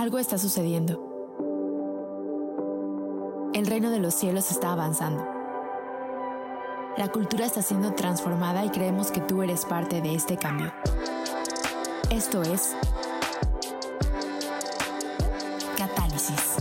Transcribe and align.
Algo 0.00 0.18
está 0.18 0.38
sucediendo. 0.38 0.98
El 3.52 3.66
reino 3.66 3.90
de 3.90 3.98
los 3.98 4.14
cielos 4.14 4.50
está 4.50 4.72
avanzando. 4.72 5.28
La 6.96 7.08
cultura 7.08 7.44
está 7.44 7.60
siendo 7.60 7.92
transformada 7.92 8.64
y 8.64 8.70
creemos 8.70 9.10
que 9.10 9.20
tú 9.20 9.42
eres 9.42 9.66
parte 9.66 10.00
de 10.00 10.14
este 10.14 10.38
cambio. 10.38 10.72
Esto 12.08 12.40
es 12.40 12.74
Catálisis. 15.76 16.56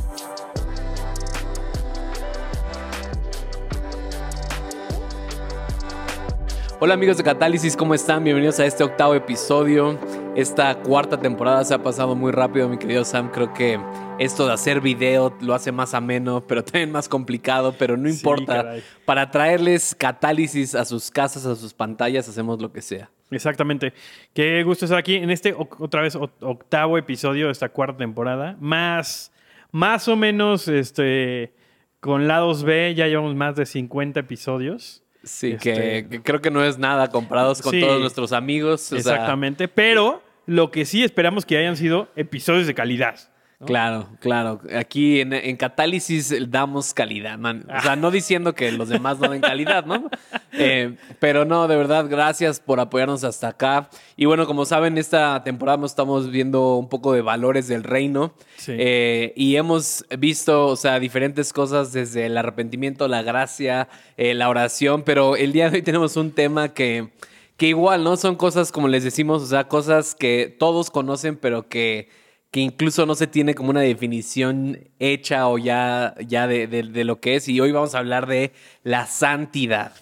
Hola 6.81 6.93
amigos 6.93 7.15
de 7.15 7.23
Catálisis, 7.23 7.77
¿cómo 7.77 7.93
están? 7.93 8.25
Bienvenidos 8.25 8.59
a 8.59 8.65
este 8.65 8.83
octavo 8.83 9.15
episodio. 9.15 9.97
Esta 10.35 10.75
cuarta 10.83 11.19
temporada 11.19 11.63
se 11.65 11.73
ha 11.73 11.81
pasado 11.81 12.15
muy 12.15 12.31
rápido, 12.31 12.69
mi 12.69 12.77
querido 12.77 13.03
Sam. 13.03 13.31
Creo 13.31 13.51
que 13.53 13.79
esto 14.19 14.45
de 14.45 14.53
hacer 14.53 14.79
video 14.79 15.35
lo 15.41 15.55
hace 15.55 15.71
más 15.71 15.93
ameno, 15.93 16.41
pero 16.47 16.63
también 16.63 16.91
más 16.91 17.09
complicado, 17.09 17.75
pero 17.77 17.97
no 17.97 18.07
importa. 18.07 18.75
Para 19.05 19.31
traerles 19.31 19.95
Catálisis 19.95 20.75
a 20.75 20.85
sus 20.85 21.09
casas, 21.09 21.45
a 21.45 21.55
sus 21.55 21.73
pantallas, 21.73 22.29
hacemos 22.29 22.61
lo 22.61 22.71
que 22.71 22.81
sea. 22.81 23.09
Exactamente. 23.31 23.93
Qué 24.33 24.63
gusto 24.63 24.85
estar 24.85 24.99
aquí 24.99 25.15
en 25.15 25.31
este 25.31 25.53
otra 25.53 26.01
vez 26.01 26.15
octavo 26.15 26.97
episodio 26.97 27.47
de 27.47 27.51
esta 27.51 27.69
cuarta 27.69 27.97
temporada. 27.97 28.55
Más, 28.59 29.31
más 29.71 30.07
o 30.07 30.15
menos 30.15 30.67
este, 30.67 31.53
con 31.99 32.27
lados 32.27 32.63
B, 32.63 32.93
ya 32.95 33.07
llevamos 33.07 33.35
más 33.35 33.55
de 33.55 33.65
50 33.65 34.19
episodios. 34.19 35.03
Sí, 35.23 35.57
que, 35.57 35.99
este, 35.99 36.21
creo 36.21 36.41
que 36.41 36.49
no 36.49 36.63
es 36.63 36.77
nada 36.77 37.09
comparados 37.09 37.61
con 37.61 37.77
todos 37.79 37.99
nuestros 37.99 38.31
amigos. 38.31 38.91
exactamente, 38.91 39.67
pero 39.67 40.23
lo 40.45 40.71
que 40.71 40.85
sí 40.85 41.03
esperamos 41.03 41.45
que 41.45 41.57
hayan 41.57 41.75
sido 41.75 42.09
episodios 42.15 42.67
de 42.67 42.73
calidad. 42.73 43.19
Claro, 43.65 44.07
claro. 44.21 44.61
Aquí 44.73 45.19
en, 45.19 45.57
Catálisis 45.57 46.33
damos 46.49 46.93
calidad, 46.93 47.37
man. 47.37 47.65
O 47.77 47.81
sea, 47.81 47.97
no 47.97 48.09
diciendo 48.09 48.55
que 48.55 48.71
los 48.71 48.87
demás 48.87 49.19
no 49.19 49.29
den 49.29 49.41
calidad, 49.41 49.85
¿no? 49.85 50.09
Eh, 50.61 50.97
pero 51.19 51.45
no, 51.45 51.69
de 51.69 51.77
verdad, 51.77 52.07
gracias 52.09 52.59
por 52.59 52.81
apoyarnos 52.81 53.23
hasta 53.23 53.49
acá. 53.49 53.89
Y 54.17 54.25
bueno, 54.25 54.45
como 54.45 54.65
saben, 54.65 54.97
esta 54.97 55.41
temporada 55.43 55.85
estamos 55.85 56.31
viendo 56.31 56.75
un 56.75 56.89
poco 56.89 57.13
de 57.13 57.21
valores 57.21 57.67
del 57.67 57.83
reino. 57.83 58.33
Eh, 58.67 59.31
y 59.37 59.55
hemos 59.55 60.03
visto, 60.17 60.65
o 60.67 60.75
sea, 60.75 60.99
diferentes 60.99 61.53
cosas 61.53 61.93
desde 61.93 62.25
el 62.25 62.37
arrepentimiento, 62.37 63.07
la 63.07 63.21
gracia, 63.21 63.87
eh, 64.17 64.33
la 64.33 64.49
oración. 64.49 65.03
Pero 65.03 65.37
el 65.37 65.53
día 65.53 65.69
de 65.69 65.77
hoy 65.77 65.83
tenemos 65.83 66.17
un 66.17 66.31
tema 66.31 66.73
que, 66.73 67.09
que 67.55 67.67
igual, 67.67 68.03
¿no? 68.03 68.17
Son 68.17 68.35
cosas, 68.35 68.71
como 68.71 68.89
les 68.89 69.03
decimos, 69.03 69.43
o 69.43 69.45
sea, 69.47 69.69
cosas 69.69 70.13
que 70.15 70.53
todos 70.59 70.89
conocen, 70.89 71.37
pero 71.37 71.69
que 71.69 72.09
que 72.51 72.61
incluso 72.61 73.05
no 73.05 73.15
se 73.15 73.27
tiene 73.27 73.53
como 73.53 73.69
una 73.69 73.81
definición 73.81 74.79
hecha 74.97 75.47
o 75.47 75.57
ya, 75.57 76.15
ya 76.25 76.47
de, 76.47 76.83
lo 77.03 77.19
que 77.19 77.35
es. 77.35 77.47
Y 77.47 77.59
hoy 77.59 77.71
vamos 77.71 77.93
a 77.93 77.99
hablar 77.99 78.27
de 78.27 78.53
la 78.83 79.05
santidad. 79.05 79.93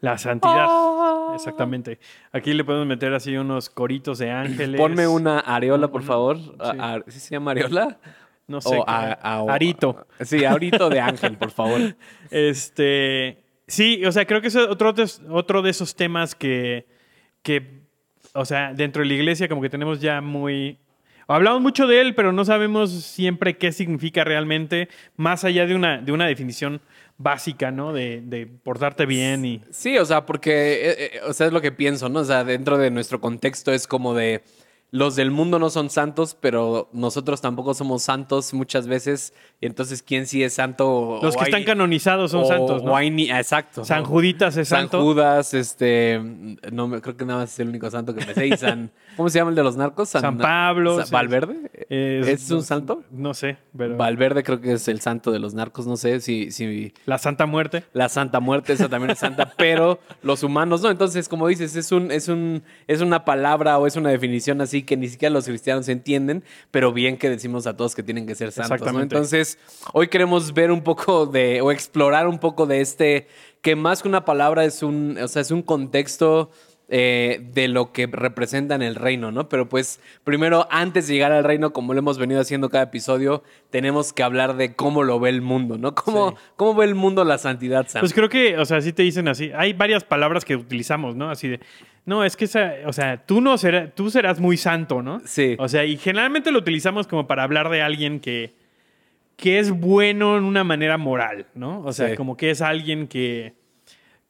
La 0.00 0.18
santidad, 0.18 0.66
oh. 0.68 1.32
exactamente. 1.34 1.98
Aquí 2.30 2.52
le 2.52 2.64
podemos 2.64 2.86
meter 2.86 3.12
así 3.14 3.36
unos 3.36 3.70
coritos 3.70 4.18
de 4.18 4.30
ángeles. 4.30 4.80
Ponme 4.80 5.08
una 5.08 5.40
areola, 5.40 5.88
por 5.88 6.02
favor. 6.02 6.38
Sí. 7.08 7.18
se 7.18 7.34
llama 7.34 7.52
areola? 7.52 7.98
No 8.46 8.60
sé. 8.60 8.80
arito. 8.86 10.06
Sí, 10.20 10.44
arito 10.44 10.88
de 10.88 11.00
ángel, 11.00 11.36
por 11.36 11.50
favor. 11.50 11.80
Este, 12.30 13.42
sí, 13.66 14.04
o 14.04 14.12
sea, 14.12 14.26
creo 14.26 14.40
que 14.40 14.48
es 14.48 14.56
otro 14.56 14.92
de, 14.92 15.10
otro 15.30 15.62
de 15.62 15.70
esos 15.70 15.96
temas 15.96 16.34
que, 16.34 16.86
que, 17.42 17.82
o 18.34 18.44
sea, 18.44 18.74
dentro 18.74 19.02
de 19.02 19.08
la 19.08 19.14
iglesia 19.14 19.48
como 19.48 19.62
que 19.62 19.70
tenemos 19.70 20.00
ya 20.00 20.20
muy 20.20 20.78
Hablamos 21.28 21.60
mucho 21.60 21.86
de 21.86 22.00
él, 22.00 22.14
pero 22.14 22.32
no 22.32 22.44
sabemos 22.44 22.90
siempre 22.90 23.56
qué 23.56 23.72
significa 23.72 24.22
realmente, 24.22 24.88
más 25.16 25.44
allá 25.44 25.66
de 25.66 25.74
una, 25.74 26.00
de 26.00 26.12
una 26.12 26.26
definición 26.26 26.80
básica, 27.18 27.70
¿no? 27.70 27.92
De, 27.92 28.20
de 28.24 28.46
portarte 28.46 29.06
bien 29.06 29.44
y... 29.44 29.60
Sí, 29.70 29.98
o 29.98 30.04
sea, 30.04 30.24
porque, 30.24 30.52
eh, 30.52 30.94
eh, 30.98 31.20
o 31.26 31.32
sea, 31.32 31.48
es 31.48 31.52
lo 31.52 31.60
que 31.60 31.72
pienso, 31.72 32.08
¿no? 32.08 32.20
O 32.20 32.24
sea, 32.24 32.44
dentro 32.44 32.78
de 32.78 32.90
nuestro 32.90 33.20
contexto 33.20 33.72
es 33.72 33.86
como 33.86 34.14
de 34.14 34.42
los 34.92 35.16
del 35.16 35.30
mundo 35.32 35.58
no 35.58 35.68
son 35.68 35.90
santos, 35.90 36.36
pero 36.40 36.88
nosotros 36.92 37.40
tampoco 37.40 37.74
somos 37.74 38.04
santos 38.04 38.54
muchas 38.54 38.86
veces. 38.86 39.34
Y 39.60 39.66
entonces, 39.66 40.02
¿quién 40.02 40.26
sí 40.26 40.44
es 40.44 40.54
santo? 40.54 41.18
Los 41.22 41.36
que 41.36 41.44
están 41.44 41.64
canonizados 41.64 42.30
son 42.30 42.46
santos, 42.46 42.84
¿no? 42.84 42.98
exacto. 42.98 43.84
San 43.84 44.04
Juditas 44.04 44.56
es 44.56 44.68
santo. 44.68 44.98
San 44.98 45.06
Judas, 45.06 45.54
este. 45.54 46.20
No, 46.72 46.88
creo 47.00 47.16
que 47.16 47.24
nada 47.24 47.40
más 47.40 47.52
es 47.52 47.58
el 47.58 47.68
único 47.68 47.90
santo 47.90 48.14
que 48.14 48.24
me 48.24 48.32
sé. 48.32 48.46
Y 48.46 48.56
San. 48.56 48.90
¿Cómo 49.16 49.30
se 49.30 49.38
llama 49.38 49.50
el 49.50 49.56
de 49.56 49.62
los 49.62 49.76
narcos? 49.76 50.10
San, 50.10 50.38
Pablo. 50.38 51.02
¿Valverde? 51.10 51.70
Es, 51.88 52.50
un 52.50 52.62
santo? 52.62 53.02
No 53.10 53.34
sé, 53.34 53.58
pero. 53.76 53.96
Valverde 53.96 54.42
creo 54.42 54.60
que 54.60 54.72
es 54.72 54.88
el 54.88 55.00
santo 55.00 55.32
de 55.32 55.38
los 55.38 55.54
narcos. 55.54 55.86
No 55.86 55.96
sé 55.96 56.20
si. 56.20 56.50
si 56.50 56.92
la 57.06 57.18
Santa 57.18 57.46
Muerte. 57.46 57.84
La 57.92 58.08
Santa 58.08 58.40
Muerte, 58.40 58.74
esa 58.74 58.88
también 58.88 59.12
es 59.12 59.18
santa, 59.18 59.52
pero 59.56 59.98
los 60.22 60.42
humanos 60.42 60.82
no. 60.82 60.90
Entonces, 60.90 61.28
como 61.28 61.48
dices, 61.48 61.76
es 61.76 61.92
un, 61.92 62.10
es 62.10 62.28
un, 62.28 62.62
es 62.86 63.00
una 63.00 63.24
palabra 63.24 63.78
o 63.78 63.86
es 63.86 63.96
una 63.96 64.10
definición 64.10 64.60
así 64.60 64.82
que 64.82 64.96
ni 64.96 65.08
siquiera 65.08 65.32
los 65.32 65.46
cristianos 65.46 65.88
entienden, 65.88 66.44
pero 66.70 66.92
bien 66.92 67.16
que 67.16 67.30
decimos 67.30 67.66
a 67.66 67.76
todos 67.76 67.94
que 67.94 68.02
tienen 68.02 68.26
que 68.26 68.34
ser 68.34 68.52
santos. 68.52 68.86
Entonces, 68.94 69.58
hoy 69.92 70.08
queremos 70.08 70.52
ver 70.52 70.70
un 70.70 70.82
poco 70.82 71.26
de, 71.26 71.60
o 71.60 71.72
explorar 71.72 72.28
un 72.28 72.38
poco 72.38 72.66
de 72.66 72.80
este, 72.80 73.28
que 73.62 73.76
más 73.76 74.02
que 74.02 74.08
una 74.08 74.24
palabra 74.24 74.64
es 74.64 74.82
un, 74.82 75.18
o 75.18 75.28
sea, 75.28 75.42
es 75.42 75.50
un 75.50 75.62
contexto 75.62 76.50
eh, 76.88 77.40
de 77.52 77.66
lo 77.66 77.90
que 77.92 78.06
representa 78.06 78.76
en 78.76 78.82
el 78.82 78.94
reino, 78.94 79.32
¿no? 79.32 79.48
Pero 79.48 79.68
pues 79.68 80.00
primero, 80.22 80.68
antes 80.70 81.08
de 81.08 81.14
llegar 81.14 81.32
al 81.32 81.42
reino, 81.42 81.72
como 81.72 81.94
lo 81.94 81.98
hemos 81.98 82.16
venido 82.16 82.40
haciendo 82.40 82.68
cada 82.70 82.84
episodio, 82.84 83.42
tenemos 83.70 84.12
que 84.12 84.22
hablar 84.22 84.56
de 84.56 84.76
cómo 84.76 85.02
lo 85.02 85.18
ve 85.18 85.30
el 85.30 85.42
mundo, 85.42 85.78
¿no? 85.78 85.96
¿Cómo, 85.96 86.36
cómo 86.54 86.74
ve 86.74 86.84
el 86.84 86.94
mundo 86.94 87.24
la 87.24 87.38
santidad 87.38 87.88
Pues 87.98 88.14
creo 88.14 88.28
que, 88.28 88.56
o 88.56 88.64
sea, 88.64 88.80
sí 88.80 88.92
te 88.92 89.02
dicen 89.02 89.26
así. 89.26 89.50
Hay 89.56 89.72
varias 89.72 90.04
palabras 90.04 90.44
que 90.44 90.54
utilizamos, 90.54 91.16
¿no? 91.16 91.28
Así 91.28 91.48
de, 91.48 91.60
no, 92.04 92.24
es 92.24 92.36
que, 92.36 92.44
esa, 92.44 92.74
o 92.86 92.92
sea, 92.92 93.26
tú 93.26 93.40
no 93.40 93.58
serás, 93.58 93.92
tú 93.96 94.08
serás 94.08 94.38
muy 94.38 94.56
santo, 94.56 95.02
¿no? 95.02 95.20
Sí. 95.24 95.56
O 95.58 95.68
sea, 95.68 95.84
y 95.84 95.96
generalmente 95.96 96.52
lo 96.52 96.60
utilizamos 96.60 97.08
como 97.08 97.26
para 97.26 97.42
hablar 97.42 97.68
de 97.68 97.82
alguien 97.82 98.20
que, 98.20 98.54
que 99.36 99.58
es 99.58 99.72
bueno 99.72 100.36
en 100.38 100.44
una 100.44 100.62
manera 100.62 100.98
moral, 100.98 101.46
¿no? 101.54 101.82
O 101.82 101.92
sea, 101.92 102.14
como 102.14 102.36
que 102.36 102.50
es 102.50 102.62
alguien 102.62 103.08
que 103.08 103.54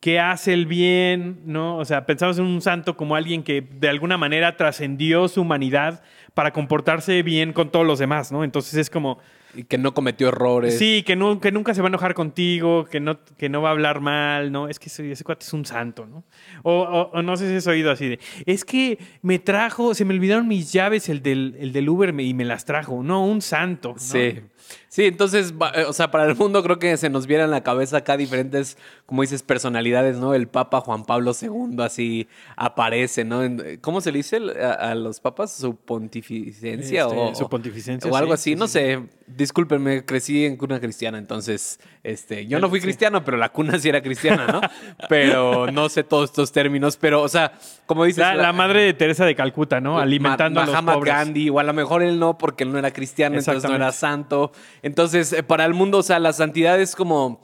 que 0.01 0.21
hace 0.21 0.53
el 0.53 0.67
bien, 0.67 1.41
¿no? 1.47 1.79
O 1.79 1.85
sea, 1.85 2.07
pensamos 2.07 2.39
en 2.39 2.45
un 2.45 2.61
santo 2.61 2.97
como 2.97 3.17
alguien 3.17 3.43
que 3.43 3.63
de 3.63 3.89
alguna 3.89 4.19
manera 4.19 4.57
trascendió 4.57 5.27
su 5.29 5.41
humanidad 5.41 6.03
para 6.35 6.53
comportarse 6.53 7.23
bien 7.23 7.53
con 7.53 7.71
todos 7.71 7.87
los 7.87 7.99
demás, 7.99 8.31
¿no? 8.31 8.45
Entonces 8.45 8.75
es 8.75 8.91
como... 8.91 9.19
Y 9.55 9.65
que 9.65 9.79
no 9.79 9.95
cometió 9.95 10.29
errores. 10.29 10.77
Sí, 10.77 11.03
que, 11.03 11.17
no, 11.17 11.41
que 11.41 11.51
nunca 11.51 11.73
se 11.73 11.81
va 11.81 11.87
a 11.87 11.89
enojar 11.89 12.13
contigo, 12.13 12.85
que 12.85 13.01
no, 13.01 13.25
que 13.39 13.49
no 13.49 13.63
va 13.63 13.71
a 13.71 13.73
hablar 13.73 14.01
mal, 14.01 14.53
¿no? 14.53 14.69
Es 14.69 14.79
que 14.79 14.91
ese, 14.91 15.11
ese 15.11 15.25
cuate 15.25 15.47
es 15.47 15.53
un 15.55 15.65
santo, 15.65 16.05
¿no? 16.05 16.25
O, 16.63 17.23
no 17.23 17.37
sé 17.39 17.49
si 17.49 17.57
has 17.57 17.67
oído 17.67 17.91
así 17.91 18.07
de, 18.07 18.21
es 18.45 18.67
que 18.67 18.99
me 19.23 19.39
trajo, 19.39 19.95
se 19.95 20.05
me 20.05 20.13
olvidaron 20.13 20.47
mis 20.47 20.75
llaves, 20.75 21.09
el 21.09 21.23
del, 21.23 21.57
el 21.59 21.73
del 21.73 21.89
Uber, 21.89 22.15
y 22.21 22.35
me 22.35 22.45
las 22.45 22.67
trajo. 22.67 23.03
No, 23.03 23.25
un 23.25 23.41
santo. 23.41 23.95
¿no? 23.95 23.99
Sí. 23.99 24.41
Sí, 24.97 25.05
entonces, 25.05 25.53
eh, 25.75 25.85
o 25.87 25.93
sea, 25.93 26.11
para 26.11 26.25
el 26.25 26.35
mundo 26.37 26.63
creo 26.63 26.79
que 26.79 26.97
se 26.97 27.11
nos 27.11 27.27
viera 27.27 27.45
en 27.45 27.51
la 27.51 27.63
cabeza 27.63 27.99
acá 27.99 28.17
diferentes, 28.17 28.79
como 29.05 29.21
dices, 29.21 29.43
personalidades, 29.43 30.17
¿no? 30.17 30.33
El 30.33 30.49
Papa 30.49 30.81
Juan 30.81 31.05
Pablo 31.05 31.33
II 31.39 31.77
así 31.81 32.29
aparece, 32.57 33.23
¿no? 33.27 33.43
¿Cómo 33.83 34.01
se 34.01 34.11
le 34.11 34.17
dice 34.17 34.39
a, 34.39 34.95
los 34.95 35.21
papas? 35.21 35.53
¿Su 35.53 35.77
pontificencia 35.77 37.03
este, 37.03 37.15
o 37.15 37.35
su 37.35 37.47
pontificencia? 37.47 38.11
O 38.11 38.17
algo 38.17 38.33
así, 38.33 38.57
no 38.57 38.69
sé. 38.69 39.03
Discúlpenme, 39.27 40.07
crecí 40.07 40.47
en 40.47 40.57
cuna 40.57 40.81
cristiana, 40.81 41.19
entonces, 41.19 41.79
este, 42.03 42.47
yo 42.47 42.59
no 42.59 42.71
fui 42.71 42.81
cristiano, 42.81 43.23
pero 43.23 43.37
la 43.37 43.51
cuna 43.51 43.79
sí 43.79 43.91
era 43.91 44.01
cristiana, 44.01 44.47
¿no? 44.47 44.61
pero 45.11 45.71
no 45.73 45.91
sé 45.91 46.05
todos 46.05 46.31
estos 46.31 46.53
términos, 46.53 46.97
pero, 46.97 47.21
o 47.21 47.29
sea, 47.29 47.53
como 47.85 48.05
dices... 48.05 48.25
La, 48.35 48.53
madre 48.55 48.85
de 48.85 48.95
Teresa 48.95 49.27
de 49.27 49.35
Calcuta, 49.35 49.79
¿no? 49.79 49.99
Alimentando 49.99 50.61
a 50.61 50.65
los 50.65 50.75
pobres. 50.81 51.13
Gandhi, 51.13 51.51
o 51.51 51.59
a 51.59 51.65
lo 51.65 51.75
mejor 51.75 52.03
él 52.03 52.19
no, 52.19 52.39
porque 52.39 52.65
él 52.65 52.73
no 52.73 52.79
era 52.79 52.93
cristiano, 52.93 53.37
entonces 53.37 53.69
no 53.69 53.77
era 53.77 53.93
santo. 53.93 54.53
Entonces, 54.87 55.33
eh, 55.33 55.43
para 55.43 55.65
el 55.65 55.75
mundo, 55.75 55.99
o 55.99 56.03
sea, 56.05 56.21
la 56.21 56.33
santidad 56.33 56.81
es 56.81 56.95
como 56.95 57.43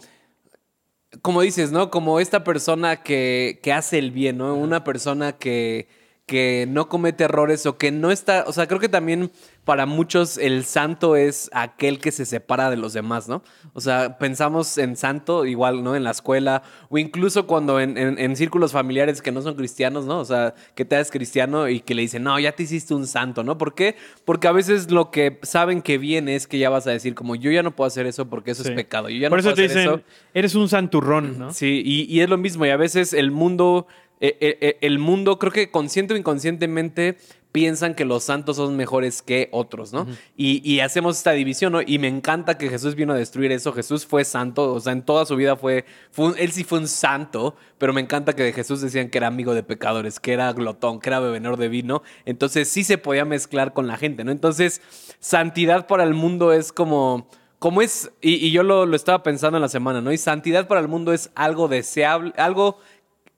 como 1.21 1.43
dices, 1.43 1.73
¿no? 1.73 1.91
Como 1.91 2.21
esta 2.21 2.43
persona 2.43 3.03
que, 3.03 3.61
que 3.62 3.73
hace 3.73 3.99
el 3.99 4.12
bien, 4.12 4.39
¿no? 4.39 4.55
Una 4.55 4.83
persona 4.83 5.33
que, 5.33 5.89
que 6.32 6.64
no 6.67 6.88
comete 6.88 7.25
errores 7.25 7.67
o 7.67 7.76
que 7.76 7.93
no 7.93 8.11
está, 8.11 8.44
o 8.46 8.55
sea, 8.55 8.67
creo 8.67 8.81
que 8.81 8.88
también 8.88 9.31
para 9.67 9.84
muchos 9.84 10.38
el 10.38 10.64
santo 10.64 11.14
es 11.14 11.50
aquel 11.52 11.99
que 11.99 12.11
se 12.11 12.25
separa 12.25 12.70
de 12.70 12.79
los 12.79 12.94
demás, 12.94 13.29
¿no? 13.29 13.43
O 13.75 13.82
sea, 13.82 14.17
pensamos 14.17 14.79
en 14.79 14.96
santo 14.96 15.44
igual, 15.44 15.84
¿no? 15.84 15.94
En 15.94 16.05
la 16.05 16.11
escuela 16.11 16.62
o 16.88 16.96
incluso 16.96 17.46
cuando 17.46 17.81
en, 17.81 18.34
círculos 18.34 18.73
familiares 18.73 19.20
que 19.20 19.31
no 19.31 19.43
son 19.43 19.56
cristianos, 19.56 20.06
¿no? 20.06 20.20
O 20.20 20.25
sea, 20.25 20.55
que 20.75 20.87
te 20.87 20.96
haces 20.96 21.11
cristiano 21.11 21.69
y 21.69 21.81
que 21.81 21.94
le 21.94 22.00
dicen, 22.00 22.23
no, 22.23 22.40
ya 22.40 22.52
te 22.52 22.62
hiciste 22.62 22.94
un 22.94 23.06
santo, 23.06 23.44
¿no? 23.44 23.58
¿Por 23.58 23.75
qué? 23.75 23.96
Porque 24.25 24.49
a 24.49 24.52
veces 24.52 24.90
lo 24.90 25.11
que 25.11 25.38
saben 25.43 25.82
que 25.82 25.99
viene 25.99 26.34
es 26.34 26.46
que 26.46 26.58
ya 26.58 26.70
vas 26.70 26.87
a 26.87 26.93
decir 26.93 27.14
como, 27.14 27.34
yo 27.34 27.50
ya 27.50 27.62
no 27.62 27.76
puedo 27.76 27.88
hacer 27.88 28.06
eso 28.06 28.31
porque 28.31 28.52
eso 28.52 28.62
es 28.62 28.70
pecado. 28.70 29.11
Yo 29.11 29.19
ya 29.19 29.29
Por 29.29 29.37
no 29.44 29.50
eso 29.50 29.55
te 29.55 29.69
dicen, 29.69 30.02
eres 30.32 30.55
un 30.55 30.70
santurrón, 30.70 31.38
¿no? 31.38 31.52
Sí, 31.52 31.82
y, 31.84 32.05
y 32.05 32.23
es 32.23 32.31
lo 32.31 32.38
mismo 32.38 32.64
y 32.64 32.70
a 32.70 32.79
veces 32.79 33.12
el 33.12 33.31
mundo 33.31 33.87
el 34.23 34.99
mundo, 34.99 35.39
creo 35.39 35.53
que 35.53 35.71
consciente 35.71 36.15
o 36.15 36.17
inconscientemente, 36.17 37.17
piensan 37.53 37.95
que 37.95 38.07
los 38.07 38.25
santos 38.25 38.57
son 38.57 38.77
mejores 38.77 39.21
que 39.21 39.49
otros, 39.53 39.93
¿no? 39.93 40.07
y, 40.37 40.69
y, 40.69 40.81
hacemos 40.81 41.19
esta 41.19 41.33
división, 41.33 41.75
¿no? 41.75 41.83
Y 41.83 41.99
me 41.99 42.09
encanta 42.09 42.57
que 42.57 42.71
Jesús 42.71 42.95
vino 42.95 43.13
a 43.13 43.17
destruir 43.17 43.53
eso. 43.53 43.73
Jesús 43.73 44.07
fue 44.07 44.25
santo, 44.25 44.73
o 44.73 44.81
sea, 44.81 44.95
en 44.95 45.03
toda 45.03 45.27
su 45.27 45.37
vida 45.37 45.55
fue, 45.55 45.85
fue 46.11 46.33
él 46.39 46.51
sí 46.51 46.65
fue 46.65 46.79
un 46.79 46.89
santo, 46.89 47.55
pero 47.77 47.93
me 47.93 48.01
encanta 48.01 48.33
que 48.33 48.43
de 48.43 48.53
Jesús 48.55 48.81
decían 48.81 49.11
que 49.11 49.19
era 49.19 49.27
amigo 49.27 49.55
de 49.55 49.63
pecadores, 49.63 50.19
que 50.19 50.33
era 50.33 50.53
glotón, 50.55 50.99
que 50.99 51.11
era 51.11 51.21
bebenor 51.21 51.59
de 51.59 51.69
vino. 51.69 52.03
Entonces 52.25 52.69
sí 52.69 52.85
se 52.85 52.97
podía 52.97 53.27
mezclar 53.27 53.75
con 53.75 53.87
la 53.87 53.99
gente, 53.99 54.25
¿no? 54.25 54.33
Entonces, 54.33 54.81
santidad 55.21 55.87
para 55.87 56.05
el 56.05 56.15
mundo 56.15 56.53
es 56.53 56.73
como... 56.73 57.29
Como 57.59 57.81
es, 57.81 58.11
y, 58.21 58.45
y 58.45 58.51
yo 58.51 58.65
lo, 58.65 58.87
lo 58.87 58.97
estaba 58.97 59.23
pensando 59.23 59.57
en 59.57 59.63
la 59.63 59.69
semana, 59.69 60.01
¿no? 60.01 60.11
Y 60.11 60.19
santidad 60.19 60.67
para 60.67 60.81
el 60.81 60.89
mundo 60.89 61.13
es 61.13 61.31
algo 61.37 61.69
deseable, 61.69 62.33
algo 62.37 62.79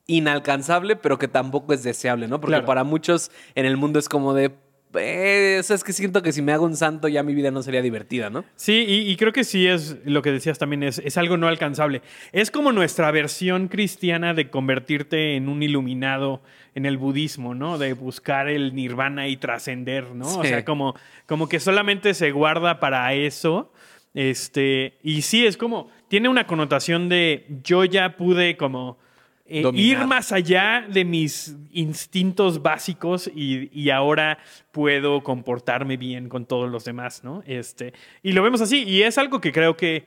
inalcanzable, 0.06 0.96
pero 0.96 1.18
que 1.18 1.28
tampoco 1.28 1.72
es 1.72 1.82
deseable, 1.82 2.28
¿no? 2.28 2.40
Porque 2.40 2.60
para 2.62 2.84
muchos 2.84 3.30
en 3.54 3.64
el 3.66 3.76
mundo 3.76 3.98
es 3.98 4.08
como 4.08 4.34
de, 4.34 4.52
eh, 4.98 5.56
o 5.60 5.62
sea, 5.62 5.76
es 5.76 5.84
que 5.84 5.92
siento 5.92 6.22
que 6.22 6.32
si 6.32 6.42
me 6.42 6.52
hago 6.52 6.64
un 6.64 6.76
santo 6.76 7.08
ya 7.08 7.22
mi 7.22 7.34
vida 7.34 7.50
no 7.50 7.62
sería 7.62 7.82
divertida, 7.82 8.30
¿no? 8.30 8.44
Sí, 8.56 8.84
y, 8.86 9.16
creo 9.16 9.32
que 9.32 9.44
sí 9.44 9.66
es 9.66 9.96
lo 10.04 10.22
que 10.22 10.30
decías 10.30 10.58
también, 10.58 10.82
es, 10.82 10.98
es, 10.98 11.16
algo 11.16 11.36
no 11.36 11.48
alcanzable. 11.48 12.02
Es 12.32 12.50
como 12.50 12.72
nuestra 12.72 13.10
versión 13.10 13.68
cristiana 13.68 14.34
de 14.34 14.50
convertirte 14.50 15.36
en 15.36 15.48
un 15.48 15.62
iluminado 15.62 16.42
en 16.74 16.86
el 16.86 16.98
budismo, 16.98 17.54
¿no? 17.54 17.78
De 17.78 17.94
buscar 17.94 18.48
el 18.48 18.74
nirvana 18.74 19.28
y 19.28 19.36
trascender, 19.36 20.14
¿no? 20.14 20.26
O 20.38 20.44
sea, 20.44 20.64
como, 20.64 20.94
como 21.26 21.48
que 21.48 21.60
solamente 21.60 22.14
se 22.14 22.30
guarda 22.30 22.78
para 22.78 23.12
eso. 23.14 23.72
Este, 24.12 24.98
y 25.02 25.22
sí, 25.22 25.46
es 25.46 25.56
como, 25.56 25.90
tiene 26.08 26.28
una 26.28 26.46
connotación 26.46 27.08
de 27.08 27.46
yo 27.64 27.84
ya 27.84 28.16
pude 28.16 28.56
como 28.56 28.98
eh, 29.46 29.62
ir 29.74 29.98
más 30.06 30.32
allá 30.32 30.86
de 30.88 31.04
mis 31.04 31.54
instintos 31.70 32.62
básicos 32.62 33.30
y, 33.34 33.90
ahora 33.90 34.38
puedo 34.72 35.22
comportarme 35.22 35.98
bien 35.98 36.30
con 36.30 36.46
todos 36.46 36.70
los 36.70 36.84
demás, 36.84 37.22
¿no? 37.24 37.42
Este, 37.46 37.92
y 38.22 38.32
lo 38.32 38.42
vemos 38.42 38.62
así, 38.62 38.84
y 38.84 39.02
es 39.02 39.18
algo 39.18 39.42
que 39.42 39.52
creo 39.52 39.76
que 39.76 40.06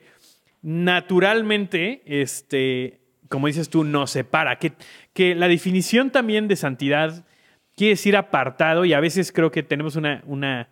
naturalmente, 0.60 2.02
este, 2.04 3.00
como 3.28 3.46
dices 3.46 3.68
tú, 3.68 3.84
nos 3.84 4.10
separa, 4.10 4.58
que, 4.58 4.72
que 5.12 5.36
la 5.36 5.46
definición 5.46 6.10
también 6.10 6.48
de 6.48 6.56
santidad 6.56 7.24
quiere 7.76 7.90
decir 7.90 8.16
apartado 8.16 8.84
y 8.84 8.92
a 8.92 8.98
veces 8.98 9.30
creo 9.30 9.52
que 9.52 9.62
tenemos 9.62 9.94
una, 9.94 10.20
una, 10.26 10.68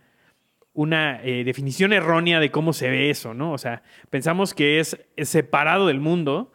una 0.72 1.22
eh, 1.22 1.44
definición 1.44 1.92
errónea 1.92 2.40
de 2.40 2.50
cómo 2.50 2.72
se 2.72 2.90
ve 2.90 3.10
eso, 3.10 3.32
¿no? 3.32 3.52
O 3.52 3.58
sea, 3.58 3.84
pensamos 4.10 4.54
que 4.54 4.80
es 4.80 4.98
separado 5.22 5.86
del 5.86 6.00
mundo, 6.00 6.52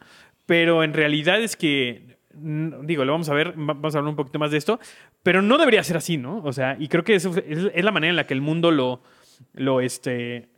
pero 0.52 0.84
en 0.84 0.92
realidad 0.92 1.42
es 1.42 1.56
que, 1.56 2.18
digo, 2.34 3.06
lo 3.06 3.12
vamos 3.12 3.30
a 3.30 3.32
ver, 3.32 3.54
vamos 3.56 3.94
a 3.94 3.98
hablar 3.98 4.10
un 4.10 4.16
poquito 4.16 4.38
más 4.38 4.50
de 4.50 4.58
esto, 4.58 4.78
pero 5.22 5.40
no 5.40 5.56
debería 5.56 5.82
ser 5.82 5.96
así, 5.96 6.18
¿no? 6.18 6.42
O 6.44 6.52
sea, 6.52 6.76
y 6.78 6.88
creo 6.88 7.04
que 7.04 7.14
eso 7.14 7.32
es, 7.38 7.82
la 7.82 7.90
manera 7.90 8.10
en 8.10 8.16
la 8.16 8.26
que 8.26 8.34
el 8.34 8.42
mundo 8.42 8.70
lo, 8.70 9.02
lo 9.54 9.80
este, 9.80 10.50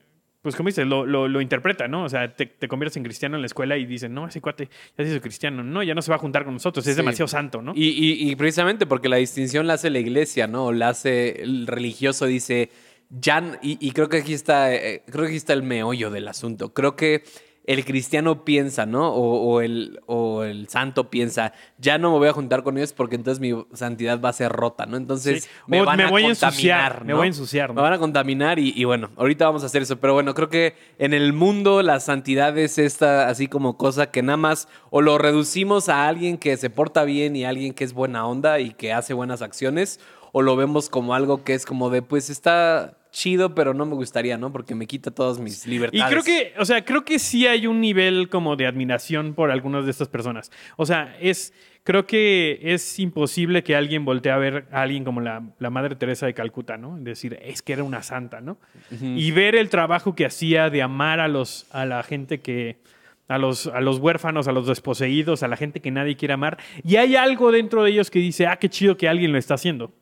pues 0.42 0.56
como 0.56 0.68
dices, 0.68 0.84
lo, 0.84 1.06
lo, 1.06 1.40
interpreta, 1.40 1.86
¿no? 1.86 2.02
O 2.02 2.08
sea, 2.08 2.34
te, 2.34 2.48
conviertes 2.66 2.96
en 2.96 3.04
cristiano 3.04 3.36
en 3.36 3.42
la 3.42 3.46
escuela 3.46 3.76
y 3.76 3.86
dicen, 3.86 4.12
no, 4.12 4.26
ese 4.26 4.40
cuate 4.40 4.68
ya 4.98 5.04
se 5.04 5.12
hizo 5.12 5.20
cristiano, 5.20 5.62
no, 5.62 5.80
ya 5.84 5.94
no 5.94 6.02
se 6.02 6.10
va 6.10 6.16
a 6.16 6.18
juntar 6.18 6.44
con 6.44 6.54
nosotros, 6.54 6.84
es 6.88 6.96
demasiado 6.96 7.28
santo, 7.28 7.62
¿no? 7.62 7.72
Y, 7.76 8.34
precisamente 8.34 8.86
porque 8.86 9.08
la 9.08 9.18
distinción 9.18 9.68
la 9.68 9.74
hace 9.74 9.90
la 9.90 10.00
iglesia, 10.00 10.48
¿no? 10.48 10.72
La 10.72 10.88
hace 10.88 11.40
el 11.40 11.68
religioso, 11.68 12.26
dice, 12.26 12.68
ya, 13.10 13.60
y, 13.62 13.92
creo 13.92 14.08
que 14.08 14.16
aquí 14.16 14.32
está, 14.32 14.74
eh, 14.74 15.04
creo 15.06 15.22
que 15.22 15.28
aquí 15.28 15.36
está 15.36 15.52
el 15.52 15.62
meollo 15.62 16.10
del 16.10 16.26
asunto. 16.26 16.74
Creo 16.74 16.96
que 16.96 17.22
el 17.64 17.84
cristiano 17.84 18.44
piensa, 18.44 18.84
¿no? 18.84 19.12
O, 19.12 19.60
el, 19.60 20.00
o 20.06 20.42
el 20.42 20.68
santo 20.68 21.08
piensa, 21.08 21.52
ya 21.78 21.96
no 21.96 22.12
me 22.12 22.18
voy 22.18 22.28
a 22.28 22.32
juntar 22.32 22.62
con 22.62 22.76
ellos 22.76 22.92
porque 22.92 23.16
entonces 23.16 23.40
mi 23.40 23.54
santidad 23.72 24.20
va 24.20 24.28
a 24.28 24.32
ser 24.34 24.52
rota, 24.52 24.84
¿no? 24.86 24.96
Entonces 24.96 25.48
me 25.66 25.80
van 25.82 26.00
a 26.00 26.10
voy. 26.10 26.24
A 26.24 27.00
Me 27.04 27.14
voy 27.14 27.24
a 27.24 27.26
ensuciar. 27.26 27.72
Me 27.72 27.80
van 27.80 27.94
a 27.94 27.98
contaminar 27.98 28.58
y, 28.58 28.84
bueno, 28.84 29.10
ahorita 29.16 29.46
vamos 29.46 29.62
a 29.62 29.66
hacer 29.66 29.82
eso. 29.82 29.96
Pero 29.96 30.14
bueno, 30.14 30.34
creo 30.34 30.48
que 30.48 30.74
en 30.98 31.14
el 31.14 31.32
mundo 31.32 31.82
la 31.82 32.00
santidad 32.00 32.56
es 32.58 32.78
esta 32.78 33.28
así 33.28 33.48
como 33.48 33.76
cosa 33.78 34.10
que 34.10 34.22
nada 34.22 34.36
más 34.36 34.68
o 34.90 35.00
lo 35.00 35.16
reducimos 35.18 35.88
a 35.88 36.06
alguien 36.06 36.36
que 36.36 36.56
se 36.56 36.70
porta 36.70 37.04
bien 37.04 37.34
y 37.36 37.44
a 37.44 37.48
alguien 37.48 37.72
que 37.72 37.84
es 37.84 37.94
buena 37.94 38.26
onda 38.26 38.60
y 38.60 38.72
que 38.72 38.92
hace 38.92 39.14
buenas 39.14 39.42
acciones, 39.42 40.00
o 40.32 40.42
lo 40.42 40.56
vemos 40.56 40.90
como 40.90 41.14
algo 41.14 41.44
que 41.44 41.54
es 41.54 41.64
como 41.64 41.90
de, 41.90 42.02
pues 42.02 42.28
está 42.28 42.96
chido, 43.14 43.54
pero 43.54 43.72
no 43.72 43.86
me 43.86 43.94
gustaría, 43.94 44.36
¿no? 44.36 44.52
Porque 44.52 44.74
me 44.74 44.86
quita 44.86 45.10
todas 45.10 45.38
mis 45.38 45.66
libertades. 45.66 46.04
Y 46.04 46.10
creo 46.10 46.22
que, 46.22 46.52
o 46.58 46.64
sea, 46.64 46.84
creo 46.84 47.04
que 47.04 47.18
sí 47.18 47.46
hay 47.46 47.66
un 47.66 47.80
nivel 47.80 48.28
como 48.28 48.56
de 48.56 48.66
admiración 48.66 49.34
por 49.34 49.50
algunas 49.50 49.84
de 49.84 49.92
estas 49.92 50.08
personas. 50.08 50.50
O 50.76 50.84
sea, 50.84 51.16
es, 51.20 51.54
creo 51.84 52.06
que 52.06 52.58
es 52.60 52.98
imposible 52.98 53.62
que 53.62 53.76
alguien 53.76 54.04
voltee 54.04 54.32
a 54.32 54.36
ver 54.36 54.66
a 54.72 54.82
alguien 54.82 55.04
como 55.04 55.20
la, 55.20 55.40
Madre 55.70 55.94
Teresa 55.94 56.26
de 56.26 56.34
Calcuta, 56.34 56.76
¿no? 56.76 56.98
Decir, 56.98 57.38
es 57.40 57.62
que 57.62 57.72
era 57.72 57.84
una 57.84 58.02
santa, 58.02 58.40
¿no? 58.40 58.58
Y 58.90 59.30
ver 59.30 59.54
el 59.54 59.70
trabajo 59.70 60.14
que 60.14 60.26
hacía 60.26 60.68
de 60.68 60.82
amar 60.82 61.20
a, 61.20 61.28
los, 61.28 61.66
a 61.70 61.86
la 61.86 62.02
gente 62.02 62.40
que... 62.40 62.82
A 63.26 63.38
los, 63.38 63.68
a 63.68 63.80
los 63.80 64.00
huérfanos, 64.00 64.48
a 64.48 64.52
los 64.52 64.66
desposeídos, 64.66 65.42
a 65.42 65.48
la 65.48 65.56
gente 65.56 65.80
que 65.80 65.90
nadie 65.90 66.14
quiere 66.14 66.34
amar. 66.34 66.58
Y 66.82 66.96
hay 66.96 67.16
algo 67.16 67.52
dentro 67.52 67.82
de 67.82 67.90
ellos 67.90 68.10
que 68.10 68.18
dice, 68.18 68.46
ah, 68.46 68.56
qué 68.56 68.68
chido 68.68 68.98
que 68.98 69.08
alguien 69.08 69.32
lo 69.32 69.38
está 69.38 69.54
haciendo. 69.54 69.94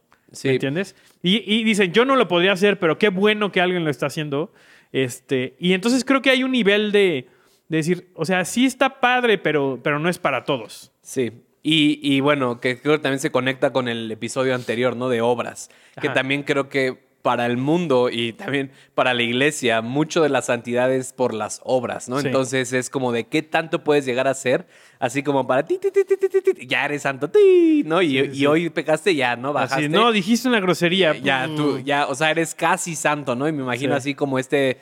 ¿Me 0.44 0.52
entiendes? 0.52 0.96
Y, 1.22 1.64
dicen, 1.64 1.92
yo 1.92 2.04
no 2.04 2.16
lo 2.16 2.28
podría 2.28 2.52
hacer, 2.52 2.78
pero 2.78 2.98
qué 2.98 3.08
bueno 3.08 3.52
que 3.52 3.60
alguien 3.60 3.84
lo 3.84 3.90
está 3.90 4.06
haciendo. 4.06 4.52
Este, 4.92 5.54
y 5.58 5.72
entonces 5.72 6.04
creo 6.04 6.22
que 6.22 6.30
hay 6.30 6.44
un 6.44 6.52
nivel 6.52 6.92
de, 6.92 7.28
decir, 7.68 8.08
o 8.14 8.24
sea, 8.24 8.44
sí 8.44 8.66
está 8.66 9.00
padre, 9.00 9.38
pero, 9.38 9.80
pero 9.82 9.98
no 9.98 10.08
es 10.08 10.18
para 10.18 10.44
todos. 10.44 10.92
Sí. 11.02 11.32
Y, 11.62 12.00
y 12.02 12.20
bueno, 12.20 12.60
que 12.60 12.80
creo 12.80 12.96
que 12.96 13.02
también 13.02 13.20
se 13.20 13.30
conecta 13.30 13.72
con 13.72 13.88
el 13.88 14.10
episodio 14.10 14.54
anterior, 14.54 14.96
¿no? 14.96 15.08
De 15.08 15.20
obras. 15.20 15.70
Que 16.00 16.08
también 16.08 16.42
creo 16.42 16.68
que 16.68 17.12
para 17.22 17.46
el 17.46 17.56
mundo 17.56 18.10
y 18.10 18.32
también 18.32 18.72
para 18.94 19.14
la 19.14 19.22
iglesia, 19.22 19.80
mucho 19.80 20.22
de 20.22 20.28
la 20.28 20.42
santidad 20.42 20.92
es 20.92 21.12
por 21.12 21.32
las 21.32 21.60
obras, 21.64 22.08
¿no? 22.08 22.18
Entonces 22.18 22.72
es 22.72 22.90
como 22.90 23.12
de 23.12 23.24
qué 23.28 23.42
tanto 23.42 23.84
puedes 23.84 24.04
llegar 24.04 24.26
a 24.26 24.34
ser, 24.34 24.66
así 25.02 25.24
como 25.24 25.44
para 25.44 25.64
ti, 25.64 25.78
ti, 25.78 25.90
ti, 25.90 26.04
ti 26.04 26.64
ya 26.64 26.84
eres 26.84 27.02
santo, 27.02 27.28
ti, 27.28 27.82
¿no? 27.84 28.00
Y, 28.00 28.46
hoy 28.46 28.70
pecaste, 28.70 29.16
ya, 29.16 29.34
¿no? 29.34 29.52
Bajaste. 29.52 29.88
no, 29.88 30.12
dijiste 30.12 30.46
una 30.46 30.60
grosería. 30.60 31.12
Ya, 31.16 31.50
tú, 31.56 31.80
ya, 31.80 32.06
o 32.06 32.14
sea, 32.14 32.30
eres 32.30 32.54
casi 32.54 32.94
santo, 32.94 33.34
¿no? 33.34 33.48
Y 33.48 33.52
me 33.52 33.64
imagino 33.64 33.96
así 33.96 34.14
como 34.14 34.38
este, 34.38 34.78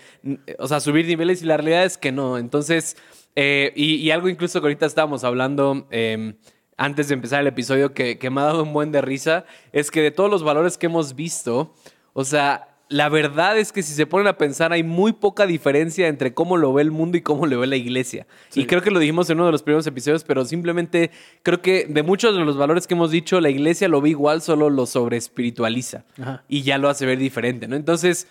o 0.58 0.69
sea, 0.69 0.78
subir 0.81 1.06
niveles 1.06 1.40
y 1.43 1.46
la 1.46 1.56
realidad 1.56 1.84
es 1.84 1.96
que 1.96 2.12
no. 2.12 2.37
Entonces, 2.37 2.99
eh, 3.34 3.72
y, 3.75 4.11
algo 4.11 4.28
incluso 4.28 4.61
que 4.61 4.67
ahorita 4.67 4.84
estábamos 4.84 5.25
hablando... 5.25 5.88
Eh, 5.90 6.34
antes 6.76 7.08
de 7.08 7.14
empezar 7.14 7.43
el 7.43 7.46
episodio 7.46 7.93
que, 7.93 8.19
que 8.19 8.31
me 8.31 8.40
ha 8.40 8.44
dado 8.44 8.62
un 8.62 8.72
buen 8.72 8.90
de 8.90 9.02
risa, 9.02 9.44
es 9.70 9.90
que 9.90 10.00
de 10.00 10.11
todos 10.11 10.31
los 10.31 10.43
valores 10.43 10.78
que 10.78 10.87
hemos 10.87 11.14
visto, 11.14 11.75
o 12.14 12.25
sea, 12.25 12.69
la 12.91 13.09
verdad 13.09 13.57
es 13.57 13.71
que 13.71 13.85
si 13.85 13.95
se 13.95 14.05
ponen 14.05 14.27
a 14.27 14.37
pensar, 14.37 14.73
hay 14.73 14.83
muy 14.83 15.13
poca 15.13 15.47
diferencia 15.47 16.09
entre 16.09 16.35
cómo 16.35 16.56
lo 16.56 16.73
ve 16.73 16.82
el 16.82 16.91
mundo 16.91 17.17
y 17.17 17.23
cómo 17.23 17.47
lo 17.47 17.61
ve 17.61 17.69
la 17.69 17.77
iglesia. 17.77 18.27
Y 18.53 18.67
creo 18.67 18.82
que 18.82 18.91
lo 18.91 18.99
dijimos 18.99 19.31
en 19.31 19.37
uno 19.37 19.47
de 19.47 19.53
los 19.53 19.63
primeros 19.63 19.87
episodios, 19.87 20.25
pero 20.25 20.44
simplemente 20.44 21.13
creo 21.44 21.63
que 21.63 21.87
de 21.89 22.03
muchos 22.03 22.37
de 22.37 22.44
los 22.44 22.56
valores 22.56 22.89
que 22.89 22.94
hemos 22.94 23.13
dicho, 23.13 23.41
la 23.41 23.49
iglesia 23.49 23.87
lo 23.87 24.01
ve 24.01 24.11
igual, 24.11 24.43
solo 24.43 24.70
lo 24.70 24.87
sobre 24.87 25.17
espiritualiza. 25.17 26.05
Y 26.49 26.63
ya 26.63 26.79
lo 26.79 26.89
hace 26.89 27.06
ver 27.06 27.19
diferente, 27.19 27.69
¿no? 27.69 27.77
Entonces, 27.77 28.27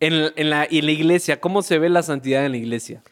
en, 0.00 0.20
la, 0.50 0.66
en 0.70 0.84
la 0.84 0.92
iglesia, 0.92 1.40
¿cómo 1.40 1.62
se 1.62 1.78
ve 1.78 1.88
la 1.88 2.02
santidad 2.02 2.44
en 2.44 2.52
la 2.52 2.58
iglesia? 2.58 3.02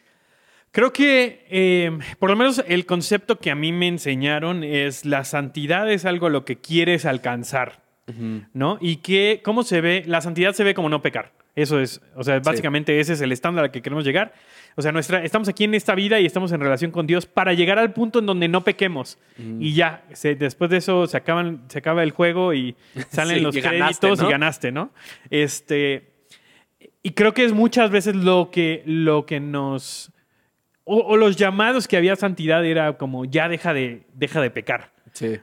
Creo 0.72 0.92
que, 0.92 1.46
eh, 1.50 1.98
por 2.18 2.28
lo 2.28 2.36
menos, 2.36 2.62
el 2.68 2.84
concepto 2.84 3.38
que 3.38 3.50
a 3.50 3.54
mí 3.54 3.72
me 3.72 3.88
enseñaron 3.88 4.62
es 4.62 5.06
la 5.06 5.24
santidad 5.24 5.90
es 5.90 6.04
algo 6.04 6.26
a 6.26 6.30
lo 6.30 6.44
que 6.44 6.58
quieres 6.60 7.06
alcanzar. 7.06 7.81
¿No? 8.52 8.78
Y 8.80 8.96
que, 8.96 9.40
¿cómo 9.44 9.62
se 9.62 9.80
ve? 9.80 10.02
La 10.06 10.20
santidad 10.20 10.52
se 10.52 10.64
ve 10.64 10.74
como 10.74 10.88
no 10.88 11.02
pecar. 11.02 11.32
Eso 11.54 11.80
es, 11.80 12.00
o 12.16 12.24
sea, 12.24 12.40
básicamente 12.40 12.98
ese 12.98 13.12
es 13.12 13.20
el 13.20 13.30
estándar 13.30 13.64
al 13.64 13.70
que 13.70 13.82
queremos 13.82 14.04
llegar. 14.04 14.32
O 14.74 14.80
sea, 14.80 14.90
nuestra, 14.90 15.22
estamos 15.22 15.48
aquí 15.48 15.64
en 15.64 15.74
esta 15.74 15.94
vida 15.94 16.18
y 16.18 16.24
estamos 16.24 16.50
en 16.52 16.60
relación 16.60 16.90
con 16.90 17.06
Dios 17.06 17.26
para 17.26 17.52
llegar 17.52 17.78
al 17.78 17.92
punto 17.92 18.20
en 18.20 18.26
donde 18.26 18.48
no 18.48 18.64
pequemos. 18.64 19.18
Y 19.60 19.74
ya, 19.74 20.04
después 20.22 20.70
de 20.70 20.78
eso 20.78 21.06
se, 21.06 21.16
acaban, 21.18 21.64
se 21.68 21.78
acaba 21.78 22.02
el 22.02 22.12
juego 22.12 22.54
y 22.54 22.74
salen 23.10 23.42
los 23.42 23.54
créditos 23.54 24.22
y 24.22 24.26
ganaste, 24.26 24.72
¿no? 24.72 24.92
Este, 25.28 26.12
y 27.02 27.10
creo 27.10 27.34
que 27.34 27.44
es 27.44 27.52
muchas 27.52 27.90
veces 27.90 28.16
lo 28.16 28.50
que, 28.50 28.82
lo 28.86 29.26
que 29.26 29.40
nos... 29.40 30.10
O, 30.84 31.16
los 31.16 31.36
llamados 31.36 31.86
que 31.86 31.96
había 31.96 32.16
santidad 32.16 32.64
era 32.64 32.96
como 32.96 33.24
ya 33.26 33.48
deja 33.48 33.74
de, 33.74 34.04
deja 34.14 34.40
de 34.40 34.50
pecar. 34.50 34.92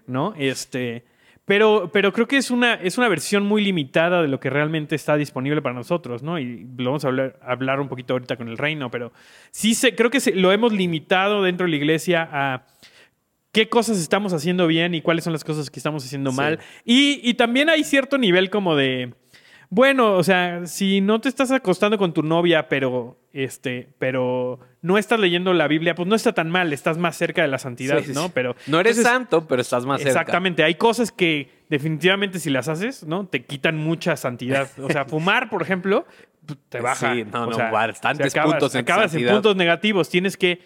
¿No? 0.07 0.33
Este... 0.37 1.05
Pero, 1.49 1.89
pero 1.91 2.13
creo 2.13 2.27
que 2.27 2.37
es 2.37 2.51
una, 2.51 2.75
es 2.75 2.99
una 2.99 3.07
versión 3.07 3.43
muy 3.43 3.63
limitada 3.63 4.21
de 4.21 4.27
lo 4.27 4.39
que 4.39 4.51
realmente 4.51 4.93
está 4.93 5.17
disponible 5.17 5.63
para 5.63 5.73
nosotros, 5.73 6.21
¿no? 6.21 6.37
Y 6.37 6.67
lo 6.77 6.91
vamos 6.91 7.05
a 7.05 7.07
hablar, 7.07 7.39
hablar 7.41 7.79
un 7.79 7.89
poquito 7.89 8.13
ahorita 8.13 8.37
con 8.37 8.49
el 8.49 8.57
reino, 8.59 8.91
pero 8.91 9.11
sí 9.49 9.73
se, 9.73 9.95
creo 9.95 10.11
que 10.11 10.19
lo 10.35 10.51
hemos 10.51 10.73
limitado 10.73 11.41
dentro 11.41 11.65
de 11.65 11.71
la 11.71 11.77
iglesia 11.77 12.29
a 12.31 12.67
qué 13.51 13.67
cosas 13.67 13.97
estamos 13.97 14.31
haciendo 14.31 14.67
bien 14.67 14.93
y 14.93 15.01
cuáles 15.01 15.23
son 15.23 15.33
las 15.33 15.43
cosas 15.43 15.71
que 15.71 15.79
estamos 15.79 16.05
haciendo 16.05 16.31
mal. 16.31 16.59
Y, 16.85 17.19
y, 17.27 17.33
también 17.33 17.67
hay 17.69 17.83
cierto 17.83 18.19
nivel 18.19 18.51
como 18.51 18.75
de, 18.75 19.15
Bueno, 19.71 20.17
o 20.17 20.23
sea, 20.23 20.67
si 20.67 21.01
no 21.01 21.19
te 21.19 21.29
estás 21.29 21.49
acostando 21.49 21.97
con 21.97 22.13
tu 22.13 22.21
novia, 22.21 22.69
pero 22.69 23.19
este, 23.33 23.89
pero 23.97 24.59
no 24.81 24.97
estás 24.97 25.19
leyendo 25.19 25.53
la 25.53 25.67
Biblia, 25.67 25.93
pues 25.95 26.07
no 26.07 26.15
está 26.15 26.33
tan 26.33 26.49
mal, 26.49 26.71
estás 26.71 26.97
más 26.97 27.17
cerca 27.17 27.41
de 27.41 27.47
la 27.49 27.57
santidad, 27.57 27.99
Sí, 27.99 28.05
sí, 28.07 28.13
¿no? 28.13 28.29
Pero 28.29 28.55
No 28.67 28.79
eres 28.79 28.97
entonces, 28.97 29.11
santo, 29.11 29.47
pero 29.47 29.61
estás 29.61 29.85
más 29.85 29.99
cerca. 30.01 30.11
Exactamente, 30.21 30.63
hay 30.63 30.75
cosas 30.75 31.11
que 31.11 31.49
definitivamente 31.69 32.39
si 32.39 32.49
las 32.49 32.67
haces, 32.69 33.03
¿no? 33.03 33.27
Te 33.27 33.43
quitan 33.43 33.77
mucha 33.77 34.15
santidad. 34.15 34.69
O 34.81 34.89
sea, 34.89 35.03
fumar, 35.05 35.49
por 35.49 35.61
ejemplo, 35.61 36.05
te 36.69 36.79
baja. 36.79 37.13
Sí, 37.13 37.25
no, 37.31 37.43
O 37.43 37.45
no, 37.47 37.53
sea, 37.55 37.69
bastantes 37.71 38.33
acabas- 38.33 38.51
puntos 38.53 38.75
en 38.75 38.81
acabas 38.81 39.13
en 39.13 39.27
puntos 39.27 39.55
negativos, 39.55 40.09
tienes 40.09 40.37
que 40.37 40.61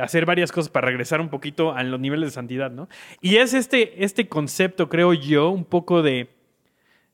hacer 0.00 0.24
varias 0.24 0.52
cosas 0.52 0.70
para 0.70 0.86
regresar 0.86 1.20
un 1.20 1.28
poquito 1.28 1.74
a 1.74 1.82
los 1.82 1.98
niveles 1.98 2.28
de 2.28 2.34
santidad, 2.34 2.70
¿no? 2.70 2.88
Y 3.20 3.36
es 3.38 3.52
este, 3.54 4.04
este 4.04 4.28
concepto, 4.28 4.88
creo 4.88 5.12
yo, 5.14 5.50
un 5.50 5.64
poco 5.64 6.02
de, 6.02 6.28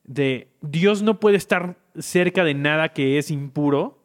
de 0.03 0.49
Dios 0.61 1.01
no 1.01 1.19
puede 1.19 1.37
estar 1.37 1.77
cerca 1.97 2.43
de 2.43 2.53
nada 2.53 2.89
que 2.89 3.17
es 3.17 3.31
impuro, 3.31 3.97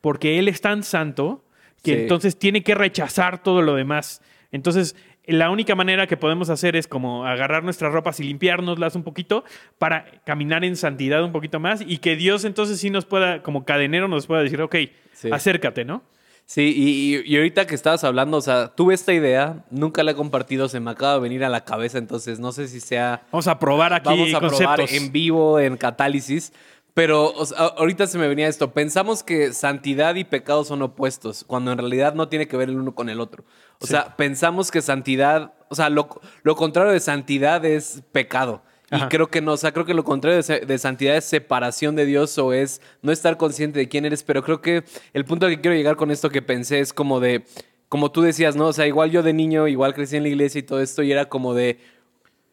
porque 0.00 0.38
Él 0.38 0.46
es 0.46 0.60
tan 0.60 0.82
santo 0.84 1.44
que 1.82 1.94
Sí. 1.94 2.00
entonces 2.02 2.38
tiene 2.38 2.62
que 2.62 2.74
rechazar 2.74 3.42
todo 3.42 3.62
lo 3.62 3.74
demás. 3.74 4.22
Entonces, 4.52 4.96
la 5.26 5.50
única 5.50 5.74
manera 5.74 6.06
que 6.06 6.16
podemos 6.16 6.50
hacer 6.50 6.74
es 6.76 6.88
como 6.88 7.24
agarrar 7.26 7.62
nuestras 7.62 7.92
ropas 7.92 8.18
y 8.20 8.24
limpiárnoslas 8.24 8.96
un 8.96 9.02
poquito 9.04 9.44
para 9.78 10.06
caminar 10.24 10.64
en 10.64 10.76
santidad 10.76 11.22
un 11.22 11.30
poquito 11.32 11.60
más 11.60 11.82
y 11.86 11.98
que 11.98 12.16
Dios 12.16 12.44
entonces 12.44 12.80
sí 12.80 12.90
nos 12.90 13.04
pueda, 13.04 13.42
como 13.42 13.64
cadenero, 13.64 14.08
nos 14.08 14.26
pueda 14.26 14.42
decir, 14.42 14.60
ok, 14.60 14.76
Sí. 15.12 15.28
acércate, 15.32 15.84
¿no? 15.84 16.02
Sí, 16.46 17.22
y, 17.24 17.36
ahorita 17.36 17.64
que 17.68 17.76
estabas 17.76 18.02
hablando, 18.02 18.38
o 18.38 18.40
sea, 18.40 18.68
tuve 18.74 18.92
esta 18.92 19.12
idea, 19.12 19.64
nunca 19.70 20.02
la 20.02 20.10
he 20.10 20.14
compartido, 20.16 20.68
se 20.68 20.80
me 20.80 20.90
acaba 20.90 21.14
de 21.14 21.20
venir 21.20 21.44
a 21.44 21.48
la 21.48 21.64
cabeza, 21.64 21.98
entonces 21.98 22.40
no 22.40 22.50
sé 22.50 22.66
si 22.66 22.80
sea... 22.80 23.22
Vamos 23.30 23.46
a 23.46 23.60
probar 23.60 23.92
aquí 23.92 24.08
Vamos 24.08 24.34
a 24.34 24.40
conceptos. 24.40 24.58
probar 24.58 24.80
en 24.90 25.12
vivo, 25.12 25.60
en 25.60 25.76
catálisis. 25.76 26.52
Pero 26.94 27.30
o 27.32 27.46
sea, 27.46 27.58
ahorita 27.58 28.06
se 28.06 28.18
me 28.18 28.26
venía 28.28 28.48
esto. 28.48 28.72
Pensamos 28.72 29.22
que 29.22 29.52
santidad 29.52 30.14
y 30.16 30.24
pecado 30.24 30.64
son 30.64 30.82
opuestos, 30.82 31.44
cuando 31.46 31.72
en 31.72 31.78
realidad 31.78 32.14
no 32.14 32.28
tiene 32.28 32.48
que 32.48 32.56
ver 32.56 32.68
el 32.68 32.76
uno 32.76 32.94
con 32.94 33.08
el 33.08 33.20
otro. 33.20 33.44
O 33.80 33.86
Sí. 33.86 33.92
sea, 33.92 34.16
pensamos 34.16 34.70
que 34.70 34.82
santidad, 34.82 35.54
o 35.68 35.74
sea, 35.74 35.88
lo, 35.88 36.08
lo 36.42 36.56
contrario 36.56 36.92
de 36.92 37.00
santidad 37.00 37.64
es 37.64 38.02
pecado. 38.12 38.62
Y 38.92 39.00
creo 39.02 39.28
que 39.30 39.40
no, 39.40 39.52
o 39.52 39.56
sea, 39.56 39.70
creo 39.70 39.86
que 39.86 39.94
lo 39.94 40.02
contrario 40.02 40.42
de 40.42 40.78
santidad 40.78 41.16
es 41.16 41.24
separación 41.24 41.94
de 41.94 42.06
Dios 42.06 42.36
o 42.38 42.52
es 42.52 42.80
no 43.02 43.12
estar 43.12 43.36
consciente 43.36 43.78
de 43.78 43.88
quién 43.88 44.04
eres. 44.04 44.24
Pero 44.24 44.42
creo 44.42 44.60
que 44.60 44.82
el 45.12 45.24
punto 45.24 45.46
al 45.46 45.52
que 45.54 45.60
quiero 45.60 45.76
llegar 45.76 45.94
con 45.94 46.10
esto 46.10 46.28
que 46.28 46.42
pensé 46.42 46.80
es 46.80 46.92
como 46.92 47.20
de, 47.20 47.44
como 47.88 48.10
tú 48.10 48.20
decías, 48.22 48.56
¿no? 48.56 48.66
O 48.66 48.72
sea, 48.72 48.88
igual 48.88 49.12
yo 49.12 49.22
de 49.22 49.32
niño, 49.32 49.68
igual 49.68 49.94
crecí 49.94 50.16
en 50.16 50.24
la 50.24 50.30
iglesia 50.30 50.58
y 50.58 50.62
todo 50.64 50.80
esto, 50.80 51.04
y 51.04 51.12
era 51.12 51.28
como 51.28 51.54
de, 51.54 51.78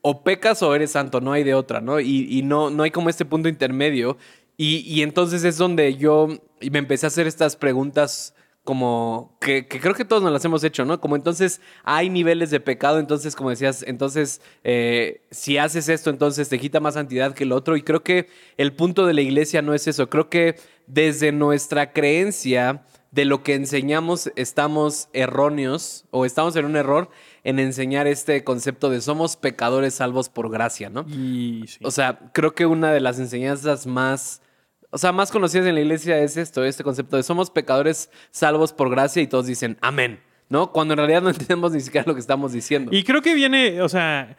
o 0.01 0.24
pecas 0.24 0.62
o 0.63 0.74
eres 0.75 0.92
santo, 0.92 1.22
no 1.22 1.34
hay 1.34 1.44
de 1.44 1.54
otra, 1.54 1.82
¿no? 1.82 2.00
Y, 2.00 2.27
y 2.30 2.42
no, 2.42 2.70
no 2.70 2.84
hay 2.84 2.92
como 2.92 3.10
este 3.10 3.25
punto 3.25 3.50
intermedio. 3.50 4.18
Y, 4.58 4.77
y 4.80 5.01
entonces 5.04 5.44
es 5.44 5.58
donde 5.58 5.96
yo 5.96 6.27
me 6.72 6.80
empecé 6.80 7.06
a 7.06 7.08
hacer 7.08 7.27
estas 7.27 7.56
preguntas 7.56 8.34
como 8.68 9.38
que, 9.39 9.66
creo 9.66 9.94
que 9.96 10.04
todos 10.04 10.22
nos 10.22 10.34
las 10.34 10.44
hemos 10.44 10.62
hecho, 10.66 10.84
¿no? 10.84 11.00
Como 11.00 11.16
entonces 11.16 11.62
hay 11.86 12.10
niveles 12.10 12.50
de 12.50 12.60
pecado, 12.60 13.00
entonces 13.00 13.34
como 13.34 13.50
decías, 13.50 13.82
entonces 13.88 14.42
eh, 14.66 15.22
si 15.32 15.58
haces 15.58 15.88
esto, 15.88 16.10
entonces 16.10 16.50
te 16.50 16.60
quita 16.60 16.82
más 16.82 16.96
santidad 16.96 17.34
que 17.34 17.46
el 17.46 17.54
otro. 17.54 17.77
Y 17.77 17.82
creo 17.82 18.04
que 18.04 18.27
el 18.58 18.74
punto 18.74 19.06
de 19.06 19.13
la 19.13 19.22
iglesia 19.22 19.62
no 19.62 19.74
es 19.74 19.88
eso, 19.88 20.10
creo 20.10 20.30
que 20.30 20.58
desde 20.86 21.32
nuestra 21.32 21.94
creencia 21.94 22.84
de 23.12 23.24
lo 23.24 23.42
que 23.42 23.54
enseñamos 23.54 24.34
estamos 24.36 25.08
erróneos 25.13 26.04
o 26.12 26.25
estamos 26.25 26.54
en 26.58 26.66
un 26.66 26.75
error 26.75 27.10
en 27.48 27.60
enseñar 27.60 28.08
este 28.08 28.44
concepto 28.44 28.89
de 28.89 29.00
somos 29.00 29.38
pecadores 29.38 29.94
salvos 29.94 30.27
por 30.27 30.51
gracia, 30.51 30.89
¿no? 30.89 31.06
Y 31.08 31.63
sí. 31.66 31.80
O 31.82 31.92
sea, 31.92 32.20
creo 32.34 32.54
que 32.54 32.66
una 32.66 32.92
de 32.92 33.00
las 33.00 33.20
enseñanzas 33.20 33.88
más, 33.88 34.42
o 34.89 34.98
sea, 34.98 35.13
más 35.13 35.32
conocidas 35.32 35.66
en 35.66 35.75
la 35.75 35.80
iglesia 35.80 36.20
es 36.20 36.36
esto, 36.36 36.66
este 36.66 36.84
concepto 36.84 37.16
de 37.16 37.24
somos 37.24 37.50
pecadores 37.50 38.10
salvos 38.32 38.74
por 38.74 38.89
gracia 38.89 39.22
y 39.22 39.27
todos 39.27 39.46
dicen 39.46 39.77
amén, 39.80 40.20
¿no? 40.50 40.74
Cuando 40.74 40.94
en 40.94 40.98
realidad 40.98 41.22
no 41.22 41.30
entendemos 41.30 41.72
ni 41.72 41.80
siquiera 41.80 42.06
lo 42.06 42.16
que 42.16 42.20
estamos 42.20 42.51
diciendo. 42.51 42.92
Y 42.94 43.06
creo 43.06 43.22
que 43.22 43.34
viene, 43.34 43.82
o 43.82 43.88
sea, 43.88 44.36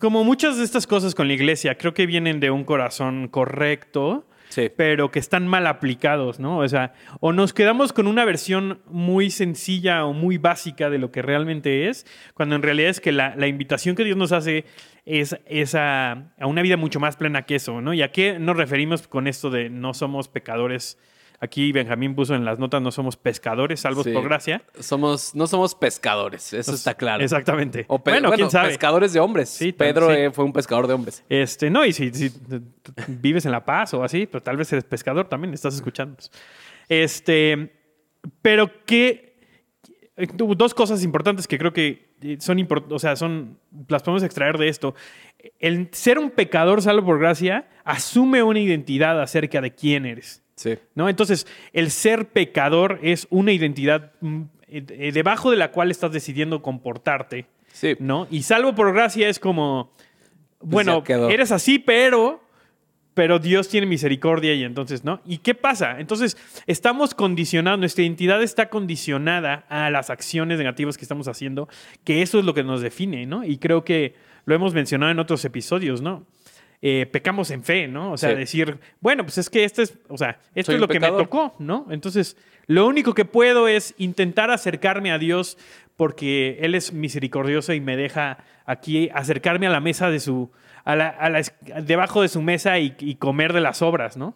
como 0.00 0.24
muchas 0.24 0.56
de 0.56 0.64
estas 0.64 0.88
cosas 0.88 1.14
con 1.14 1.28
la 1.28 1.34
iglesia, 1.34 1.78
creo 1.78 1.94
que 1.94 2.04
vienen 2.04 2.40
de 2.40 2.50
un 2.50 2.64
corazón 2.64 3.28
correcto, 3.28 4.26
Sí. 4.50 4.68
pero 4.76 5.10
que 5.10 5.18
están 5.18 5.46
mal 5.48 5.66
aplicados, 5.66 6.38
¿no? 6.38 6.58
O 6.58 6.68
sea, 6.68 6.92
o 7.20 7.32
nos 7.32 7.52
quedamos 7.54 7.92
con 7.92 8.06
una 8.06 8.24
versión 8.24 8.82
muy 8.86 9.30
sencilla 9.30 10.04
o 10.04 10.12
muy 10.12 10.38
básica 10.38 10.90
de 10.90 10.98
lo 10.98 11.10
que 11.10 11.22
realmente 11.22 11.88
es, 11.88 12.04
cuando 12.34 12.56
en 12.56 12.62
realidad 12.62 12.90
es 12.90 13.00
que 13.00 13.12
la, 13.12 13.34
la 13.36 13.46
invitación 13.46 13.96
que 13.96 14.04
Dios 14.04 14.16
nos 14.16 14.32
hace 14.32 14.64
es, 15.06 15.38
es 15.46 15.74
a, 15.74 16.32
a 16.38 16.46
una 16.46 16.62
vida 16.62 16.76
mucho 16.76 17.00
más 17.00 17.16
plena 17.16 17.42
que 17.42 17.54
eso, 17.54 17.80
¿no? 17.80 17.94
¿Y 17.94 18.02
a 18.02 18.12
qué 18.12 18.38
nos 18.38 18.56
referimos 18.56 19.08
con 19.08 19.26
esto 19.26 19.50
de 19.50 19.70
no 19.70 19.94
somos 19.94 20.28
pecadores? 20.28 20.98
Aquí 21.42 21.72
Benjamín 21.72 22.14
puso 22.14 22.34
en 22.34 22.44
las 22.44 22.58
notas, 22.58 22.82
no 22.82 22.90
somos 22.92 23.16
pescadores, 23.16 23.80
salvos 23.80 24.04
Sí. 24.04 24.12
por 24.12 24.22
gracia. 24.24 24.62
Somos, 24.78 25.34
no 25.34 25.46
somos 25.46 25.74
pescadores, 25.74 26.52
eso 26.52 26.74
está 26.74 26.92
claro. 26.94 27.24
Exactamente. 27.24 27.86
O 27.88 27.98
pe- 27.98 28.10
bueno, 28.10 28.28
bueno, 28.28 28.36
quién 28.42 28.50
sabe. 28.50 28.68
pescadores 28.68 29.14
de 29.14 29.20
hombres. 29.20 29.48
Sí, 29.48 29.72
Pedro 29.72 30.08
sí. 30.08 30.16
eh, 30.20 30.30
fue 30.32 30.44
un 30.44 30.52
pescador 30.52 30.86
de 30.86 30.92
hombres. 30.92 31.24
Este, 31.30 31.70
no, 31.70 31.86
y 31.86 31.94
si, 31.94 32.10
vives 33.08 33.46
en 33.46 33.52
La 33.52 33.64
Paz 33.64 33.94
o 33.94 34.04
así, 34.04 34.26
pues 34.26 34.44
tal 34.44 34.58
vez 34.58 34.70
eres 34.72 34.84
pescador 34.84 35.28
también, 35.28 35.54
estás 35.54 35.74
escuchando. 35.74 36.16
Este, 36.88 37.72
pero 38.42 38.70
que 38.84 39.30
dos 40.34 40.74
cosas 40.74 41.02
importantes 41.02 41.48
que 41.48 41.56
creo 41.58 41.72
que 41.72 42.10
eh, 42.20 42.36
son 42.40 42.58
importantes, 42.58 42.94
o 42.94 42.98
sea, 42.98 43.16
son 43.16 43.58
las 43.88 44.02
podemos 44.02 44.22
extraer 44.22 44.58
de 44.58 44.68
esto. 44.68 44.94
El 45.58 45.88
ser 45.92 46.18
un 46.18 46.30
pecador 46.30 46.82
salvo 46.82 47.06
por 47.06 47.18
gracia 47.18 47.66
asume 47.84 48.42
una 48.42 48.60
identidad 48.60 49.20
acerca 49.22 49.62
de 49.62 49.74
quién 49.74 50.04
eres. 50.04 50.42
Sí. 50.60 50.76
¿no? 50.94 51.08
Entonces, 51.08 51.46
el 51.72 51.90
ser 51.90 52.28
pecador 52.28 52.98
es 53.02 53.26
una 53.30 53.50
identidad 53.50 54.12
mm, 54.20 54.42
eh, 54.68 54.84
eh, 54.90 55.12
debajo 55.12 55.50
de 55.50 55.56
la 55.56 55.70
cual 55.70 55.90
estás 55.90 56.12
decidiendo 56.12 56.60
comportarte. 56.60 57.46
Sí. 57.72 57.96
¿no? 57.98 58.26
Y 58.30 58.42
salvo 58.42 58.74
por 58.74 58.92
gracia 58.92 59.30
es 59.30 59.38
como, 59.38 59.90
bueno, 60.60 60.98
ya 60.98 61.04
quedó. 61.04 61.30
eres 61.30 61.50
así, 61.50 61.78
pero, 61.78 62.44
pero 63.14 63.38
Dios 63.38 63.70
tiene 63.70 63.86
misericordia 63.86 64.52
y 64.52 64.62
entonces, 64.62 65.02
¿no? 65.02 65.22
¿Y 65.24 65.38
qué 65.38 65.54
pasa? 65.54 65.98
Entonces, 65.98 66.36
estamos 66.66 67.14
condicionados, 67.14 67.80
nuestra 67.80 68.04
identidad 68.04 68.42
está 68.42 68.68
condicionada 68.68 69.64
a 69.70 69.88
las 69.88 70.10
acciones 70.10 70.58
negativas 70.58 70.98
que 70.98 71.06
estamos 71.06 71.26
haciendo, 71.26 71.70
que 72.04 72.20
eso 72.20 72.38
es 72.38 72.44
lo 72.44 72.52
que 72.52 72.64
nos 72.64 72.82
define, 72.82 73.24
¿no? 73.24 73.44
Y 73.44 73.56
creo 73.56 73.82
que 73.82 74.14
lo 74.44 74.54
hemos 74.54 74.74
mencionado 74.74 75.10
en 75.10 75.20
otros 75.20 75.42
episodios, 75.46 76.02
¿no? 76.02 76.26
Eh, 76.82 77.06
pecamos 77.12 77.50
en 77.50 77.62
fe, 77.62 77.88
¿no? 77.88 78.12
O 78.12 78.16
sea, 78.16 78.30
Sí. 78.30 78.36
decir, 78.36 78.78
bueno, 79.00 79.24
pues 79.24 79.36
es 79.38 79.50
que 79.50 79.64
esto 79.64 79.82
es, 79.82 79.98
o 80.08 80.16
sea, 80.16 80.40
esto 80.54 80.72
Soy 80.72 80.76
es 80.76 80.80
lo 80.80 80.88
que 80.88 80.98
me 80.98 81.08
tocó, 81.08 81.54
¿no? 81.58 81.86
Entonces, 81.90 82.38
lo 82.66 82.86
único 82.86 83.12
que 83.12 83.26
puedo 83.26 83.68
es 83.68 83.94
intentar 83.98 84.50
acercarme 84.50 85.12
a 85.12 85.18
Dios 85.18 85.58
porque 85.96 86.56
Él 86.62 86.74
es 86.74 86.94
misericordioso 86.94 87.74
y 87.74 87.80
me 87.80 87.96
deja 87.98 88.38
aquí 88.64 89.10
acercarme 89.12 89.66
a 89.66 89.70
la 89.70 89.80
mesa 89.80 90.08
de 90.08 90.20
su, 90.20 90.50
a 90.84 90.96
la, 90.96 91.08
a 91.08 91.28
la 91.28 91.42
debajo 91.82 92.22
de 92.22 92.28
su 92.28 92.40
mesa 92.40 92.78
y, 92.78 92.94
y 93.00 93.16
comer 93.16 93.52
de 93.52 93.60
las 93.60 93.82
obras, 93.82 94.16
¿no? 94.16 94.34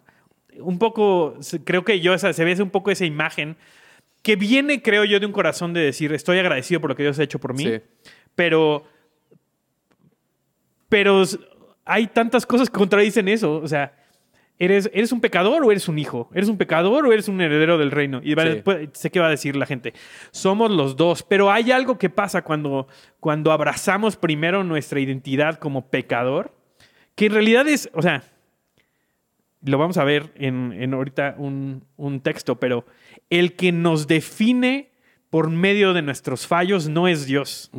Un 0.59 0.77
poco, 0.77 1.37
creo 1.63 1.83
que 1.83 1.99
yo, 1.99 2.13
esa, 2.13 2.31
se 2.31 2.45
ve 2.45 2.61
un 2.61 2.69
poco 2.69 2.91
esa 2.91 3.05
imagen 3.05 3.57
que 4.21 4.35
viene, 4.35 4.83
creo 4.83 5.03
yo, 5.03 5.19
de 5.19 5.25
un 5.25 5.31
corazón 5.31 5.73
de 5.73 5.81
decir, 5.81 6.13
estoy 6.13 6.37
agradecido 6.37 6.79
por 6.79 6.91
lo 6.91 6.95
que 6.95 7.03
Dios 7.03 7.17
ha 7.17 7.23
hecho 7.23 7.39
por 7.39 7.55
mí, 7.55 7.63
Sí. 7.63 7.81
pero, 8.35 8.85
pero 10.89 11.23
hay 11.85 12.07
tantas 12.07 12.45
cosas 12.45 12.69
que 12.69 12.77
contradicen 12.77 13.27
eso, 13.27 13.57
o 13.57 13.67
sea, 13.67 13.93
¿Eres, 14.57 14.89
¿Eres 14.93 15.11
un 15.11 15.19
pecador 15.19 15.65
o 15.65 15.69
eres 15.71 15.89
un 15.89 15.99
hijo? 15.99 16.29
¿Eres 16.33 16.47
un 16.47 16.57
pecador 16.57 17.05
o 17.05 17.11
eres 17.11 17.27
un 17.27 17.41
heredero 17.41 17.77
del 17.77 17.91
reino? 17.91 18.21
Y 18.23 18.29
Sí. 18.29 18.35
después- 18.35 18.87
sé 18.93 19.09
qué 19.11 19.19
va 19.19 19.27
a 19.27 19.29
decir 19.29 19.57
la 19.57 19.65
gente. 19.65 19.93
Somos 20.31 20.71
los 20.71 20.95
dos, 20.95 21.23
pero 21.23 21.51
hay 21.51 21.73
algo 21.73 21.97
que 21.97 22.09
pasa 22.09 22.41
cuando, 22.41 22.87
cuando 23.19 23.51
abrazamos 23.51 24.15
primero 24.15 24.63
nuestra 24.63 25.01
identidad 25.01 25.59
como 25.59 25.89
pecador, 25.89 26.53
que 27.15 27.25
en 27.25 27.33
realidad 27.33 27.67
es, 27.67 27.89
o 27.93 28.01
sea, 28.01 28.23
lo 29.61 29.77
vamos 29.77 29.97
a 29.97 30.05
ver 30.05 30.31
en, 30.35 30.71
en 30.71 30.93
ahorita 30.93 31.35
un, 31.37 31.83
un 31.97 32.21
texto, 32.21 32.57
pero 32.57 32.85
el 33.29 33.57
que 33.57 33.73
nos 33.73 34.07
define 34.07 34.89
por 35.29 35.49
medio 35.49 35.91
de 35.93 36.01
nuestros 36.01 36.47
fallos 36.47 36.87
no 36.87 37.09
es 37.09 37.25
Dios, 37.25 37.71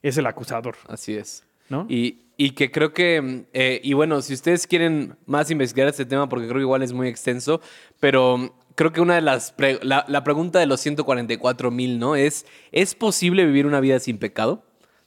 es 0.00 0.16
el 0.16 0.24
acusador, 0.24 0.76
Así 0.88 1.14
es. 1.14 1.44
¿No? 1.68 1.86
Y, 1.88 2.20
y 2.36 2.50
que 2.50 2.70
creo 2.70 2.92
que, 2.92 3.20
mm, 3.22 3.44
eh, 3.52 3.80
y 3.82 3.92
bueno, 3.92 4.20
si 4.22 4.34
ustedes 4.34 4.66
quieren 4.66 5.16
más 5.26 5.50
investigar 5.50 5.88
este 5.88 6.04
tema, 6.04 6.28
porque 6.28 6.46
creo 6.46 6.56
que 6.58 6.62
igual 6.62 6.82
es 6.82 6.92
muy 6.92 7.08
extenso, 7.08 7.60
pero 8.00 8.36
mm, 8.38 8.50
creo 8.74 8.92
que 8.92 9.00
una 9.00 9.14
de 9.14 9.20
las, 9.22 9.52
pre- 9.52 9.78
la, 9.82 10.04
la 10.08 10.24
pregunta 10.24 10.58
de 10.58 10.66
los 10.66 10.80
144 10.80 11.70
mil, 11.70 11.98
¿no? 11.98 12.16
Es, 12.16 12.44
¿es 12.72 12.94
posible 12.94 13.44
vivir 13.46 13.66
una 13.66 13.80
vida 13.80 13.98
sin 14.00 14.18
pecado? 14.18 14.64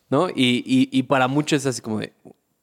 ¿No? 0.09 0.29
Y, 0.29 0.63
y- 0.65 0.87
y 0.91 1.03
para 1.03 1.27
muchos 1.27 1.59
es 1.61 1.65
así 1.65 1.81
como 1.81 1.99
de, 1.99 2.13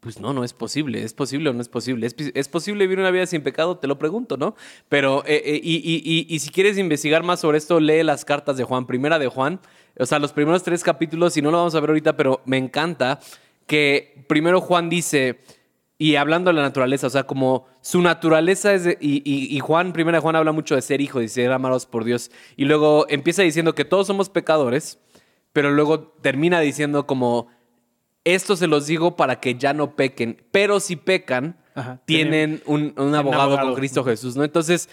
pues 0.01 0.19
no, 0.19 0.33
no 0.33 0.45
es 0.45 0.55
posible, 0.55 1.03
¿es 1.03 1.13
posible 1.13 1.51
o 1.51 1.53
no 1.53 1.61
es 1.61 1.69
posible? 1.69 2.07
¿Es, 2.07 2.15
es 2.35 2.49
posible 2.49 2.85
vivir 2.87 3.01
una 3.01 3.11
vida 3.11 3.27
sin 3.27 3.43
pecado? 3.43 3.77
Te 3.77 3.87
lo 3.87 3.99
pregunto, 3.99 4.39
¿no? 4.39 4.55
Pero, 4.89 5.23
eh, 5.27 5.43
eh, 5.45 5.61
y- 5.63 6.27
y 6.27 6.39
si 6.39 6.49
quieres 6.51 6.79
investigar 6.79 7.23
más 7.23 7.41
sobre 7.41 7.59
esto, 7.59 7.81
lee 7.81 8.03
las 8.03 8.25
cartas 8.25 8.57
de 8.57 8.65
Juan, 8.65 8.87
primera 8.87 9.19
de 9.19 9.29
Juan, 9.29 9.61
o 9.99 10.07
sea, 10.07 10.19
los 10.19 10.33
primeros 10.33 10.63
tres 10.63 10.83
capítulos, 10.83 11.37
y 11.37 11.43
no 11.43 11.51
lo 11.51 11.59
vamos 11.59 11.75
a 11.75 11.81
ver 11.81 11.91
ahorita, 11.91 12.17
pero 12.17 12.41
me 12.47 12.57
encanta 12.57 13.21
que 13.67 14.25
primero 14.29 14.61
Juan 14.61 14.89
dice, 14.89 15.41
Y 15.97 16.17
hablando 16.17 16.51
de 16.51 16.55
la 16.55 16.63
naturaleza, 16.63 17.07
o 17.07 17.11
sea, 17.11 17.23
como 17.23 17.67
su 17.81 18.03
naturaleza 18.03 18.75
es... 18.75 18.83
de- 18.85 18.99
y, 19.01 19.23
y- 19.25 19.57
y 19.57 19.61
Juan, 19.61 19.93
primera 19.93 20.21
Juan 20.21 20.35
habla 20.35 20.51
mucho 20.53 20.75
de 20.75 20.83
ser 20.83 21.01
hijo 21.01 21.23
y 21.23 21.29
ser 21.29 21.53
amados 21.53 21.87
por 21.87 22.03
Dios. 22.05 22.33
Y 22.57 22.65
luego 22.65 23.07
empieza 23.09 23.43
diciendo 23.43 23.75
que 23.77 23.85
todos 23.85 24.09
somos 24.09 24.29
pecadores, 24.29 24.99
pero 25.53 25.71
luego 25.71 26.01
termina 26.21 26.59
diciendo 26.61 27.07
como, 27.07 27.47
esto 28.25 28.57
se 28.57 28.67
los 28.67 28.87
digo 28.89 29.15
para 29.17 29.39
que 29.39 29.55
ya 29.55 29.73
no 29.73 29.95
pequen, 29.95 30.43
pero 30.51 30.81
si 30.81 30.97
pecan, 30.97 31.57
Ajá, 31.77 32.01
tienen 32.07 32.61
un, 32.67 32.93
un 32.97 33.15
abogado, 33.15 33.43
abogado. 33.43 33.69
con 33.69 33.77
Cristo 33.77 34.03
Jesús, 34.05 34.35
¿no? 34.37 34.43
Entonces, 34.45 34.89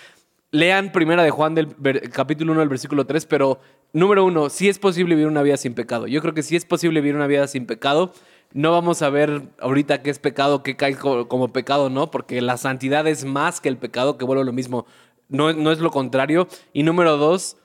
lean 0.51 0.91
primera 0.91 1.23
de 1.23 1.31
Juan 1.31 1.55
del 1.55 1.65
ver- 1.77 2.09
capítulo 2.11 2.51
1 2.51 2.59
del 2.59 2.69
versículo 2.69 3.05
3, 3.05 3.25
pero 3.25 3.59
número 3.93 4.23
uno, 4.23 4.49
sí 4.49 4.69
es 4.69 4.77
posible 4.79 5.15
vivir 5.15 5.27
una 5.27 5.41
vida 5.43 5.57
sin 5.57 5.73
pecado. 5.73 6.05
Yo 6.07 6.21
creo 6.21 6.33
que 6.35 6.43
sí 6.43 6.55
es 6.55 6.65
posible 6.65 7.01
vivir 7.01 7.15
una 7.15 7.27
vida 7.27 7.47
sin 7.47 7.65
pecado. 7.65 8.13
No 8.53 8.72
vamos 8.72 9.01
a 9.01 9.10
ver 9.10 9.43
ahorita 9.60 10.01
qué 10.01 10.10
es 10.10 10.20
pecado, 10.20 10.62
qué 10.63 10.75
cae 10.75 10.96
co- 10.96 11.27
como 11.27 11.53
pecado, 11.53 11.89
¿no? 11.89 12.12
Porque 12.12 12.41
la 12.41 12.58
santidad 12.58 13.08
es 13.08 13.24
más 13.25 13.62
que 13.62 13.70
el 13.70 13.77
pecado, 13.77 14.17
que 14.17 14.25
vuelve 14.25 14.43
lo 14.43 14.53
mismo. 14.53 14.86
No, 15.29 15.53
no 15.53 15.72
es 15.72 15.79
lo 15.79 15.91
contrario. 15.91 16.48
Y 16.74 16.84
número 16.84 17.17
dos, 17.17 17.58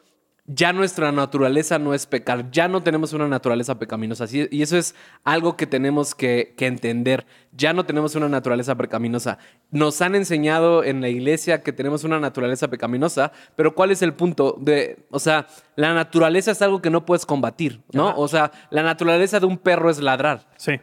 ya 0.47 0.73
nuestra 0.73 1.11
naturaleza 1.13 1.79
no 1.79 1.93
es 1.93 2.07
pecar, 2.07 2.51
ya 2.51 2.69
no 2.69 2.83
tenemos 2.83 3.13
una 3.13 3.27
naturaleza 3.27 3.79
pecaminosa. 3.79 4.27
Y 4.31 4.63
eso 4.63 4.77
es 4.79 4.95
algo 5.25 5.57
que 5.57 5.67
tenemos 5.67 6.15
que, 6.15 6.55
que 6.57 6.67
entender. 6.67 7.27
Ya 7.53 7.73
no 7.73 7.85
tenemos 7.85 8.15
una 8.15 8.29
naturaleza 8.29 8.77
pecaminosa. 8.77 9.39
Nos 9.71 10.01
han 10.03 10.15
enseñado 10.15 10.85
en 10.85 11.01
la 11.01 11.09
iglesia 11.09 11.63
que 11.63 11.73
tenemos 11.73 12.05
una 12.05 12.21
naturaleza 12.21 12.69
pecaminosa, 12.69 13.33
pero 13.57 13.75
¿cuál 13.75 13.91
es 13.91 14.03
el 14.03 14.15
punto? 14.15 14.57
De, 14.61 15.07
o 15.11 15.19
sea, 15.19 15.49
la 15.75 15.95
naturaleza 15.95 16.53
es 16.53 16.63
algo 16.63 16.81
que 16.81 16.91
no 16.91 17.05
puedes 17.05 17.27
combatir, 17.27 17.83
¿no? 17.93 18.09
Ajá. 18.11 18.19
O 18.19 18.29
sea, 18.29 18.53
la 18.71 18.83
naturaleza 18.83 19.41
de 19.41 19.47
un 19.47 19.59
perro 19.59 19.91
es 19.91 19.99
ladrar 19.99 20.47
Sí. 20.57 20.81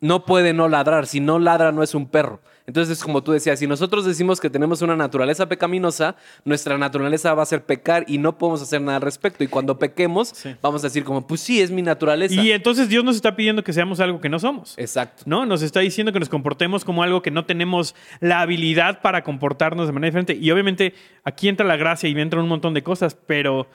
no 0.00 0.24
puede 0.26 0.52
no 0.52 0.68
ladrar. 0.68 1.06
Si 1.06 1.20
no 1.20 1.38
ladra, 1.38 1.72
no 1.72 1.82
es 1.82 1.94
un 1.94 2.06
perro. 2.06 2.40
Entonces, 2.70 3.02
como 3.02 3.20
tú 3.20 3.32
decías, 3.32 3.58
si 3.58 3.66
nosotros 3.66 4.04
decimos 4.04 4.40
que 4.40 4.48
tenemos 4.48 4.80
una 4.80 4.94
naturaleza 4.94 5.48
pecaminosa, 5.48 6.14
nuestra 6.44 6.78
naturaleza 6.78 7.34
va 7.34 7.42
a 7.42 7.46
ser 7.46 7.64
pecar 7.64 8.04
y 8.06 8.18
no 8.18 8.38
podemos 8.38 8.62
hacer 8.62 8.80
nada 8.80 8.94
al 8.98 9.02
respecto. 9.02 9.42
Y 9.42 9.48
cuando 9.48 9.76
pequemos, 9.76 10.28
Sí. 10.28 10.54
vamos 10.62 10.84
a 10.84 10.86
decir 10.86 11.02
como, 11.02 11.26
pues 11.26 11.40
sí, 11.40 11.60
es 11.60 11.72
mi 11.72 11.82
naturaleza. 11.82 12.40
Y 12.40 12.52
entonces 12.52 12.88
Dios 12.88 13.02
nos 13.02 13.16
está 13.16 13.34
pidiendo 13.34 13.64
que 13.64 13.72
seamos 13.72 13.98
algo 13.98 14.20
que 14.20 14.28
no 14.28 14.38
somos. 14.38 14.74
Exacto. 14.78 15.24
¿no? 15.26 15.46
Nos 15.46 15.62
está 15.62 15.80
diciendo 15.80 16.12
que 16.12 16.20
nos 16.20 16.28
comportemos 16.28 16.84
como 16.84 17.02
algo 17.02 17.22
que 17.22 17.32
no 17.32 17.44
tenemos 17.44 17.96
la 18.20 18.40
habilidad 18.40 19.00
para 19.02 19.24
comportarnos 19.24 19.88
de 19.88 19.92
manera 19.92 20.10
diferente. 20.10 20.38
Y 20.40 20.48
obviamente 20.52 20.94
aquí 21.24 21.48
entra 21.48 21.66
la 21.66 21.74
gracia 21.74 22.08
y 22.08 22.12
entra 22.20 22.40
un 22.40 22.46
montón 22.48 22.72
de 22.72 22.84
cosas, 22.84 23.16
pero, 23.26 23.66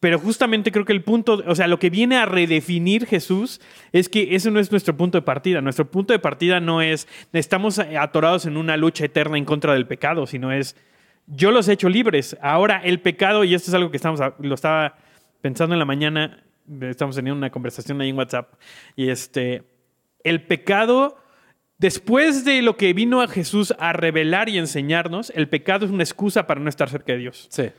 pero 0.00 0.18
justamente 0.18 0.72
creo 0.72 0.86
que 0.86 0.94
el 0.94 1.04
punto, 1.04 1.42
o 1.46 1.54
sea, 1.54 1.68
lo 1.68 1.78
que 1.78 1.90
viene 1.90 2.16
a 2.16 2.24
redefinir 2.24 3.06
Jesús 3.06 3.60
es 3.92 4.08
que 4.08 4.34
ese 4.34 4.50
no 4.50 4.58
es 4.58 4.70
nuestro 4.70 4.96
punto 4.96 5.18
de 5.18 5.22
partida. 5.22 5.60
Nuestro 5.60 5.90
punto 5.90 6.14
de 6.14 6.18
partida 6.18 6.58
no 6.58 6.80
es, 6.80 7.06
estamos 7.34 7.78
atorados 7.78 8.46
en 8.46 8.56
una 8.56 8.78
lucha 8.78 9.04
eterna 9.04 9.36
en 9.36 9.44
contra 9.44 9.74
del 9.74 9.86
pecado, 9.86 10.26
sino 10.26 10.52
es, 10.52 10.74
yo 11.26 11.50
los 11.50 11.68
he 11.68 11.74
hecho 11.74 11.90
libres. 11.90 12.34
Ahora 12.40 12.80
el 12.82 13.00
pecado, 13.00 13.44
y 13.44 13.54
esto 13.54 13.70
es 13.70 13.74
algo 13.74 13.90
que 13.90 13.98
estamos, 13.98 14.20
lo 14.38 14.54
estaba 14.54 14.96
pensando 15.42 15.74
en 15.74 15.78
la 15.78 15.84
mañana, 15.84 16.44
estamos 16.80 17.14
teniendo 17.14 17.36
una 17.36 17.50
conversación 17.50 18.00
ahí 18.00 18.08
en 18.08 18.16
WhatsApp, 18.16 18.54
y 18.96 19.10
este, 19.10 19.64
el 20.24 20.42
pecado, 20.46 21.18
después 21.76 22.46
de 22.46 22.62
lo 22.62 22.78
que 22.78 22.94
vino 22.94 23.20
a 23.20 23.28
Jesús 23.28 23.74
a 23.78 23.92
revelar 23.92 24.48
y 24.48 24.56
enseñarnos, 24.56 25.30
el 25.36 25.46
pecado 25.50 25.84
es 25.84 25.92
una 25.92 26.04
excusa 26.04 26.46
para 26.46 26.58
no 26.58 26.70
estar 26.70 26.88
cerca 26.88 27.12
de 27.12 27.18
Dios. 27.18 27.48
Sí. 27.50 27.70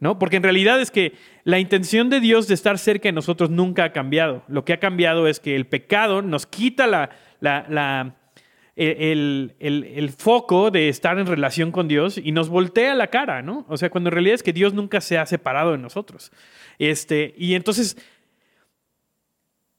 ¿No? 0.00 0.18
Porque 0.18 0.36
en 0.36 0.42
realidad 0.42 0.80
es 0.80 0.90
que 0.90 1.12
la 1.44 1.58
intención 1.58 2.10
de 2.10 2.20
Dios 2.20 2.48
de 2.48 2.54
estar 2.54 2.78
cerca 2.78 3.08
de 3.08 3.12
nosotros 3.12 3.50
nunca 3.50 3.84
ha 3.84 3.92
cambiado. 3.92 4.42
Lo 4.48 4.64
que 4.64 4.72
ha 4.74 4.80
cambiado 4.80 5.26
es 5.28 5.40
que 5.40 5.56
el 5.56 5.66
pecado 5.66 6.22
nos 6.22 6.46
quita 6.46 6.86
la, 6.86 7.10
la- 7.40 7.66
la- 7.68 8.16
el, 8.76 9.54
el- 9.58 9.84
el 9.84 10.10
foco 10.10 10.70
de 10.70 10.90
estar 10.90 11.18
en 11.18 11.26
relación 11.26 11.72
con 11.72 11.88
Dios 11.88 12.18
y 12.22 12.32
nos 12.32 12.50
voltea 12.50 12.94
la 12.94 13.06
cara, 13.06 13.40
¿no? 13.40 13.64
O 13.70 13.78
sea, 13.78 13.88
cuando 13.88 14.08
en 14.10 14.12
realidad 14.12 14.34
es 14.34 14.42
que 14.42 14.52
Dios 14.52 14.74
nunca 14.74 15.00
se 15.00 15.16
ha 15.16 15.24
separado 15.24 15.72
de 15.72 15.78
nosotros. 15.78 16.30
Este, 16.78 17.34
y 17.38 17.54
entonces, 17.54 17.96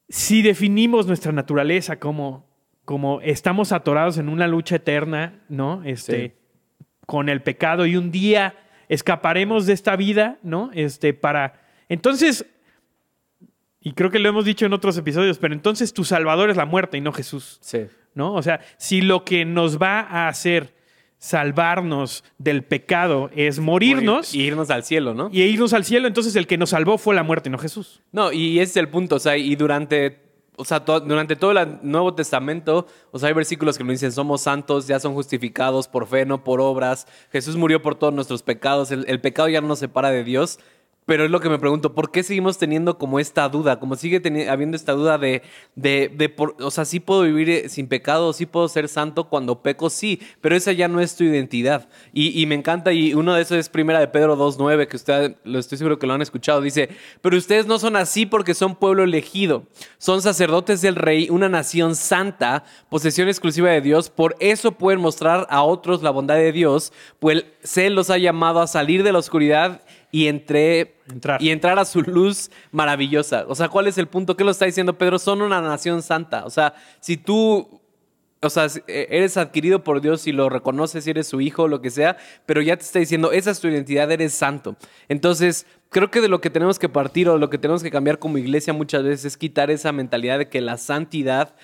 si 0.09 0.41
definimos 0.41 1.05
nuestra 1.05 1.31
naturaleza 1.31 1.99
como, 1.99 2.47
como 2.85 3.21
estamos 3.21 3.71
atorados 3.71 4.17
en 4.17 4.29
una 4.29 4.47
lucha 4.47 4.77
eterna, 4.77 5.41
¿no? 5.49 5.83
Este, 5.83 6.29
Sí. 6.29 6.33
con 7.05 7.29
el 7.29 7.41
pecado 7.41 7.85
y 7.85 7.97
un 7.97 8.11
día 8.11 8.55
escaparemos 8.89 9.65
de 9.65 9.73
esta 9.73 9.95
vida, 9.95 10.37
¿no? 10.43 10.71
Este, 10.73 11.13
para. 11.13 11.61
Entonces, 11.89 12.45
y 13.81 13.93
creo 13.93 14.11
que 14.11 14.19
lo 14.19 14.29
hemos 14.29 14.45
dicho 14.45 14.65
en 14.65 14.73
otros 14.73 14.97
episodios, 14.97 15.37
pero 15.37 15.53
entonces 15.53 15.93
tu 15.93 16.03
Salvador 16.03 16.49
es 16.49 16.57
la 16.57 16.65
muerte 16.65 16.97
y 16.97 17.01
no 17.01 17.13
Jesús, 17.13 17.57
Sí. 17.61 17.85
¿no? 18.13 18.33
O 18.33 18.41
sea, 18.41 18.59
si 18.77 19.01
lo 19.01 19.23
que 19.23 19.45
nos 19.45 19.81
va 19.81 20.01
a 20.01 20.27
hacer 20.27 20.75
salvarnos 21.19 22.23
del 22.37 22.63
pecado 22.63 23.31
es 23.35 23.59
morirnos 23.59 24.35
Y 24.35 24.41
irnos 24.41 24.69
al 24.69 24.83
cielo, 24.83 25.13
¿no? 25.13 25.29
y 25.31 25.41
irnos 25.41 25.73
al 25.73 25.83
cielo, 25.83 26.07
entonces 26.07 26.35
el 26.35 26.47
que 26.47 26.57
nos 26.57 26.71
salvó 26.71 26.97
fue 26.97 27.15
la 27.15 27.23
muerte 27.23 27.49
y 27.49 27.51
no 27.51 27.57
Jesús. 27.57 28.01
No, 28.11 28.31
y 28.31 28.59
ese 28.59 28.71
es 28.71 28.77
el 28.77 28.89
punto, 28.89 29.15
o 29.15 29.19
sea, 29.19 29.37
y 29.37 29.55
durante, 29.55 30.26
o 30.59 30.65
sea, 30.65 30.79
durante 30.79 31.35
todo 31.35 31.51
el 31.51 31.77
Nuevo 31.83 32.15
Testamento, 32.15 32.87
o 33.11 33.19
sea, 33.19 33.27
hay 33.29 33.35
versículos 33.35 33.77
que 33.77 33.83
nos 33.83 33.91
dicen, 33.91 34.11
somos 34.11 34.41
santos, 34.41 34.87
ya 34.87 34.99
son 34.99 35.13
justificados 35.13 35.87
por 35.87 36.07
fe, 36.07 36.25
no 36.25 36.43
por 36.43 36.59
obras, 36.59 37.07
Jesús 37.31 37.55
murió 37.55 37.83
por 37.83 37.93
todos 37.93 38.11
nuestros 38.11 38.41
pecados, 38.41 38.89
el, 38.89 39.05
el 39.07 39.21
pecado 39.21 39.47
ya 39.49 39.61
no 39.61 39.67
nos 39.67 39.79
separa 39.79 40.09
de 40.09 40.23
Dios, 40.23 40.59
pero 41.07 41.23
es 41.23 41.31
lo 41.31 41.39
que 41.39 41.47
me 41.49 41.57
pregunto, 41.57 41.95
¿por 41.95 42.11
qué 42.11 42.21
seguimos 42.21 42.57
teniendo 42.57 42.97
como 42.97 43.17
esta 43.19 43.47
duda? 43.47 43.79
Como 43.79 43.95
sigue 43.95 44.21
habiendo 44.49 44.75
esta 44.75 44.91
duda 44.91 45.17
de, 45.17 45.41
de, 45.73 46.11
de 46.13 46.27
por- 46.27 46.55
o 46.59 46.69
sea, 46.69 46.83
sí 46.83 46.99
puedo 46.99 47.21
vivir 47.21 47.49
eh, 47.49 47.69
sin 47.69 47.87
pecado, 47.87 48.33
sí 48.33 48.45
puedo 48.45 48.67
ser 48.67 48.89
santo 48.89 49.23
cuando 49.29 49.63
peco, 49.63 49.89
sí, 49.89 50.19
pero 50.41 50.53
esa 50.55 50.73
ya 50.73 50.89
no 50.89 50.99
es 50.99 51.15
tu 51.15 51.23
identidad. 51.23 51.87
Y, 52.11 52.39
y 52.39 52.45
me 52.45 52.55
encanta, 52.55 52.91
y 52.91 53.13
uno 53.13 53.33
de 53.33 53.41
esos 53.41 53.57
es 53.57 53.69
primera 53.69 54.01
de 54.01 54.09
Pedro 54.09 54.35
2.9, 54.37 54.87
que 54.87 54.97
usted, 54.97 55.37
lo 55.45 55.59
estoy 55.59 55.77
seguro 55.77 55.97
que 55.97 56.07
lo 56.07 56.13
han 56.13 56.21
escuchado, 56.21 56.59
dice, 56.59 56.89
pero 57.21 57.37
ustedes 57.37 57.67
no 57.67 57.79
son 57.79 57.95
así 57.95 58.25
porque 58.25 58.53
son 58.53 58.75
pueblo 58.75 59.03
elegido, 59.05 59.63
son 59.97 60.21
sacerdotes 60.21 60.81
del 60.81 60.95
rey, 60.97 61.29
una 61.29 61.47
nación 61.47 61.95
santa, 61.95 62.65
posesión 62.89 63.29
exclusiva 63.29 63.69
de 63.69 63.79
Dios, 63.79 64.09
por 64.09 64.35
eso 64.41 64.73
pueden 64.73 64.99
mostrar 64.99 65.47
a 65.49 65.63
otros 65.63 66.03
la 66.03 66.11
bondad 66.11 66.35
de 66.35 66.51
Dios, 66.51 66.91
pues 67.19 67.45
se 67.63 67.89
los 67.89 68.09
ha 68.09 68.17
llamado 68.17 68.59
a 68.59 68.67
salir 68.67 69.03
de 69.03 69.13
la 69.13 69.19
oscuridad 69.19 69.81
y 70.11 70.27
Entrar. 70.27 71.41
y 71.41 71.49
entrar 71.49 71.79
a 71.79 71.85
su 71.85 72.01
luz 72.01 72.51
maravillosa. 72.71 73.45
O 73.47 73.55
sea, 73.55 73.69
¿cuál 73.69 73.87
es 73.87 73.97
el 73.97 74.07
punto? 74.07 74.35
¿Qué 74.35 74.43
lo 74.43 74.51
está 74.51 74.65
diciendo 74.65 74.97
Pedro? 74.97 75.19
Son 75.19 75.41
una 75.41 75.61
nación 75.61 76.01
santa. 76.01 76.45
O 76.45 76.49
sea, 76.49 76.73
si 76.99 77.17
tú, 77.17 77.81
o 78.41 78.49
sea, 78.49 78.67
eh, 78.87 79.07
eres 79.09 79.37
adquirido 79.37 79.83
por 79.83 80.01
Dios 80.01 80.27
y 80.27 80.31
lo 80.31 80.49
reconoces 80.49 81.03
si 81.03 81.09
eres 81.09 81.27
su 81.27 81.41
hijo 81.41 81.63
o 81.63 81.67
lo 81.67 81.81
que 81.81 81.89
sea, 81.89 82.17
pero 82.45 82.61
ya 82.61 82.77
te 82.77 82.83
está 82.83 82.99
diciendo, 82.99 83.31
esa 83.31 83.51
es 83.51 83.59
tu 83.59 83.67
identidad, 83.67 84.11
eres 84.11 84.33
santo. 84.33 84.75
Entonces, 85.07 85.65
creo 85.89 86.11
que 86.11 86.21
de 86.21 86.29
lo 86.29 86.41
que 86.41 86.49
tenemos 86.49 86.79
que 86.79 86.89
partir 86.89 87.29
o 87.29 87.37
lo 87.37 87.49
que 87.49 87.57
tenemos 87.57 87.83
que 87.83 87.91
cambiar 87.91 88.19
como 88.19 88.37
iglesia 88.37 88.73
muchas 88.73 89.03
veces 89.03 89.25
es 89.25 89.37
quitar 89.37 89.71
esa 89.71 89.91
mentalidad 89.91 90.39
de 90.39 90.49
que 90.49 90.61
la 90.61 90.77
santidad 90.77 91.55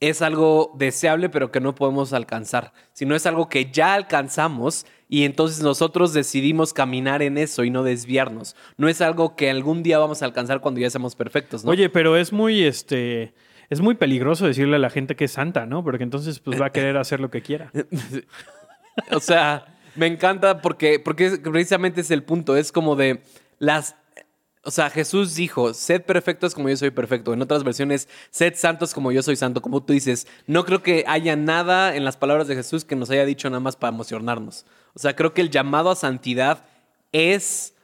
es 0.00 0.22
algo 0.22 0.74
deseable 0.78 1.28
pero 1.28 1.52
que 1.52 1.60
no 1.60 1.74
podemos 1.74 2.12
alcanzar, 2.12 2.72
sino 2.92 3.14
es 3.14 3.26
algo 3.26 3.48
que 3.48 3.70
ya 3.70 3.94
alcanzamos 3.94 4.86
y 5.10 5.24
entonces 5.24 5.60
nosotros 5.62 6.14
decidimos 6.14 6.72
caminar 6.72 7.20
en 7.20 7.36
eso 7.36 7.64
y 7.64 7.70
no 7.70 7.82
desviarnos. 7.82 8.54
No 8.76 8.88
es 8.88 9.00
algo 9.00 9.34
que 9.34 9.50
algún 9.50 9.82
día 9.82 9.98
vamos 9.98 10.22
a 10.22 10.24
alcanzar 10.24 10.60
cuando 10.60 10.80
ya 10.80 10.88
seamos 10.88 11.16
perfectos, 11.16 11.64
¿no? 11.64 11.72
Oye, 11.72 11.90
pero 11.90 12.16
es 12.16 12.32
muy, 12.32 12.62
este, 12.62 13.34
es 13.70 13.80
muy 13.80 13.96
peligroso 13.96 14.46
decirle 14.46 14.76
a 14.76 14.78
la 14.78 14.88
gente 14.88 15.16
que 15.16 15.24
es 15.24 15.32
santa, 15.32 15.66
¿no? 15.66 15.82
Porque 15.82 16.04
entonces 16.04 16.38
pues 16.38 16.60
va 16.60 16.66
a 16.66 16.72
querer 16.72 16.96
hacer 16.96 17.20
lo 17.20 17.30
que 17.30 17.42
quiera. 17.42 17.72
O 19.12 19.20
sea, 19.20 19.64
me 19.94 20.06
encanta 20.06 20.60
porque, 20.60 20.98
porque 20.98 21.38
precisamente 21.38 22.00
es 22.00 22.10
el 22.10 22.22
punto. 22.22 22.56
Es 22.56 22.72
como 22.72 22.96
de 22.96 23.22
las. 23.58 23.96
O 24.62 24.70
sea, 24.70 24.90
Jesús 24.90 25.36
dijo, 25.36 25.72
sed 25.72 26.02
perfectos 26.02 26.54
como 26.54 26.68
yo 26.68 26.76
soy 26.76 26.90
perfecto. 26.90 27.32
En 27.32 27.40
otras 27.40 27.64
versiones, 27.64 28.08
sed 28.30 28.54
santos 28.56 28.92
como 28.92 29.10
yo 29.10 29.22
soy 29.22 29.36
santo. 29.36 29.62
Como 29.62 29.82
tú 29.82 29.94
dices, 29.94 30.26
no 30.46 30.66
creo 30.66 30.82
que 30.82 31.04
haya 31.06 31.34
nada 31.34 31.96
en 31.96 32.04
las 32.04 32.18
palabras 32.18 32.46
de 32.46 32.56
Jesús 32.56 32.84
que 32.84 32.96
nos 32.96 33.10
haya 33.10 33.24
dicho 33.24 33.48
nada 33.48 33.60
más 33.60 33.76
para 33.76 33.94
emocionarnos. 33.94 34.66
O 34.94 34.98
sea, 34.98 35.16
creo 35.16 35.34
que 35.34 35.40
el 35.40 35.50
llamado 35.50 35.90
a 35.90 35.96
santidad 35.96 36.64
es, 37.12 37.74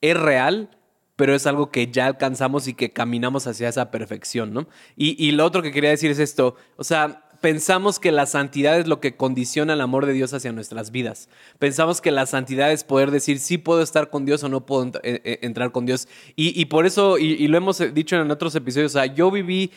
es 0.00 0.16
real, 0.16 0.70
pero 1.16 1.34
es 1.34 1.46
algo 1.46 1.70
que 1.70 1.90
ya 1.90 2.06
alcanzamos 2.06 2.68
y 2.68 2.74
que 2.74 2.92
caminamos 2.92 3.46
hacia 3.46 3.68
esa 3.68 3.90
perfección, 3.90 4.52
¿no? 4.52 4.68
Y, 4.96 5.22
y 5.24 5.32
lo 5.32 5.44
otro 5.44 5.62
que 5.62 5.72
quería 5.72 5.90
decir 5.90 6.10
es 6.10 6.20
esto, 6.20 6.54
o 6.76 6.84
sea, 6.84 7.24
pensamos 7.40 7.98
que 7.98 8.12
la 8.12 8.26
santidad 8.26 8.78
es 8.78 8.86
lo 8.86 9.00
que 9.00 9.16
condiciona 9.16 9.72
el 9.72 9.80
amor 9.80 10.06
de 10.06 10.12
Dios 10.12 10.32
hacia 10.32 10.52
nuestras 10.52 10.90
vidas. 10.90 11.28
Pensamos 11.58 12.00
que 12.00 12.10
la 12.10 12.26
santidad 12.26 12.72
es 12.72 12.84
poder 12.84 13.10
decir 13.10 13.38
si 13.38 13.58
puedo 13.58 13.82
estar 13.82 14.10
con 14.10 14.26
Dios 14.26 14.42
o 14.44 14.48
no 14.48 14.66
puedo 14.66 14.86
eh, 14.86 15.20
eh, 15.24 15.38
entrar 15.42 15.72
con 15.72 15.86
Dios. 15.86 16.08
Y, 16.36 16.60
y 16.60 16.66
por 16.66 16.86
eso, 16.86 17.18
y 17.18 17.46
lo 17.48 17.56
hemos 17.56 17.82
dicho 17.94 18.16
en 18.16 18.30
otros 18.30 18.54
episodios, 18.54 18.92
o 18.92 18.98
sea, 18.98 19.06
yo 19.06 19.30
viví 19.30 19.72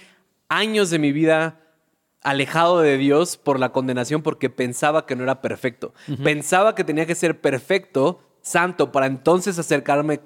años 0.50 0.90
de 0.90 1.00
mi 1.00 1.12
vida 1.12 1.60
alejado 2.22 2.82
de 2.82 2.98
Dios 2.98 3.38
por 3.38 3.60
la 3.60 3.72
condenación 3.72 4.22
porque 4.22 4.50
pensaba 4.50 5.06
que 5.06 5.16
no 5.16 5.24
era 5.24 5.42
perfecto. 5.42 5.94
Pensaba 6.24 6.76
que 6.76 6.84
tenía 6.84 7.06
que 7.06 7.16
ser 7.16 7.40
perfecto, 7.42 8.20
santo, 8.42 8.92
para 8.92 9.06
entonces 9.08 9.58
acercarme 9.60 10.20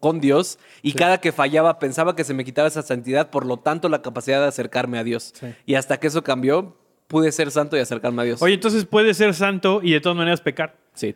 con 0.00 0.20
Dios 0.20 0.58
y 0.82 0.92
cada 0.94 1.20
que 1.20 1.32
fallaba 1.32 1.78
pensaba 1.78 2.16
que 2.16 2.24
se 2.24 2.34
me 2.34 2.44
quitaba 2.44 2.66
esa 2.68 2.82
santidad, 2.82 3.30
por 3.30 3.46
lo 3.46 3.58
tanto 3.58 3.88
la 3.88 4.02
capacidad 4.02 4.40
de 4.40 4.48
acercarme 4.48 4.98
a 4.98 5.04
Dios. 5.04 5.32
Sí. 5.38 5.46
Y 5.66 5.74
hasta 5.74 5.98
que 5.98 6.06
eso 6.08 6.24
cambió, 6.24 6.76
pude 7.06 7.30
ser 7.30 7.50
santo 7.50 7.76
y 7.76 7.80
acercarme 7.80 8.22
a 8.22 8.24
Dios. 8.24 8.42
Oye, 8.42 8.54
entonces 8.54 8.84
puedes 8.84 9.16
ser 9.16 9.34
santo 9.34 9.80
y 9.82 9.92
de 9.92 10.00
todas 10.00 10.16
maneras 10.16 10.40
pecar. 10.40 10.76
Sí. 10.94 11.14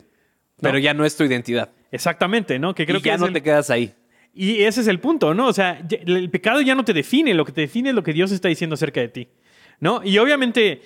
Pero 0.61 0.77
ya 0.77 0.93
no 0.93 1.03
es 1.05 1.17
tu 1.17 1.23
identidad. 1.23 1.69
Exactamente, 1.91 2.59
¿no? 2.59 2.75
Que 2.75 2.85
creo 2.85 2.99
y 2.99 3.01
que 3.01 3.09
ya 3.09 3.17
no 3.17 3.25
el- 3.25 3.33
te 3.33 3.41
quedas 3.41 3.69
ahí. 3.69 3.95
Y 4.33 4.61
ese 4.61 4.79
es 4.81 4.87
el 4.87 4.99
punto, 5.01 5.33
¿no? 5.33 5.47
O 5.47 5.53
sea, 5.53 5.85
el 5.89 6.29
pecado 6.29 6.61
ya 6.61 6.73
no 6.75 6.85
te 6.85 6.93
define, 6.93 7.33
lo 7.33 7.43
que 7.43 7.51
te 7.51 7.61
define 7.61 7.89
es 7.89 7.95
lo 7.95 8.03
que 8.03 8.13
Dios 8.13 8.31
está 8.31 8.47
diciendo 8.47 8.75
acerca 8.75 9.01
de 9.01 9.09
ti, 9.09 9.27
¿no? 9.81 10.01
Y 10.05 10.17
obviamente, 10.19 10.81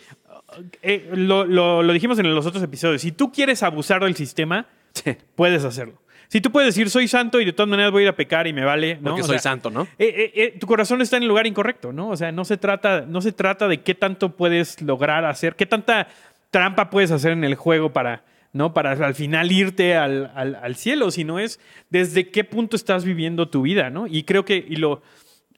eh, 0.82 1.10
lo, 1.14 1.46
lo- 1.46 1.84
lo 1.84 1.94
dijimos 1.94 2.18
en 2.20 2.34
los 2.34 2.46
otros 2.48 2.64
episodios, 2.64 3.02
si 3.02 3.12
tú 3.12 3.32
quieres 3.32 3.62
abusar 3.62 4.04
del 4.04 4.16
sistema, 4.16 4.66
Sí. 4.94 5.16
puedes 5.36 5.64
hacerlo. 5.64 6.02
Si 6.28 6.42
tú 6.42 6.52
puedes 6.52 6.74
decir, 6.74 6.90
soy 6.90 7.08
santo 7.08 7.40
y 7.40 7.46
de 7.46 7.54
todas 7.54 7.70
maneras 7.70 7.92
voy 7.92 8.02
a 8.02 8.04
ir 8.06 8.10
a 8.10 8.16
pecar 8.16 8.48
y 8.48 8.54
me 8.54 8.64
vale, 8.66 8.96
¿no? 8.96 9.10
Porque 9.12 9.22
O 9.22 9.26
soy 9.26 9.36
sea, 9.36 9.52
santo, 9.52 9.70
¿no? 9.70 9.84
eh, 10.00 10.32
eh, 10.34 10.58
tu 10.60 10.66
corazón 10.66 11.02
está 11.02 11.18
en 11.18 11.24
el 11.24 11.30
lugar 11.30 11.46
incorrecto, 11.46 11.94
¿no? 11.94 12.10
O 12.10 12.18
sea, 12.18 12.32
no 12.32 12.46
se, 12.46 12.58
trata, 12.58 13.02
no 13.02 13.22
se 13.22 13.32
trata 13.32 13.68
de 13.68 13.82
qué 13.82 13.94
tanto 13.94 14.36
puedes 14.36 14.82
lograr 14.82 15.24
hacer, 15.26 15.56
qué 15.56 15.66
tanta 15.68 16.08
trampa 16.50 16.90
puedes 16.90 17.12
hacer 17.12 17.34
en 17.34 17.44
el 17.44 17.56
juego 17.56 17.94
para, 17.94 18.24
¿no? 18.54 18.74
Para 18.74 18.92
al 18.94 19.14
final 19.14 19.52
irte 19.52 19.96
al, 19.98 20.32
al- 20.34 20.56
al 20.56 20.76
cielo, 20.76 21.12
sino 21.12 21.38
es 21.38 21.60
desde 21.90 22.30
qué 22.30 22.44
punto 22.44 22.76
estás 22.76 23.06
viviendo 23.06 23.50
tu 23.50 23.62
vida, 23.62 23.90
¿no? 23.92 24.08
Y 24.08 24.24
creo 24.24 24.46
que, 24.46 24.66
y 24.68 24.78
lo, 24.78 25.04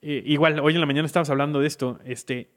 eh, 0.01 0.21
igual, 0.25 0.59
hoy 0.59 0.73
en 0.73 0.79
la 0.81 0.85
mañana 0.87 1.05
estábamos 1.05 1.29
hablando 1.29 1.59
de 1.61 1.67
esto, 1.67 1.99
este, 2.05 2.49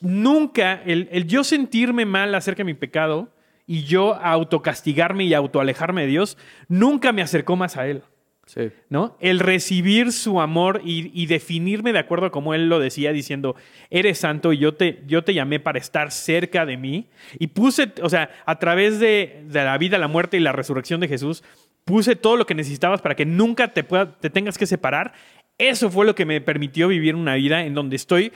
nunca, 0.00 0.82
el, 0.84 1.08
el 1.12 1.26
yo 1.26 1.44
sentirme 1.44 2.04
mal 2.04 2.34
acerca 2.34 2.58
de 2.58 2.64
mi 2.64 2.74
pecado 2.74 3.28
y 3.66 3.84
yo 3.84 4.14
autocastigarme 4.14 5.24
y 5.24 5.34
autoalejarme 5.34 6.02
de 6.02 6.08
Dios, 6.08 6.38
nunca 6.68 7.12
me 7.12 7.22
acercó 7.22 7.56
más 7.56 7.76
a 7.76 7.86
Él. 7.86 8.02
Sí. 8.46 8.70
¿no? 8.90 9.16
El 9.20 9.40
recibir 9.40 10.12
su 10.12 10.38
amor 10.38 10.82
y, 10.84 11.10
y 11.18 11.26
definirme 11.26 11.94
de 11.94 11.98
acuerdo 11.98 12.26
a 12.26 12.30
como 12.30 12.52
él 12.52 12.68
lo 12.68 12.78
decía, 12.78 13.10
diciendo, 13.10 13.56
eres 13.88 14.18
santo 14.18 14.52
y 14.52 14.58
yo 14.58 14.74
te, 14.74 15.02
yo 15.06 15.24
te 15.24 15.32
llamé 15.32 15.60
para 15.60 15.78
estar 15.78 16.10
cerca 16.10 16.66
de 16.66 16.76
mí. 16.76 17.08
Y 17.38 17.46
puse, 17.48 17.92
o 18.02 18.10
sea, 18.10 18.30
a 18.44 18.58
través 18.58 19.00
de, 19.00 19.44
de 19.46 19.64
la 19.64 19.78
vida, 19.78 19.96
la 19.96 20.08
muerte 20.08 20.36
y 20.36 20.40
la 20.40 20.52
resurrección 20.52 21.00
de 21.00 21.08
Jesús, 21.08 21.42
puse 21.84 22.16
todo 22.16 22.36
lo 22.36 22.46
que 22.46 22.54
necesitabas 22.54 23.00
para 23.00 23.14
que 23.14 23.24
nunca 23.24 23.72
te, 23.72 23.82
pueda, 23.82 24.18
te 24.18 24.30
tengas 24.30 24.58
que 24.58 24.66
separar. 24.66 25.14
Eso 25.56 25.90
fue 25.90 26.04
lo 26.04 26.14
que 26.14 26.26
me 26.26 26.40
permitió 26.40 26.88
vivir 26.88 27.14
una 27.14 27.36
vida 27.36 27.64
en 27.64 27.74
donde 27.74 27.96
estoy 27.96 28.32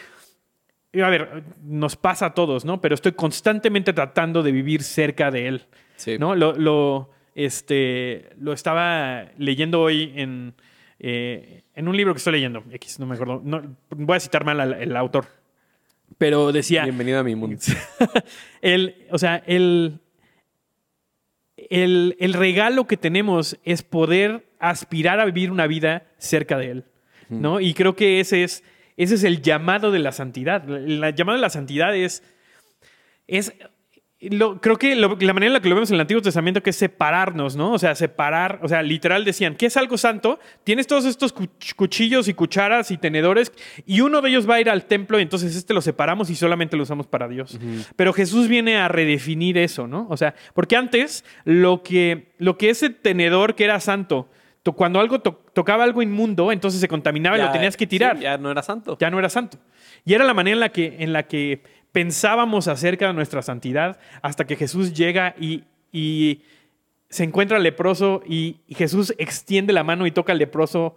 a 0.94 1.08
ver, 1.08 1.44
nos 1.62 1.96
pasa 1.96 2.26
a 2.26 2.34
todos, 2.34 2.64
¿no? 2.64 2.80
Pero 2.80 2.94
estoy 2.94 3.12
constantemente 3.12 3.92
tratando 3.92 4.42
de 4.42 4.52
vivir 4.52 4.82
cerca 4.82 5.30
de 5.30 5.48
él. 5.48 5.66
Sí. 5.96 6.18
¿No? 6.18 6.34
Lo, 6.34 6.54
lo, 6.54 7.10
este, 7.34 8.30
lo 8.38 8.52
estaba 8.52 9.26
leyendo 9.36 9.82
hoy 9.82 10.12
en, 10.16 10.54
eh, 10.98 11.62
en 11.74 11.88
un 11.88 11.96
libro 11.96 12.14
que 12.14 12.18
estoy 12.18 12.34
leyendo. 12.34 12.64
X, 12.72 12.98
no 12.98 13.06
me 13.06 13.14
acuerdo. 13.14 13.40
No, 13.44 13.76
voy 13.90 14.16
a 14.16 14.20
citar 14.20 14.44
mal 14.44 14.60
al 14.60 14.74
el 14.74 14.96
autor. 14.96 15.26
Pero 16.16 16.52
decía. 16.52 16.84
Bienvenido 16.84 17.20
a 17.20 17.22
mi 17.22 17.34
mundo. 17.34 17.58
el, 18.62 19.06
o 19.10 19.18
sea, 19.18 19.42
el, 19.46 20.00
el, 21.56 22.16
el 22.18 22.32
regalo 22.32 22.86
que 22.86 22.96
tenemos 22.96 23.58
es 23.64 23.82
poder 23.82 24.48
aspirar 24.58 25.20
a 25.20 25.26
vivir 25.26 25.50
una 25.50 25.66
vida 25.66 26.06
cerca 26.16 26.56
de 26.56 26.70
Él. 26.70 26.84
¿no? 27.28 27.60
Y 27.60 27.74
creo 27.74 27.94
que 27.94 28.20
ese 28.20 28.42
es, 28.42 28.64
ese 28.98 29.14
es 29.14 29.24
el 29.24 29.40
llamado 29.40 29.90
de 29.90 30.00
la 30.00 30.12
santidad. 30.12 30.64
La- 30.66 31.08
El 31.08 31.14
llamado 31.14 31.36
de 31.38 31.42
la 31.42 31.50
santidad 31.50 31.96
es. 31.96 32.22
es 33.26 33.52
lo- 34.20 34.60
creo 34.60 34.76
que 34.78 34.96
lo- 34.96 35.16
la 35.20 35.32
manera 35.32 35.46
en 35.46 35.52
la 35.52 35.60
que 35.60 35.68
lo 35.68 35.76
vemos 35.76 35.90
en 35.90 35.94
el 35.94 36.00
Antiguo 36.00 36.20
Testamento 36.20 36.60
que 36.60 36.70
es 36.70 36.76
separarnos, 36.76 37.54
¿no? 37.54 37.72
O 37.72 37.78
sea, 37.78 37.94
separar, 37.94 38.58
o 38.64 38.68
sea, 38.68 38.82
literal 38.82 39.24
decían, 39.24 39.54
¿qué 39.54 39.66
es 39.66 39.76
algo 39.76 39.96
santo? 39.96 40.40
Tienes 40.64 40.88
todos 40.88 41.04
estos 41.04 41.32
cuch- 41.32 41.74
cuchillos 41.76 42.26
y 42.26 42.34
cucharas 42.34 42.90
y 42.90 42.98
tenedores 42.98 43.52
y 43.86 44.00
uno 44.00 44.20
de 44.20 44.30
ellos 44.30 44.50
va 44.50 44.56
a 44.56 44.60
ir 44.60 44.70
al 44.70 44.86
templo 44.86 45.20
y 45.20 45.22
entonces 45.22 45.54
este 45.54 45.72
lo 45.72 45.80
separamos 45.82 46.30
y 46.30 46.34
solamente 46.34 46.76
lo 46.76 46.82
usamos 46.82 47.06
para 47.06 47.28
Dios. 47.28 47.60
Pero 47.94 48.12
Jesús 48.12 48.48
viene 48.48 48.76
a 48.78 48.88
redefinir 48.88 49.56
eso, 49.56 49.86
¿no? 49.86 50.08
O 50.10 50.16
sea, 50.16 50.34
porque 50.52 50.74
antes 50.74 51.24
lo 51.44 51.84
que, 51.84 52.32
lo 52.38 52.58
que 52.58 52.70
ese 52.70 52.90
tenedor 52.90 53.54
que 53.54 53.62
era 53.64 53.78
santo, 53.78 54.08
to- 54.08 54.28
cuando 54.72 55.00
algo 55.00 55.20
to- 55.20 55.42
tocaba 55.52 55.84
algo 55.84 56.02
inmundo, 56.02 56.50
entonces 56.52 56.80
se 56.80 56.88
contaminaba 56.88 57.38
y 57.38 57.42
lo 57.42 57.50
tenías 57.50 57.76
que 57.76 57.86
tirar 57.86 58.16
sí, 58.16 58.22
ya 58.22 58.38
no 58.38 58.50
era 58.50 58.62
santo. 58.62 58.96
ya 59.00 59.10
no 59.10 59.18
era 59.18 59.28
santo. 59.28 59.58
Y 60.04 60.14
era 60.14 60.24
la 60.24 60.34
manera 60.34 60.54
en 60.54 60.60
la 60.60 60.68
que, 60.70 60.96
en 61.00 61.12
la 61.12 61.24
que 61.24 61.62
pensábamos 61.92 62.68
acerca 62.68 63.06
de 63.06 63.12
nuestra 63.14 63.42
santidad 63.42 63.98
hasta 64.22 64.46
que 64.46 64.56
Jesús 64.56 64.92
llega 64.94 65.34
y, 65.40 65.64
y 65.92 66.42
se 67.08 67.24
encuentra 67.24 67.58
leproso 67.58 68.22
y, 68.26 68.56
y 68.66 68.74
Jesús 68.74 69.14
extiende 69.18 69.72
la 69.72 69.84
mano 69.84 70.06
y 70.06 70.10
toca 70.10 70.32
al 70.32 70.38
leproso 70.38 70.96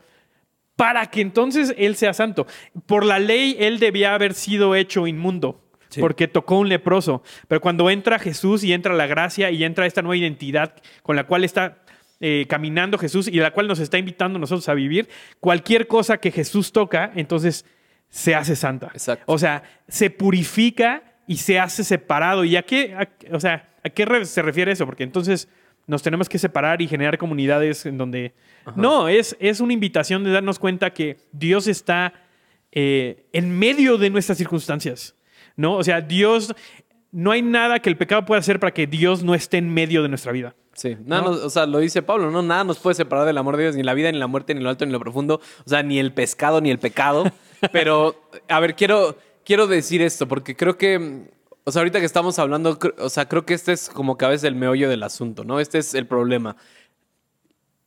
para 0.76 1.06
que 1.08 1.22
entonces 1.22 1.74
él 1.78 1.96
sea 1.96 2.14
santo. 2.14 2.48
Por 2.86 3.06
la 3.06 3.20
ley, 3.20 3.56
él 3.60 3.80
debía 3.80 4.14
haber 4.14 4.34
sido 4.34 4.76
hecho 4.76 5.08
inmundo. 5.08 5.62
Sí. 5.90 6.00
Porque 6.00 6.30
tocó 6.30 6.58
un 6.58 6.70
leproso. 6.70 7.22
Pero 7.50 7.60
cuando 7.60 7.90
entra 7.90 8.18
Jesús 8.18 8.64
y 8.64 8.72
entra 8.72 8.94
la 8.94 9.08
gracia 9.08 9.52
y 9.52 9.66
entra 9.66 9.86
esta 9.86 10.02
nueva 10.02 10.16
identidad 10.16 10.74
con 11.04 11.18
la 11.18 11.26
cual 11.26 11.44
está 11.44 11.81
eh, 12.22 12.46
caminando 12.48 12.98
Jesús 12.98 13.28
y 13.28 13.32
la 13.38 13.52
cual 13.52 13.68
nos 13.68 13.80
está 13.80 13.98
invitando 13.98 14.40
nosotros 14.40 14.70
a 14.70 14.74
vivir, 14.74 15.10
cualquier 15.40 15.88
cosa 15.88 16.18
que 16.20 16.32
Jesús 16.32 16.72
toca, 16.72 17.12
entonces 17.16 17.66
se 18.10 18.36
hace 18.36 18.56
santa. 18.56 18.88
Exacto. 18.94 19.24
O 19.28 19.38
sea, 19.38 19.64
se 19.88 20.10
purifica 20.10 21.04
y 21.28 21.38
se 21.38 21.60
hace 21.60 21.84
separado. 21.84 22.44
¿Y 22.46 22.56
a 22.56 22.64
qué, 22.64 22.94
a- 22.96 23.36
o 23.36 23.40
sea, 23.40 23.70
a 23.84 23.90
qué 23.90 24.26
se 24.26 24.42
refiere 24.42 24.72
eso? 24.72 24.86
Porque 24.86 25.04
entonces 25.04 25.48
nos 25.88 26.04
tenemos 26.04 26.30
que 26.30 26.38
separar 26.38 26.82
y 26.82 26.88
generar 26.88 27.18
comunidades 27.18 27.86
en 27.86 27.98
donde... 27.98 28.34
No, 28.76 29.08
es, 29.10 29.36
es 29.40 29.60
una 29.60 29.74
invitación 29.74 30.24
de 30.24 30.32
darnos 30.32 30.60
cuenta 30.60 30.94
que 30.94 31.18
Dios 31.32 31.68
está 31.68 32.14
eh, 32.72 33.26
en 33.34 33.58
medio 33.58 33.98
de 33.98 34.10
nuestras 34.10 34.38
circunstancias. 34.38 35.16
¿No? 35.56 35.76
O 35.76 35.84
sea, 35.84 36.02
Dios... 36.02 36.54
No 37.14 37.32
hay 37.32 37.42
nada 37.42 37.80
que 37.80 37.90
el 37.90 37.98
pecado 37.98 38.24
pueda 38.24 38.40
hacer 38.40 38.58
para 38.58 38.74
que 38.74 38.88
Dios 38.88 39.22
no 39.22 39.36
esté 39.36 39.58
en 39.58 39.74
medio 39.74 40.02
de 40.02 40.08
nuestra 40.08 40.32
vida. 40.32 40.56
Sí, 40.74 40.96
nada 41.06 41.22
¿No? 41.24 41.32
nos- 41.32 41.42
o 41.44 41.50
sea, 41.50 41.66
lo 41.66 41.80
dice 41.80 42.02
Pablo, 42.02 42.32
¿no? 42.32 42.42
Nada 42.42 42.64
nos 42.64 42.80
puede 42.80 42.96
separar 42.96 43.26
del 43.26 43.38
amor 43.38 43.58
de 43.58 43.64
Dios, 43.64 43.76
ni 43.76 43.84
la 43.84 43.94
vida, 43.94 44.12
ni 44.12 44.18
la 44.18 44.28
muerte, 44.28 44.54
ni 44.56 44.62
lo 44.62 44.70
alto, 44.70 44.86
ni 44.86 44.92
lo 44.92 45.00
profundo. 45.00 45.42
O 45.66 45.70
sea, 45.70 45.84
ni 45.84 46.00
el 46.00 46.14
pescado, 46.14 46.62
ni 46.62 46.72
el 46.72 46.80
pecado. 46.80 47.26
Pero, 47.72 48.16
a 48.48 48.60
ver, 48.60 48.76
quiero, 48.76 49.18
quiero 49.46 49.68
decir 49.68 50.02
esto, 50.02 50.28
porque 50.28 50.56
creo 50.56 50.78
que, 50.78 51.28
o 51.66 51.72
sea, 51.72 51.82
ahorita 51.82 52.00
que 52.00 52.06
estamos 52.06 52.40
hablando, 52.40 52.80
o 53.00 53.10
sea, 53.10 53.28
creo 53.28 53.46
que 53.46 53.54
este 53.54 53.74
es 53.74 53.90
como 53.90 54.18
que 54.18 54.26
a 54.26 54.30
veces 54.30 54.46
el 54.46 54.56
meollo 54.56 54.90
del 54.90 55.04
asunto, 55.04 55.44
¿no? 55.44 55.60
Este 55.60 55.78
es 55.78 55.94
el 55.94 56.08
problema. 56.08 56.56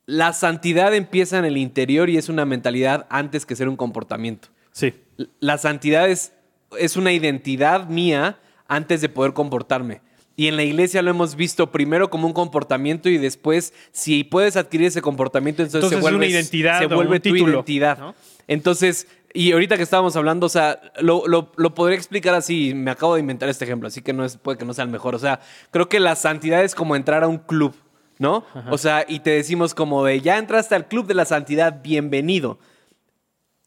La 0.05 0.33
santidad 0.33 0.93
empieza 0.93 1.39
en 1.39 1.45
el 1.45 1.57
interior 1.57 2.09
y 2.09 2.17
es 2.17 2.29
una 2.29 2.45
mentalidad 2.45 3.07
antes 3.09 3.45
que 3.45 3.55
ser 3.55 3.67
un 3.67 3.75
comportamiento. 3.75 4.49
Sí. 4.71 4.93
La 5.39 5.57
santidad 5.57 6.07
es, 6.09 6.33
es 6.77 6.95
una 6.95 7.11
identidad 7.11 7.87
mía 7.89 8.37
antes 8.67 9.01
de 9.01 9.09
poder 9.09 9.33
comportarme. 9.33 10.01
Y 10.37 10.47
en 10.47 10.57
la 10.57 10.63
iglesia 10.63 11.01
lo 11.01 11.11
hemos 11.11 11.35
visto 11.35 11.71
primero 11.71 12.09
como 12.09 12.27
un 12.27 12.33
comportamiento 12.33 13.07
y 13.09 13.17
después, 13.17 13.73
si 13.91 14.23
puedes 14.23 14.57
adquirir 14.57 14.87
ese 14.87 15.01
comportamiento, 15.01 15.61
entonces, 15.61 15.83
Entonces 15.83 15.97
se 15.97 16.01
vuelve, 16.01 16.17
una 16.17 16.25
identidad 16.27 16.79
se 16.79 16.87
vuelve 16.87 17.15
un 17.15 17.21
tu 17.21 17.33
título, 17.33 17.53
identidad. 17.53 17.97
¿no? 17.97 18.15
Entonces, 18.47 19.07
y 19.33 19.51
ahorita 19.51 19.77
que 19.77 19.83
estábamos 19.83 20.15
hablando, 20.15 20.45
o 20.45 20.49
sea, 20.49 20.81
lo, 20.99 21.27
lo, 21.27 21.51
lo 21.55 21.73
podría 21.73 21.97
explicar 21.97 22.33
así, 22.35 22.73
me 22.73 22.91
acabo 22.91 23.15
de 23.15 23.21
inventar 23.21 23.49
este 23.49 23.65
ejemplo, 23.65 23.87
así 23.87 24.01
que 24.01 24.13
no 24.13 24.25
es, 24.25 24.37
puede 24.37 24.57
que 24.57 24.65
no 24.65 24.73
sea 24.73 24.83
el 24.83 24.89
mejor. 24.89 25.15
O 25.15 25.19
sea, 25.19 25.39
creo 25.71 25.89
que 25.89 25.99
la 25.99 26.15
santidad 26.15 26.63
es 26.63 26.75
como 26.75 26.95
entrar 26.95 27.23
a 27.23 27.27
un 27.27 27.37
club, 27.37 27.75
¿no? 28.17 28.45
O 28.71 28.77
sea, 28.77 29.05
y 29.07 29.19
te 29.19 29.31
decimos 29.31 29.73
como 29.73 30.03
de, 30.05 30.21
ya 30.21 30.37
entraste 30.37 30.75
al 30.75 30.87
club 30.87 31.05
de 31.05 31.15
la 31.15 31.25
santidad, 31.25 31.81
bienvenido. 31.81 32.59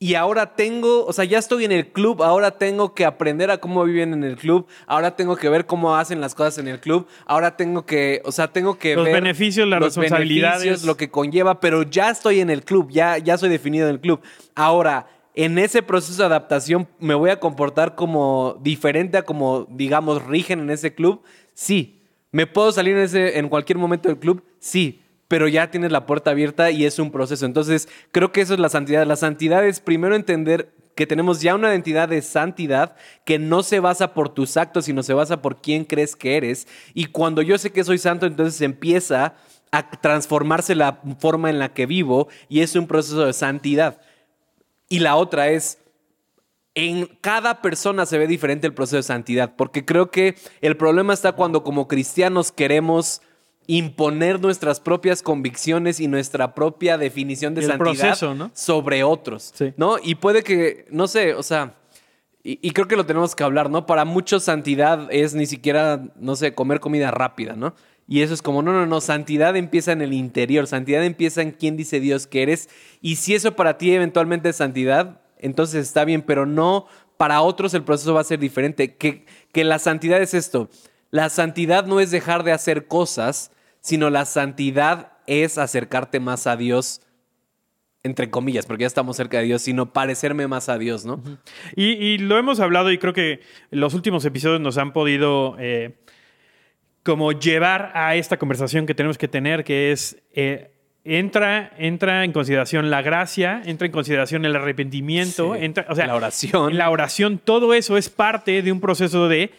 Y 0.01 0.15
ahora 0.15 0.55
tengo, 0.55 1.05
o 1.07 1.13
sea, 1.13 1.25
ya 1.25 1.39
estoy 1.39 1.65
en 1.65 1.73
el 1.73 1.89
club, 1.89 2.23
ahora 2.23 2.53
tengo 2.53 2.95
que 2.95 3.05
aprender 3.05 3.51
a 3.51 3.59
cómo 3.59 3.83
viven 3.83 4.13
en 4.13 4.23
el 4.23 4.37
club, 4.37 4.69
ahora 4.87 5.17
tengo 5.17 5.35
que 5.35 5.49
ver 5.49 5.67
cómo 5.67 5.97
hacen 5.97 6.21
las 6.21 6.37
cosas 6.37 6.59
en 6.59 6.69
el 6.69 6.79
club, 6.79 7.09
ahora 7.27 7.57
tengo 7.57 7.85
que, 7.85 8.23
o 8.25 8.31
sea, 8.31 8.53
tengo 8.53 8.79
que 8.79 8.95
Los 8.95 9.07
ver 9.07 9.15
beneficios, 9.15 9.67
las 9.67 9.81
los 9.81 9.97
responsabilidades. 9.97 10.61
beneficios, 10.63 10.87
lo 10.87 10.97
que 10.97 11.11
conlleva, 11.11 11.59
pero 11.59 11.83
ya 11.83 12.11
estoy 12.11 12.39
en 12.39 12.49
el 12.49 12.63
club, 12.63 12.91
ya, 12.93 13.19
ya 13.19 13.37
soy 13.39 13.49
definido 13.49 13.89
en 13.89 13.95
el 13.95 14.01
club. 14.01 14.21
Ahora, 14.55 15.09
en 15.35 15.59
ese 15.59 15.83
proceso 15.83 16.23
de 16.23 16.27
adaptación, 16.27 16.87
¿me 17.01 17.15
voy 17.15 17.31
a 17.31 17.41
comportar 17.41 17.97
como 17.97 18.57
diferente 18.61 19.19
a 19.19 19.23
como, 19.23 19.67
digamos, 19.69 20.25
rigen 20.27 20.61
en 20.61 20.71
ese 20.71 20.95
club? 20.95 21.23
Sí. 21.55 22.03
¿Me 22.31 22.47
puedo 22.47 22.71
salir 22.71 22.97
en, 22.97 23.03
ese, 23.03 23.37
en 23.39 23.49
cualquier 23.49 23.79
momento 23.79 24.09
del 24.09 24.19
club? 24.19 24.45
Sí. 24.61 25.03
Pero 25.29 25.47
ya 25.47 25.71
tienes 25.71 25.93
la 25.93 26.07
puerta 26.07 26.31
abierta 26.31 26.71
y 26.71 26.87
es 26.87 26.99
un 26.99 27.11
proceso. 27.11 27.47
Entonces, 27.47 27.89
creo 28.13 28.33
que 28.33 28.41
eso 28.41 28.55
es 28.55 28.61
la 28.61 28.71
santidad. 28.71 29.07
La 29.07 29.17
santidad 29.17 29.67
es 29.67 29.81
primero 29.81 30.17
entender 30.17 30.73
que 30.99 31.07
tenemos 31.07 31.41
ya 31.41 31.55
una 31.55 31.69
identidad 31.69 32.09
de 32.09 32.23
santidad 32.23 32.97
que 33.25 33.39
no 33.39 33.63
se 33.63 33.79
basa 33.79 34.15
por 34.15 34.31
tus 34.31 34.57
actos, 34.57 34.87
sino 34.87 35.05
se 35.05 35.15
basa 35.15 35.41
por 35.41 35.61
quién 35.61 35.85
crees 35.85 36.17
que 36.17 36.37
eres. 36.37 36.67
Y 36.93 37.05
cuando 37.05 37.41
yo 37.41 37.57
sé 37.57 37.71
que 37.71 37.85
soy 37.85 37.99
santo, 37.99 38.27
entonces 38.27 38.61
empieza 38.63 39.35
a 39.71 39.91
transformarse 39.91 40.75
la 40.75 41.01
forma 41.21 41.51
en 41.51 41.61
la 41.61 41.73
que 41.73 41.87
vivo 41.87 42.27
y 42.49 42.63
es 42.63 42.75
un 42.75 42.89
proceso 42.89 43.25
de 43.25 43.33
santidad. 43.33 44.01
Y 44.89 44.99
la 44.99 45.15
otra 45.15 45.51
es, 45.51 45.79
en 46.75 47.07
cada 47.21 47.63
persona 47.63 48.07
se 48.07 48.19
ve 48.19 48.27
diferente 48.27 48.67
el 48.67 48.75
proceso 48.75 48.97
de 48.97 49.03
santidad, 49.05 49.55
porque 49.57 49.85
creo 49.85 50.11
que 50.11 50.37
el 50.61 50.77
problema 50.77 51.13
está 51.13 51.33
cuando 51.33 51.63
como 51.63 51.87
cristianos 51.87 52.51
queremos 52.51 53.23
imponer 53.71 54.41
nuestras 54.41 54.81
propias 54.81 55.23
convicciones 55.23 56.01
y 56.01 56.09
nuestra 56.09 56.55
propia 56.55 56.97
definición 56.97 57.55
de 57.55 57.61
Y 57.61 57.65
el 57.65 57.71
santidad 57.73 57.93
proceso, 57.93 58.35
¿no? 58.35 58.51
sobre 58.55 59.05
otros, 59.05 59.53
Sí. 59.55 59.75
¿no? 59.77 59.99
Y 60.03 60.17
puede 60.17 60.43
que, 60.43 60.87
no 60.91 61.07
sé, 61.07 61.35
o 61.35 61.43
sea, 61.43 61.75
y, 62.43 62.71
creo 62.71 62.89
que 62.89 62.97
lo 62.97 63.05
tenemos 63.05 63.37
que 63.37 63.45
hablar, 63.45 63.69
¿no? 63.69 63.85
Para 63.85 64.07
muchos 64.07 64.45
santidad 64.45 65.09
es 65.11 65.35
ni 65.35 65.45
siquiera, 65.45 66.03
no 66.17 66.35
sé, 66.35 66.55
comer 66.55 66.81
comida 66.81 67.11
rápida, 67.11 67.57
¿no? 67.57 67.75
Y 68.07 68.23
eso 68.23 68.33
es 68.33 68.41
como, 68.41 68.63
no, 68.63 68.73
no, 68.73 68.87
no, 68.87 69.03
santidad 69.03 69.55
empieza 69.55 69.93
en 69.93 70.01
el 70.01 70.15
interior, 70.15 70.67
santidad 70.67 71.05
empieza 71.05 71.43
en 71.43 71.51
quién 71.51 71.77
dice 71.77 72.01
Dios 72.01 72.27
que 72.27 72.43
eres. 72.43 72.71
Y 73.03 73.17
si 73.17 73.35
eso 73.35 73.55
para 73.55 73.77
ti 73.77 73.93
eventualmente 73.93 74.49
es 74.49 74.57
santidad, 74.57 75.21
entonces 75.39 75.87
está 75.87 76.07
bien, 76.07 76.23
pero 76.23 76.47
no, 76.47 76.87
para 77.19 77.43
otros 77.43 77.75
el 77.75 77.83
proceso 77.85 78.15
va 78.15 78.23
a 78.23 78.25
ser 78.25 78.39
diferente. 78.39 78.95
Que, 78.97 79.27
que 79.53 79.65
la 79.65 79.79
santidad 79.79 80.23
es 80.23 80.33
esto, 80.33 80.71
la 81.11 81.29
santidad 81.29 81.85
no 81.85 82.01
es 82.01 82.11
dejar 82.11 82.45
de 82.45 82.53
hacer 82.53 82.87
cosas, 82.87 83.51
sino 83.81 84.11
la 84.11 84.25
santidad 84.25 85.13
es 85.27 85.59
acercarte 85.59 86.21
más 86.21 86.47
a 86.47 86.57
Dios 86.57 87.03
entre 88.05 88.31
comillas, 88.31 88.67
porque 88.67 88.83
ya 88.83 88.87
estamos 88.87 89.17
cerca 89.17 89.39
de 89.39 89.45
Dios, 89.45 89.63
sino 89.63 89.93
parecerme 89.93 90.47
más 90.47 90.69
a 90.69 90.79
Dios, 90.79 91.05
¿no? 91.05 91.23
y, 91.75 92.19
lo 92.19 92.39
hemos 92.39 92.61
hablado 92.61 92.91
y 92.93 92.99
creo 92.99 93.13
que 93.13 93.41
los 93.71 93.95
últimos 93.95 94.25
episodios 94.25 94.61
nos 94.61 94.79
han 94.79 94.93
podido 94.93 95.57
eh, 95.59 95.97
como 97.03 97.33
llevar 97.33 97.91
a 97.95 98.15
esta 98.17 98.37
conversación 98.39 98.87
que 98.87 98.95
tenemos 98.95 99.19
que 99.19 99.29
tener, 99.29 99.65
que 99.65 99.93
es... 99.93 100.17
Eh, 100.33 100.73
entra, 101.05 101.73
entra 101.79 102.25
en 102.25 102.33
consideración 102.33 102.91
la 102.91 103.01
gracia, 103.01 103.63
entra 103.65 103.87
en 103.87 103.93
consideración 103.93 104.45
el 104.45 104.55
arrepentimiento, 104.55 105.55
entra, 105.55 105.87
o 105.89 105.95
sea, 105.95 106.07
la 106.07 106.15
oración. 106.15 106.77
La 106.77 106.91
oración, 106.91 107.39
todo 107.39 107.73
eso 107.73 107.97
es 107.97 108.11
parte 108.11 108.61
de 108.61 108.73
un 108.73 108.81
proceso 108.81 109.27
de, 109.27 109.51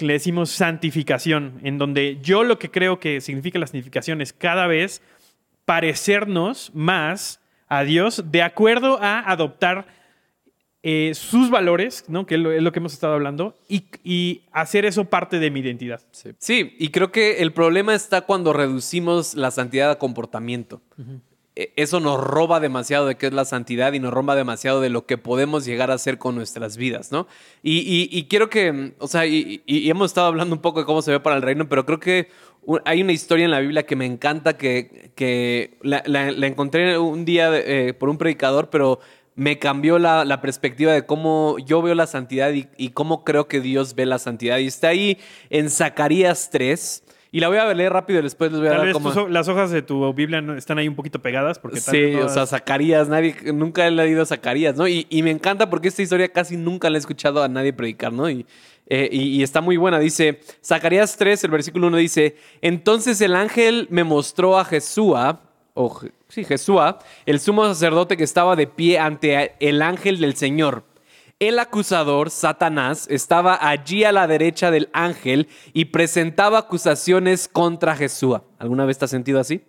que 0.00 0.06
le 0.06 0.14
decimos 0.14 0.48
santificación, 0.48 1.60
en 1.62 1.76
donde 1.76 2.18
yo 2.22 2.42
lo 2.42 2.58
que 2.58 2.70
creo 2.70 2.98
que 2.98 3.20
significa 3.20 3.58
la 3.58 3.66
santificación 3.66 4.22
es 4.22 4.32
cada 4.32 4.66
vez 4.66 5.02
parecernos 5.66 6.70
más 6.72 7.38
a 7.68 7.84
Dios 7.84 8.24
de 8.30 8.42
acuerdo 8.42 8.98
a 9.02 9.20
adoptar 9.30 9.86
eh, 10.82 11.12
sus 11.14 11.50
valores, 11.50 12.06
¿no? 12.08 12.24
que 12.24 12.36
es 12.36 12.40
lo, 12.40 12.72
que 12.72 12.78
hemos 12.78 12.94
estado 12.94 13.12
hablando, 13.12 13.58
y, 13.68 14.40
hacer 14.52 14.86
eso 14.86 15.04
parte 15.04 15.38
de 15.38 15.50
mi 15.50 15.60
identidad. 15.60 16.00
Sí. 16.10 16.74
y 16.78 16.88
creo 16.88 17.12
que 17.12 17.42
el 17.42 17.52
problema 17.52 17.94
está 17.94 18.22
cuando 18.22 18.54
reducimos 18.54 19.34
la 19.34 19.50
santidad 19.50 19.90
a 19.90 19.98
comportamiento. 19.98 20.80
Eso 21.54 22.00
nos 22.00 22.18
roba 22.20 22.60
demasiado 22.60 23.06
de 23.06 23.16
qué 23.16 23.26
es 23.26 23.32
la 23.32 23.44
santidad 23.44 23.92
y 23.92 23.98
nos 23.98 24.12
roba 24.12 24.34
demasiado 24.36 24.80
de 24.80 24.88
lo 24.88 25.04
que 25.06 25.18
podemos 25.18 25.64
llegar 25.64 25.90
a 25.90 25.94
hacer 25.94 26.18
con 26.18 26.34
nuestras 26.34 26.76
vidas, 26.76 27.12
¿no? 27.12 27.26
Y, 27.62 28.26
quiero 28.28 28.48
que, 28.48 28.94
o 28.98 29.08
sea, 29.08 29.26
y, 29.26 29.62
hemos 29.66 30.10
estado 30.10 30.28
hablando 30.28 30.54
un 30.54 30.62
poco 30.62 30.80
de 30.80 30.86
cómo 30.86 31.02
se 31.02 31.10
ve 31.10 31.20
para 31.20 31.36
el 31.36 31.42
reino, 31.42 31.68
pero 31.68 31.84
creo 31.84 32.00
que 32.00 32.28
hay 32.84 33.02
una 33.02 33.12
historia 33.12 33.44
en 33.44 33.50
la 33.50 33.60
Biblia 33.60 33.84
que 33.84 33.96
me 33.96 34.06
encanta, 34.06 34.56
que, 34.56 35.12
que 35.14 35.78
la, 35.82 36.02
encontré 36.46 36.98
un 36.98 37.24
día 37.24 37.50
eh, 37.52 37.94
por 37.94 38.08
un 38.08 38.18
predicador, 38.18 38.70
pero 38.70 39.00
me 39.34 39.58
cambió 39.58 39.98
la, 39.98 40.40
perspectiva 40.42 40.92
de 40.92 41.06
cómo 41.06 41.56
yo 41.58 41.80
veo 41.82 41.94
la 41.94 42.06
santidad 42.06 42.52
y, 42.52 42.90
cómo 42.90 43.24
creo 43.24 43.48
que 43.48 43.60
Dios 43.60 43.94
ve 43.94 44.06
la 44.06 44.18
santidad. 44.18 44.58
Y 44.58 44.66
está 44.66 44.88
ahí 44.88 45.18
en 45.48 45.70
Zacarías 45.70 46.50
3. 46.50 47.02
Y 47.32 47.38
la 47.40 47.48
voy 47.48 47.58
a 47.58 47.72
leer 47.72 47.92
rápido 47.92 48.18
y 48.18 48.22
después 48.22 48.50
les 48.50 48.60
voy 48.60 48.68
a 48.68 48.72
dar 48.72 48.86
vez 48.86 48.92
como... 48.92 49.28
las 49.28 49.46
hojas 49.46 49.70
de 49.70 49.82
tu 49.82 50.12
Biblia 50.12 50.42
están 50.56 50.78
ahí 50.78 50.88
un 50.88 50.96
poquito 50.96 51.22
pegadas 51.22 51.60
porque 51.60 51.80
Sí, 51.80 52.16
o 52.16 52.28
sea, 52.28 52.44
Zacarías, 52.44 53.08
nadie, 53.08 53.36
nunca 53.54 53.86
he 53.86 53.90
leído 53.92 54.26
Zacarías, 54.26 54.76
¿no? 54.76 54.88
Y, 54.88 55.06
y, 55.10 55.22
me 55.22 55.30
encanta 55.30 55.70
porque 55.70 55.88
esta 55.88 56.02
historia 56.02 56.28
casi 56.28 56.56
nunca 56.56 56.90
la 56.90 56.96
he 56.96 56.98
escuchado 56.98 57.42
a 57.42 57.48
nadie 57.48 57.72
predicar, 57.72 58.12
¿no? 58.12 58.28
Y, 58.28 58.46
eh, 58.92 59.08
y, 59.12 59.40
está 59.44 59.60
muy 59.60 59.76
buena. 59.76 60.00
Dice, 60.00 60.40
Zacarías 60.64 61.16
3, 61.16 61.44
el 61.44 61.50
versículo 61.52 61.86
1 61.86 61.96
dice, 61.98 62.36
entonces 62.60 63.20
el 63.20 63.36
ángel 63.36 63.86
me 63.90 64.02
mostró 64.02 64.58
a 64.58 64.64
Jesúa, 64.64 65.42
o 65.74 66.00
sí, 66.28 66.42
Jesúa, 66.42 66.98
el 67.24 67.38
sumo 67.38 67.64
sacerdote 67.66 68.16
que 68.16 68.24
estaba 68.24 68.56
de 68.56 68.66
pie 68.66 68.98
ante 68.98 69.54
el 69.60 69.82
ángel 69.82 70.18
del 70.18 70.34
Señor. 70.34 70.82
El 71.40 71.58
acusador, 71.58 72.28
Satanás, 72.28 73.06
estaba 73.08 73.66
allí 73.66 74.04
a 74.04 74.12
la 74.12 74.26
derecha 74.26 74.70
del 74.70 74.90
ángel 74.92 75.48
y 75.72 75.86
presentaba 75.86 76.58
acusaciones 76.58 77.48
contra 77.48 77.96
Jesúa. 77.96 78.44
¿Alguna 78.58 78.84
vez 78.84 78.98
te 78.98 79.06
has 79.06 79.10
sentido 79.10 79.40
así? 79.40 79.62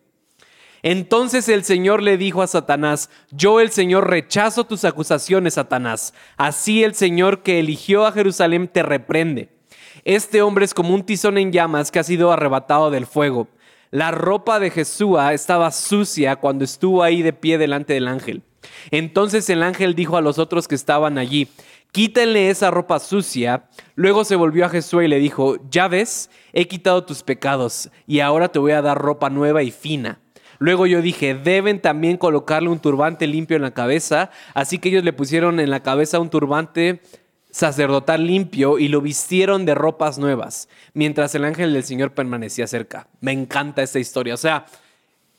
Entonces 0.83 1.47
el 1.47 1.63
Señor 1.63 2.03
le 2.03 2.17
dijo 2.17 2.41
a 2.41 2.47
Satanás, 2.47 3.09
yo 3.31 3.61
el 3.61 3.71
Señor 3.71 4.09
rechazo 4.09 4.65
tus 4.65 4.83
acusaciones, 4.83 5.53
Satanás. 5.53 6.13
Así 6.35 6.83
el 6.83 6.93
Señor 6.93 7.41
que 7.41 7.61
eligió 7.61 8.05
a 8.05 8.11
Jerusalén 8.11 8.67
te 8.67 8.83
reprende. 8.83 9.47
Este 10.03 10.41
hombre 10.41 10.65
es 10.65 10.73
como 10.73 10.93
un 10.93 11.05
tizón 11.05 11.37
en 11.37 11.53
llamas 11.53 11.89
que 11.89 11.99
ha 11.99 12.03
sido 12.03 12.33
arrebatado 12.33 12.91
del 12.91 13.05
fuego. 13.05 13.47
La 13.91 14.11
ropa 14.11 14.59
de 14.59 14.71
Jesúa 14.71 15.31
estaba 15.31 15.71
sucia 15.71 16.35
cuando 16.35 16.65
estuvo 16.65 17.01
ahí 17.01 17.21
de 17.21 17.31
pie 17.31 17.57
delante 17.57 17.93
del 17.93 18.09
ángel. 18.09 18.43
Entonces 18.91 19.49
el 19.49 19.63
ángel 19.63 19.95
dijo 19.95 20.17
a 20.17 20.21
los 20.21 20.39
otros 20.39 20.67
que 20.67 20.75
estaban 20.75 21.17
allí, 21.17 21.47
quítenle 21.91 22.49
esa 22.49 22.71
ropa 22.71 22.99
sucia. 22.99 23.65
Luego 23.95 24.23
se 24.23 24.35
volvió 24.35 24.65
a 24.65 24.69
Jesús 24.69 25.03
y 25.03 25.07
le 25.07 25.19
dijo, 25.19 25.57
ya 25.69 25.87
ves, 25.87 26.29
he 26.53 26.67
quitado 26.67 27.03
tus 27.03 27.23
pecados 27.23 27.89
y 28.07 28.19
ahora 28.19 28.49
te 28.49 28.59
voy 28.59 28.71
a 28.73 28.81
dar 28.81 28.97
ropa 28.97 29.29
nueva 29.29 29.63
y 29.63 29.71
fina. 29.71 30.19
Luego 30.61 30.85
yo 30.85 31.01
dije, 31.01 31.33
deben 31.33 31.81
también 31.81 32.17
colocarle 32.17 32.69
un 32.69 32.77
turbante 32.77 33.25
limpio 33.25 33.55
en 33.55 33.63
la 33.63 33.73
cabeza. 33.73 34.29
Así 34.53 34.77
que 34.77 34.89
ellos 34.89 35.03
le 35.03 35.11
pusieron 35.11 35.59
en 35.59 35.71
la 35.71 35.81
cabeza 35.81 36.19
un 36.19 36.29
turbante 36.29 37.01
sacerdotal 37.49 38.27
limpio 38.27 38.77
y 38.77 38.87
lo 38.87 39.01
vistieron 39.01 39.65
de 39.65 39.73
ropas 39.73 40.19
nuevas, 40.19 40.69
mientras 40.93 41.33
el 41.33 41.45
ángel 41.45 41.73
del 41.73 41.83
Señor 41.83 42.13
permanecía 42.13 42.67
cerca. 42.67 43.07
Me 43.21 43.31
encanta 43.31 43.81
esta 43.81 43.97
historia. 43.97 44.35
O 44.35 44.37
sea, 44.37 44.67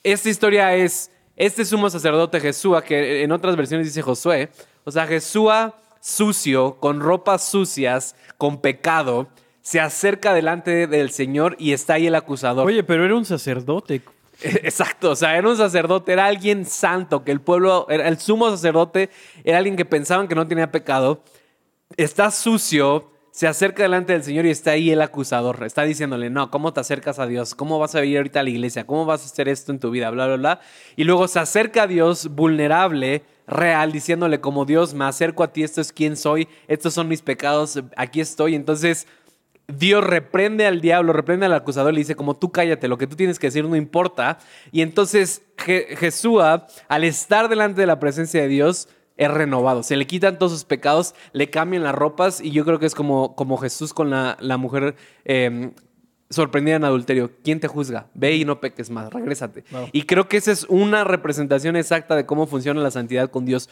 esta 0.02 0.28
historia 0.28 0.74
es 0.74 1.11
este 1.36 1.64
sumo 1.64 1.90
sacerdote 1.90 2.40
Jesúa, 2.40 2.82
que 2.82 3.22
en 3.22 3.32
otras 3.32 3.56
versiones 3.56 3.86
dice 3.86 4.02
Josué. 4.02 4.50
O 4.84 4.90
sea, 4.90 5.06
Jesúa 5.06 5.76
sucio, 6.00 6.78
con 6.80 7.00
ropas 7.00 7.48
sucias, 7.48 8.16
con 8.36 8.60
pecado, 8.60 9.28
se 9.62 9.80
acerca 9.80 10.34
delante 10.34 10.88
del 10.88 11.10
Señor 11.10 11.54
y 11.58 11.72
está 11.72 11.94
ahí 11.94 12.08
el 12.08 12.14
acusador. 12.16 12.66
Oye, 12.66 12.82
pero 12.82 13.04
era 13.04 13.14
un 13.14 13.24
sacerdote. 13.24 14.02
Exacto, 14.42 15.12
o 15.12 15.16
sea, 15.16 15.36
era 15.36 15.48
un 15.48 15.56
sacerdote, 15.56 16.12
era 16.12 16.26
alguien 16.26 16.66
santo, 16.66 17.22
que 17.22 17.30
el 17.30 17.40
pueblo, 17.40 17.86
era 17.88 18.08
el 18.08 18.18
sumo 18.18 18.50
sacerdote, 18.50 19.10
era 19.44 19.58
alguien 19.58 19.76
que 19.76 19.84
pensaban 19.84 20.26
que 20.26 20.34
no 20.34 20.48
tenía 20.48 20.72
pecado, 20.72 21.22
está 21.96 22.32
sucio, 22.32 23.11
se 23.32 23.48
acerca 23.48 23.82
delante 23.82 24.12
del 24.12 24.22
Señor 24.22 24.44
y 24.44 24.50
está 24.50 24.72
ahí 24.72 24.90
el 24.90 25.00
acusador, 25.00 25.64
está 25.64 25.84
diciéndole, 25.84 26.28
no, 26.28 26.50
¿cómo 26.50 26.74
te 26.74 26.80
acercas 26.80 27.18
a 27.18 27.26
Dios? 27.26 27.54
¿Cómo 27.54 27.78
vas 27.78 27.94
a 27.94 28.04
ir 28.04 28.18
ahorita 28.18 28.40
a 28.40 28.42
la 28.42 28.50
iglesia? 28.50 28.86
¿Cómo 28.86 29.06
vas 29.06 29.22
a 29.22 29.24
hacer 29.24 29.48
esto 29.48 29.72
en 29.72 29.78
tu 29.78 29.90
vida? 29.90 30.10
Bla, 30.10 30.26
bla, 30.26 30.36
bla. 30.36 30.60
Y 30.96 31.04
luego 31.04 31.26
se 31.28 31.38
acerca 31.38 31.84
a 31.84 31.86
Dios 31.86 32.28
vulnerable, 32.28 33.22
real, 33.46 33.90
diciéndole, 33.90 34.40
como 34.40 34.66
Dios, 34.66 34.92
me 34.92 35.06
acerco 35.06 35.42
a 35.42 35.48
ti, 35.50 35.62
esto 35.62 35.80
es 35.80 35.94
quién 35.94 36.18
soy, 36.18 36.46
estos 36.68 36.92
son 36.92 37.08
mis 37.08 37.22
pecados, 37.22 37.82
aquí 37.96 38.20
estoy. 38.20 38.54
Entonces 38.54 39.06
Dios 39.66 40.04
reprende 40.04 40.66
al 40.66 40.82
diablo, 40.82 41.14
reprende 41.14 41.46
al 41.46 41.54
acusador, 41.54 41.94
le 41.94 42.00
dice 42.00 42.14
como 42.14 42.36
tú 42.36 42.52
cállate, 42.52 42.86
lo 42.86 42.98
que 42.98 43.06
tú 43.06 43.16
tienes 43.16 43.38
que 43.38 43.46
decir 43.46 43.64
no 43.64 43.76
importa. 43.76 44.40
Y 44.72 44.82
entonces 44.82 45.40
Jesús, 45.56 46.42
al 46.42 47.04
estar 47.04 47.48
delante 47.48 47.80
de 47.80 47.86
la 47.86 47.98
presencia 47.98 48.42
de 48.42 48.48
Dios, 48.48 48.88
es 49.16 49.30
renovado. 49.30 49.82
Se 49.82 49.96
le 49.96 50.06
quitan 50.06 50.38
todos 50.38 50.52
sus 50.52 50.64
pecados, 50.64 51.14
le 51.32 51.50
cambian 51.50 51.82
las 51.82 51.94
ropas 51.94 52.40
y 52.40 52.50
yo 52.50 52.64
creo 52.64 52.78
que 52.78 52.86
es 52.86 52.94
como, 52.94 53.34
como 53.36 53.56
Jesús 53.58 53.92
con 53.92 54.10
la, 54.10 54.36
mujer 54.58 54.96
em, 55.24 55.72
sorprendida 56.30 56.76
en 56.76 56.84
adulterio. 56.84 57.30
¿Quién 57.42 57.60
te 57.60 57.68
juzga? 57.68 58.08
Ve 58.14 58.36
y 58.36 58.44
no 58.44 58.60
peques 58.60 58.90
más, 58.90 59.12
regrésate. 59.12 59.64
Y 59.92 60.02
creo 60.02 60.28
que 60.28 60.36
esa 60.36 60.52
es 60.52 60.64
una 60.68 61.04
representación 61.04 61.76
exacta 61.76 62.16
de 62.16 62.26
cómo 62.26 62.46
funciona 62.46 62.80
la 62.80 62.90
santidad 62.90 63.30
con 63.30 63.44
Dios. 63.44 63.68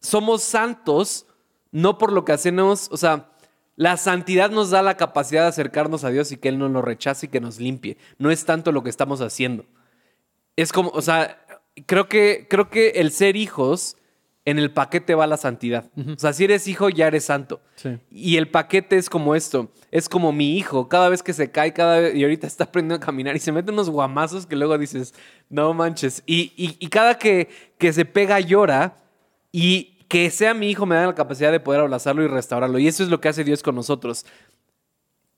Somos 0.00 0.42
santos 0.42 1.26
no 1.72 1.98
por 1.98 2.12
lo 2.12 2.24
que 2.24 2.32
hacemos, 2.32 2.88
o 2.90 2.96
sea, 2.96 3.30
la 3.76 3.96
santidad 3.96 4.50
nos 4.50 4.70
da 4.70 4.82
la 4.82 4.96
capacidad 4.96 5.42
de 5.42 5.48
acercarnos 5.48 6.04
a 6.04 6.10
Dios 6.10 6.32
y 6.32 6.36
que 6.36 6.48
Él 6.48 6.58
no 6.58 6.68
nos 6.68 6.84
rechace 6.84 7.26
y 7.26 7.28
que 7.28 7.40
nos 7.40 7.58
limpie. 7.58 7.96
No 8.18 8.30
es 8.30 8.44
tanto 8.44 8.72
lo 8.72 8.82
que 8.82 8.90
estamos 8.90 9.20
haciendo. 9.20 9.64
Es 10.56 10.72
como, 10.72 10.90
o 10.90 11.00
sea, 11.00 11.42
creo 11.86 12.08
que, 12.08 12.46
creo 12.50 12.68
que 12.68 12.90
el 12.90 13.12
ser 13.12 13.36
hijos 13.36 13.96
en 14.44 14.58
el 14.58 14.70
paquete 14.70 15.14
va 15.14 15.26
la 15.26 15.36
santidad. 15.36 15.90
O 15.96 16.18
sea, 16.18 16.32
si 16.32 16.44
eres 16.44 16.66
hijo, 16.66 16.88
ya 16.88 17.06
eres 17.06 17.24
santo. 17.24 17.60
Y 18.10 18.36
el 18.36 18.48
paquete 18.48 18.96
es 18.96 19.10
como 19.10 19.34
esto. 19.34 19.70
Es 19.90 20.08
como 20.08 20.32
mi 20.32 20.56
hijo. 20.56 20.88
Cada 20.88 21.08
vez 21.08 21.22
que 21.22 21.32
se 21.32 21.50
cae, 21.50 21.72
cada 21.72 22.00
vez, 22.00 22.14
y 22.14 22.22
ahorita 22.22 22.46
está 22.46 22.64
aprendiendo 22.64 23.02
a 23.02 23.06
caminar 23.06 23.36
y 23.36 23.38
se 23.38 23.52
mete 23.52 23.70
unos 23.70 23.90
guamazos 23.90 24.46
que 24.46 24.56
luego 24.56 24.76
dices, 24.78 25.14
no 25.48 25.74
manches. 25.74 26.22
Y, 26.26 26.52
y 26.56 26.88
cada 26.88 27.18
que, 27.18 27.48
que 27.78 27.92
se 27.92 28.04
pega 28.04 28.40
llora 28.40 28.96
y 29.52 29.98
que 30.08 30.30
sea 30.30 30.54
mi 30.54 30.70
hijo 30.70 30.86
me 30.86 30.96
da 30.96 31.06
la 31.06 31.14
capacidad 31.14 31.52
de 31.52 31.60
poder 31.60 31.82
abrazarlo 31.82 32.24
y 32.24 32.26
restaurarlo. 32.26 32.78
Y 32.78 32.88
eso 32.88 33.02
es 33.02 33.10
lo 33.10 33.20
que 33.20 33.28
hace 33.28 33.44
Dios 33.44 33.62
con 33.62 33.74
nosotros. 33.74 34.26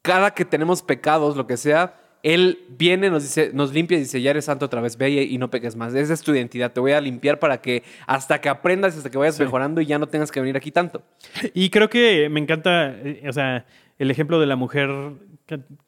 Cada 0.01 0.33
que 0.33 0.45
tenemos 0.45 0.83
pecados, 0.83 1.37
lo 1.37 1.47
que 1.47 1.57
sea, 1.57 1.95
Él 2.23 2.61
viene, 2.69 3.11
nos 3.11 3.25
dice, 3.25 3.51
nos 3.53 3.73
limpia 3.73 3.97
y 3.97 4.03
dice, 4.03 4.21
ya 4.23 4.31
eres 4.31 4.45
santo 4.45 4.67
otra 4.67 4.81
vez, 4.81 4.97
ve 4.97 5.11
y 5.11 5.39
no 5.39 5.51
peques 5.51 5.75
más. 5.75 5.93
Esa 5.95 6.15
es 6.15 6.23
tu 6.23 6.33
identidad. 6.33 6.73
Te 6.73 6.81
voy 6.81 6.93
a 6.93 7.01
limpiar 7.01 7.39
para 7.39 7.61
que 7.61 7.83
hasta 8.07 8.41
que 8.41 8.49
aprendas, 8.49 8.97
hasta 8.97 9.11
que 9.11 9.19
vayas 9.19 9.39
mejorando 9.41 9.81
y 9.81 9.87
ya 9.87 9.99
no 9.99 10.07
tengas 10.07 10.31
que 10.31 10.41
venir 10.41 10.57
aquí 10.57 10.71
tanto. 10.71 11.03
Y 11.53 11.71
creo 11.71 11.89
que 11.91 12.29
me 12.29 12.41
encanta, 12.41 12.91
eh, 12.91 13.25
o 13.29 13.33
sea, 13.33 13.67
el 13.99 14.11
ejemplo 14.11 14.39
de 14.39 14.47
la 14.47 14.57
mujer 14.57 14.89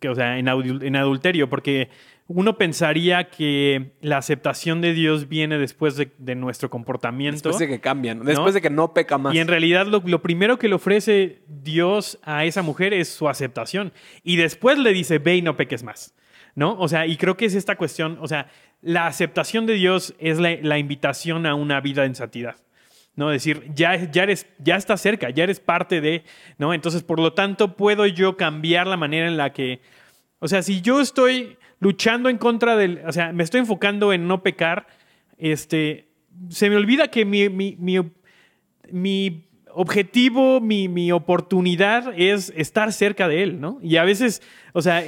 que, 0.00 0.08
o 0.08 0.14
sea, 0.14 0.38
en, 0.38 0.48
en 0.48 0.96
adulterio, 0.96 1.48
porque 1.48 1.88
uno 2.26 2.56
pensaría 2.56 3.28
que 3.28 3.92
la 4.00 4.16
aceptación 4.16 4.80
de 4.80 4.92
Dios 4.94 5.28
viene 5.28 5.58
después 5.58 5.96
de, 5.96 6.34
nuestro 6.34 6.70
comportamiento. 6.70 7.50
Después 7.50 7.58
de 7.58 7.68
que 7.68 7.80
cambian, 7.80 8.24
después 8.24 8.54
de 8.54 8.62
que 8.62 8.70
no 8.70 8.94
peca 8.94 9.18
más. 9.18 9.34
Y 9.34 9.40
en 9.40 9.48
realidad 9.48 9.86
lo, 9.86 10.02
lo, 10.04 10.22
primero 10.22 10.58
que 10.58 10.68
le 10.68 10.74
ofrece 10.74 11.42
Dios 11.46 12.18
a 12.22 12.44
esa 12.44 12.62
mujer 12.62 12.94
es 12.94 13.08
su 13.08 13.28
aceptación. 13.28 13.92
Y 14.22 14.36
después 14.36 14.78
le 14.78 14.92
dice, 14.92 15.18
ve 15.18 15.36
y 15.36 15.42
no 15.42 15.56
peques 15.56 15.82
más. 15.82 16.14
¿No? 16.54 16.78
O 16.78 16.88
sea, 16.88 17.06
y 17.06 17.16
creo 17.16 17.36
que 17.36 17.46
es 17.46 17.54
esta 17.54 17.76
cuestión, 17.76 18.18
o 18.20 18.28
sea, 18.28 18.48
la 18.80 19.06
aceptación 19.06 19.66
de 19.66 19.74
Dios 19.74 20.14
es 20.18 20.38
la, 20.38 20.78
invitación 20.78 21.46
a 21.46 21.54
una 21.54 21.80
vida 21.80 22.04
en 22.04 22.14
santidad. 22.14 22.56
¿no? 23.16 23.30
decir, 23.30 23.70
ya, 23.74 24.10
ya, 24.10 24.24
eres, 24.24 24.46
ya 24.58 24.76
estás 24.76 25.00
cerca, 25.00 25.30
ya 25.30 25.44
eres 25.44 25.60
parte 25.60 26.00
de, 26.00 26.24
¿no? 26.58 26.74
Entonces, 26.74 27.04
por 27.04 27.20
lo 27.20 27.32
tanto, 27.32 27.76
puedo 27.76 28.06
yo 28.06 28.36
cambiar 28.36 28.88
la 28.88 28.96
manera 28.96 29.28
en 29.28 29.36
la 29.36 29.52
que, 29.52 29.80
o 30.40 30.48
sea, 30.48 30.62
si 30.62 30.80
yo 30.80 31.00
estoy 31.00 31.56
luchando 31.78 32.28
en 32.28 32.38
contra 32.38 32.76
del, 32.76 33.02
o 33.06 33.12
sea, 33.12 33.32
me 33.32 33.44
estoy 33.44 33.60
enfocando 33.60 34.12
en 34.12 34.26
no 34.26 34.42
pecar, 34.42 34.86
este, 35.38 36.08
se 36.48 36.70
me 36.70 36.76
olvida 36.76 37.08
que 37.08 37.24
mi, 37.24 37.48
mi, 37.48 37.76
mi, 38.90 39.44
objetivo, 39.70 40.60
mi, 40.60 40.88
mi, 40.88 41.12
oportunidad 41.12 42.12
es 42.16 42.52
estar 42.56 42.92
cerca 42.92 43.28
de 43.28 43.42
él, 43.42 43.60
¿no? 43.60 43.78
Y 43.82 43.96
a 43.96 44.04
veces, 44.04 44.42
o 44.72 44.82
sea, 44.82 45.02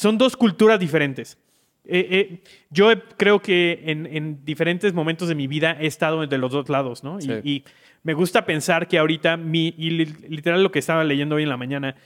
son 0.00 0.16
dos 0.16 0.34
culturas 0.34 0.80
diferentes. 0.80 1.36
Eh, 1.84 2.08
eh, 2.10 2.42
yo 2.70 2.90
creo 3.18 3.40
que 3.40 3.82
en, 3.84 4.42
diferentes 4.46 4.94
momentos 4.94 5.28
de 5.28 5.34
mi 5.34 5.46
vida 5.46 5.76
he 5.78 5.86
estado 5.86 6.26
de 6.26 6.38
los 6.38 6.52
dos 6.52 6.70
lados, 6.70 7.04
¿no? 7.04 7.18
Y, 7.20 7.64
me 8.02 8.14
gusta 8.14 8.46
pensar 8.46 8.88
que 8.88 8.96
ahorita, 8.96 9.36
mi, 9.36 9.74
y 9.76 9.90
literal 9.90 10.62
lo 10.62 10.70
que 10.70 10.78
estaba 10.78 11.04
leyendo 11.04 11.34
hoy 11.34 11.42
en 11.42 11.50
la 11.50 11.58
mañana, 11.58 11.96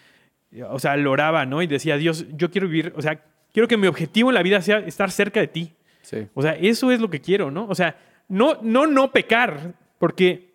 o 0.71 0.81
sea, 0.81 0.97
lo 0.97 1.13
oraba, 1.13 1.47
¿no? 1.47 1.63
Y 1.63 1.69
decía, 1.69 1.97
Dios, 1.97 2.27
yo 2.33 2.51
quiero 2.51 2.67
vivir, 2.67 2.93
o 2.97 3.01
sea, 3.01 3.23
quiero 3.53 3.69
que 3.69 3.77
mi 3.77 3.87
objetivo 3.87 4.31
en 4.31 4.35
la 4.35 4.43
vida 4.43 4.61
sea 4.61 4.79
estar 4.79 5.13
cerca 5.13 5.39
de 5.39 5.47
ti. 5.47 5.73
O 6.35 6.43
sea, 6.43 6.55
eso 6.55 6.91
es 6.91 7.01
lo 7.01 7.11
que 7.11 7.21
quiero, 7.21 7.53
¿no? 7.53 7.69
O 7.69 7.77
sea, 7.77 7.97
no, 8.27 8.59
no, 8.61 8.89
no 8.89 9.13
pecar, 9.13 9.75
porque 10.01 10.54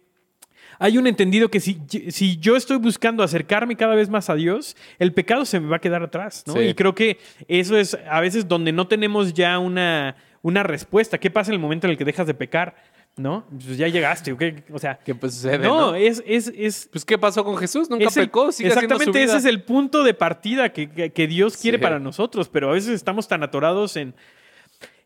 hay 0.79 0.97
un 0.97 1.05
entendido 1.07 1.49
que 1.51 1.59
si, 1.59 1.77
si 2.09 2.37
yo 2.37 2.55
estoy 2.55 2.77
buscando 2.77 3.21
acercarme 3.21 3.75
cada 3.75 3.95
vez 3.95 4.09
más 4.09 4.29
a 4.29 4.35
Dios, 4.35 4.77
el 4.97 5.13
pecado 5.13 5.45
se 5.45 5.59
me 5.59 5.67
va 5.67 5.75
a 5.75 5.79
quedar 5.79 6.01
atrás, 6.01 6.43
¿no? 6.47 6.61
Y 6.61 6.73
creo 6.73 6.95
que 6.95 7.19
eso 7.47 7.77
es 7.77 7.97
a 8.09 8.21
veces 8.21 8.47
donde 8.47 8.71
no 8.71 8.87
tenemos 8.87 9.33
ya 9.33 9.59
una, 9.59 10.15
una 10.41 10.63
respuesta. 10.63 11.17
¿Qué 11.17 11.29
pasa 11.29 11.51
en 11.51 11.55
el 11.55 11.59
momento 11.59 11.85
en 11.85 11.91
el 11.91 11.97
que 11.97 12.05
dejas 12.05 12.25
de 12.25 12.33
pecar? 12.33 12.75
¿no? 13.17 13.45
Pues 13.49 13.77
ya 13.77 13.89
llegaste, 13.89 14.35
O 14.71 14.79
sea, 14.79 14.97
¿qué 15.03 15.13
pues 15.13 15.35
sucede? 15.35 15.59
No, 15.59 15.93
Es, 15.93 16.23
es, 16.25 16.51
es, 16.55 16.87
Pues, 16.89 17.03
¿qué 17.03 17.17
pasó 17.17 17.43
con 17.43 17.57
Jesús? 17.57 17.89
Nunca 17.89 18.09
pecó, 18.09 18.51
sigue 18.53 18.69
Exactamente, 18.69 19.21
ese 19.21 19.37
es 19.37 19.45
el 19.45 19.63
punto 19.63 20.03
de 20.03 20.13
partida 20.13 20.71
que, 20.71 21.11
que, 21.11 21.27
Dios 21.27 21.57
quiere 21.57 21.79
para 21.79 21.99
nosotros, 21.99 22.47
pero 22.47 22.69
a 22.69 22.73
veces 22.73 22.91
estamos 22.91 23.27
tan 23.27 23.43
atorados 23.43 23.97
en, 23.97 24.15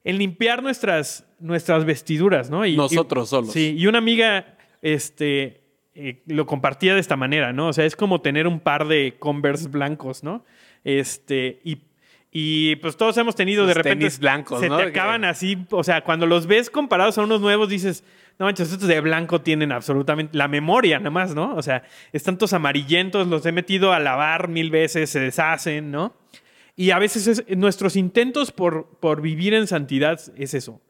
en 0.04 0.18
limpiar 0.20 0.62
nuestras, 0.62 1.26
nuestras 1.40 1.86
vestiduras, 1.86 2.52
¿no? 2.52 2.66
Y, 2.66 2.78
nosotros 2.78 3.30
solos. 3.30 3.52
Sí, 3.52 3.76
y 3.76 3.88
una 3.88 3.98
amiga, 3.98 4.58
este, 4.84 5.63
eh, 5.96 6.22
lo 6.26 6.48
compartía 6.48 6.96
de 6.96 7.00
esta 7.00 7.16
manera, 7.16 7.54
¿no? 7.54 7.68
O 7.68 7.74
sea, 7.74 7.86
es 7.86 7.96
como 7.96 8.22
tener 8.22 8.48
un 8.48 8.60
par 8.60 8.88
de 8.88 9.16
Converse 9.20 9.70
blancos, 9.70 10.24
¿no? 10.24 10.44
Este, 10.84 11.60
y, 11.64 11.78
y 12.32 12.78
pues 12.78 12.98
todos 12.98 13.16
hemos 13.18 13.36
tenido 13.36 13.68
de 13.68 13.76
repente. 13.76 14.10
blancos, 14.20 14.60
se 14.60 14.70
te 14.70 14.82
acaban 14.82 15.24
así, 15.24 15.66
o 15.70 15.84
sea, 15.84 16.02
cuando 16.02 16.26
los 16.26 16.48
ves 16.48 16.72
comparados 16.72 17.20
a 17.20 17.22
unos 17.22 17.42
nuevos, 17.42 17.70
dices, 17.70 18.04
no 18.40 18.48
manches, 18.48 18.72
estos 18.72 18.88
de 18.88 19.00
blanco 19.02 19.42
tienen 19.42 19.72
absolutamente 19.72 20.36
la 20.36 20.48
memoria 20.48 20.98
nada 20.98 21.12
más, 21.12 21.36
¿no? 21.36 21.56
O 21.56 21.62
sea, 21.62 21.84
están 22.12 22.40
todos 22.40 22.54
amarillentos, 22.54 23.28
los 23.28 23.46
he 23.46 23.52
metido 23.52 23.94
a 23.94 24.00
lavar 24.00 24.48
mil 24.48 24.72
veces, 24.72 25.12
se 25.12 25.20
deshacen, 25.20 25.92
¿no? 25.92 26.16
Y 26.76 26.90
a 26.90 26.98
veces 26.98 27.46
nuestros 27.56 27.96
intentos 27.96 28.52
por, 28.52 28.88
por 29.00 29.22
vivir 29.22 29.54
en 29.54 29.68
santidad 29.68 30.20
es 30.36 30.56
eso 30.56 30.82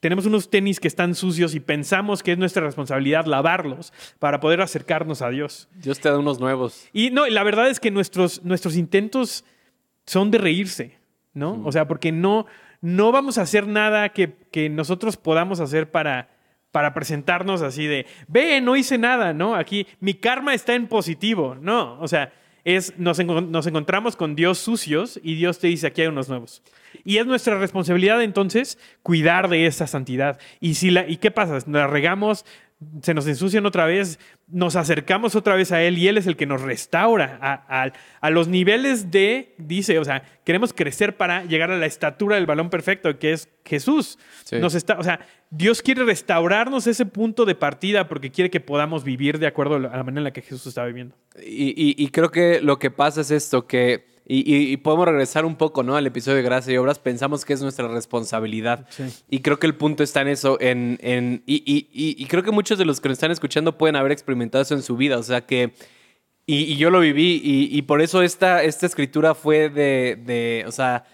tenemos 0.00 0.26
unos 0.26 0.50
tenis 0.50 0.80
que 0.80 0.88
están 0.88 1.14
sucios 1.14 1.54
y 1.54 1.60
pensamos 1.60 2.22
que 2.22 2.32
es 2.32 2.38
nuestra 2.38 2.62
responsabilidad 2.64 3.26
lavarlos 3.26 3.92
para 4.18 4.40
poder 4.40 4.60
acercarnos 4.60 5.22
a 5.22 5.30
Dios. 5.30 5.68
Dios 5.74 6.00
te 6.00 6.08
da 6.08 6.18
unos 6.18 6.38
nuevos. 6.38 6.88
Y 6.92 7.10
no, 7.10 7.26
la 7.26 7.42
verdad 7.42 7.68
es 7.68 7.80
que 7.80 7.90
nuestros, 7.90 8.44
nuestros 8.44 8.76
intentos 8.76 9.44
son 10.06 10.30
de 10.30 10.38
reírse, 10.38 10.98
¿no? 11.34 11.62
O 11.64 11.72
sea, 11.72 11.88
porque 11.88 12.12
no, 12.12 12.46
no 12.80 13.12
vamos 13.12 13.38
a 13.38 13.42
hacer 13.42 13.66
nada 13.66 14.10
que, 14.10 14.36
que 14.52 14.68
nosotros 14.68 15.16
podamos 15.16 15.60
hacer 15.60 15.90
para, 15.90 16.30
para 16.70 16.94
presentarnos 16.94 17.62
así 17.62 17.86
de, 17.86 18.06
ve, 18.28 18.60
no 18.60 18.76
hice 18.76 18.98
nada, 18.98 19.32
¿no? 19.32 19.54
Aquí 19.54 19.86
mi 20.00 20.14
karma 20.14 20.54
está 20.54 20.74
en 20.74 20.86
positivo, 20.86 21.56
¿no? 21.60 22.00
O 22.00 22.08
sea, 22.08 22.32
es, 22.64 22.98
nos, 22.98 23.24
nos 23.24 23.66
encontramos 23.66 24.14
con 24.16 24.36
Dios 24.36 24.58
sucios 24.58 25.18
y 25.22 25.34
Dios 25.34 25.58
te 25.58 25.68
dice, 25.68 25.88
aquí 25.88 26.02
hay 26.02 26.08
unos 26.08 26.28
nuevos. 26.28 26.62
Y 27.04 27.18
es 27.18 27.26
nuestra 27.26 27.58
responsabilidad 27.58 28.22
entonces 28.22 28.78
cuidar 29.02 29.48
de 29.48 29.66
esa 29.66 29.86
santidad. 29.86 30.38
Y, 30.60 30.74
si 30.74 30.90
la, 30.90 31.08
¿y 31.08 31.16
qué 31.16 31.30
pasa? 31.30 31.58
La 31.66 31.86
regamos, 31.86 32.44
se 33.02 33.12
nos 33.12 33.26
ensucian 33.26 33.66
otra 33.66 33.86
vez, 33.86 34.20
nos 34.46 34.76
acercamos 34.76 35.34
otra 35.34 35.56
vez 35.56 35.72
a 35.72 35.82
Él 35.82 35.98
y 35.98 36.06
Él 36.06 36.16
es 36.16 36.26
el 36.28 36.36
que 36.36 36.46
nos 36.46 36.62
restaura 36.62 37.38
a, 37.42 37.90
a, 38.20 38.30
los 38.30 38.46
niveles 38.46 39.10
de, 39.10 39.54
dice, 39.58 39.98
o 39.98 40.04
sea, 40.04 40.22
queremos 40.44 40.72
crecer 40.72 41.16
para 41.16 41.44
llegar 41.44 41.72
a 41.72 41.78
la 41.78 41.86
estatura 41.86 42.36
del 42.36 42.46
balón 42.46 42.70
perfecto, 42.70 43.18
que 43.18 43.32
es 43.32 43.48
Jesús. 43.64 44.18
Nos 44.52 44.74
está, 44.74 44.96
o 44.98 45.02
sea, 45.02 45.20
Dios 45.50 45.82
quiere 45.82 46.04
restaurarnos 46.04 46.86
ese 46.86 47.04
punto 47.04 47.44
de 47.44 47.56
partida 47.56 48.06
porque 48.06 48.30
quiere 48.30 48.48
que 48.48 48.60
podamos 48.60 49.02
vivir 49.02 49.38
de 49.40 49.48
acuerdo 49.48 49.76
a 49.76 49.80
la 49.80 50.04
manera 50.04 50.20
en 50.20 50.24
la 50.24 50.32
que 50.32 50.42
Jesús 50.42 50.66
estaba 50.68 50.86
viviendo. 50.86 51.16
y, 51.42 51.94
y 52.02 52.08
creo 52.08 52.30
que 52.30 52.60
lo 52.60 52.78
que 52.78 52.92
pasa 52.92 53.22
es 53.22 53.32
esto, 53.32 53.66
que 53.66 54.06
y, 54.30 54.76
podemos 54.78 55.06
regresar 55.06 55.46
un 55.46 55.56
poco, 55.56 55.82
¿no? 55.82 55.96
Al 55.96 56.06
episodio 56.06 56.36
de 56.36 56.42
Gracia 56.42 56.74
y 56.74 56.76
Obras. 56.76 56.98
Pensamos 56.98 57.46
que 57.46 57.54
es 57.54 57.62
nuestra 57.62 57.88
responsabilidad. 57.88 58.86
Y 59.30 59.40
creo 59.40 59.58
que 59.58 59.66
el 59.66 59.74
punto 59.74 60.02
está 60.02 60.20
en 60.20 60.28
eso. 60.28 60.60
En, 60.60 60.98
en 61.00 61.42
y, 61.46 61.62
y, 61.90 62.26
creo 62.26 62.42
que 62.42 62.50
muchos 62.50 62.76
de 62.78 62.84
los 62.84 63.00
que 63.00 63.08
nos 63.08 63.16
están 63.16 63.30
escuchando 63.30 63.78
pueden 63.78 63.96
haber 63.96 64.12
experimentado 64.12 64.60
eso 64.60 64.74
en 64.74 64.82
su 64.82 64.98
vida. 64.98 65.16
O 65.16 65.22
sea 65.22 65.46
que. 65.46 65.72
Y, 66.44 66.76
yo 66.76 66.90
lo 66.90 67.00
viví. 67.00 67.40
Y, 67.42 67.80
por 67.82 68.02
eso 68.02 68.22
esta, 68.22 68.62
esta 68.62 68.84
escritura 68.84 69.34
fue 69.34 69.70
de, 69.70 70.18
de. 70.22 70.64
O 70.66 70.72
sea, 70.72 71.04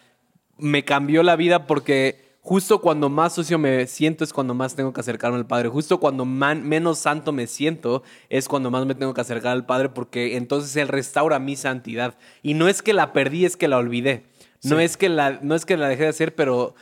me 0.58 0.84
cambió 0.84 1.22
la 1.22 1.36
vida 1.36 1.68
porque 1.68 2.23
justo 2.44 2.82
cuando 2.82 3.08
más 3.08 3.34
sucio 3.34 3.58
me 3.58 3.86
siento 3.86 4.22
es 4.22 4.32
cuando 4.32 4.52
más 4.52 4.76
tengo 4.76 4.92
que 4.92 5.00
acercarme 5.00 5.38
al 5.38 5.46
Padre. 5.46 5.70
Justo 5.70 5.98
cuando 5.98 6.26
menos 6.26 6.98
santo 6.98 7.32
me 7.32 7.46
siento 7.46 8.02
es 8.28 8.48
cuando 8.48 8.70
más 8.70 8.84
me 8.84 8.94
tengo 8.94 9.14
que 9.14 9.22
acercar 9.22 9.52
al 9.52 9.64
Padre 9.64 9.88
porque 9.88 10.36
entonces 10.36 10.76
Él 10.76 10.88
restaura 10.88 11.38
mi 11.38 11.56
santidad. 11.56 12.18
Y 12.42 12.52
no 12.52 12.68
es 12.68 12.82
que 12.82 12.92
la 12.92 13.14
perdí, 13.14 13.46
es 13.46 13.56
que 13.56 13.66
la 13.66 13.78
olvidé. 13.78 14.26
No, 14.62 14.78
es 14.78 14.98
que 14.98 15.08
la, 15.08 15.40
no 15.42 15.54
es 15.54 15.64
que 15.64 15.78
la 15.78 15.88
dejé 15.88 16.04
de 16.04 16.08
hacer, 16.10 16.34
pero, 16.34 16.74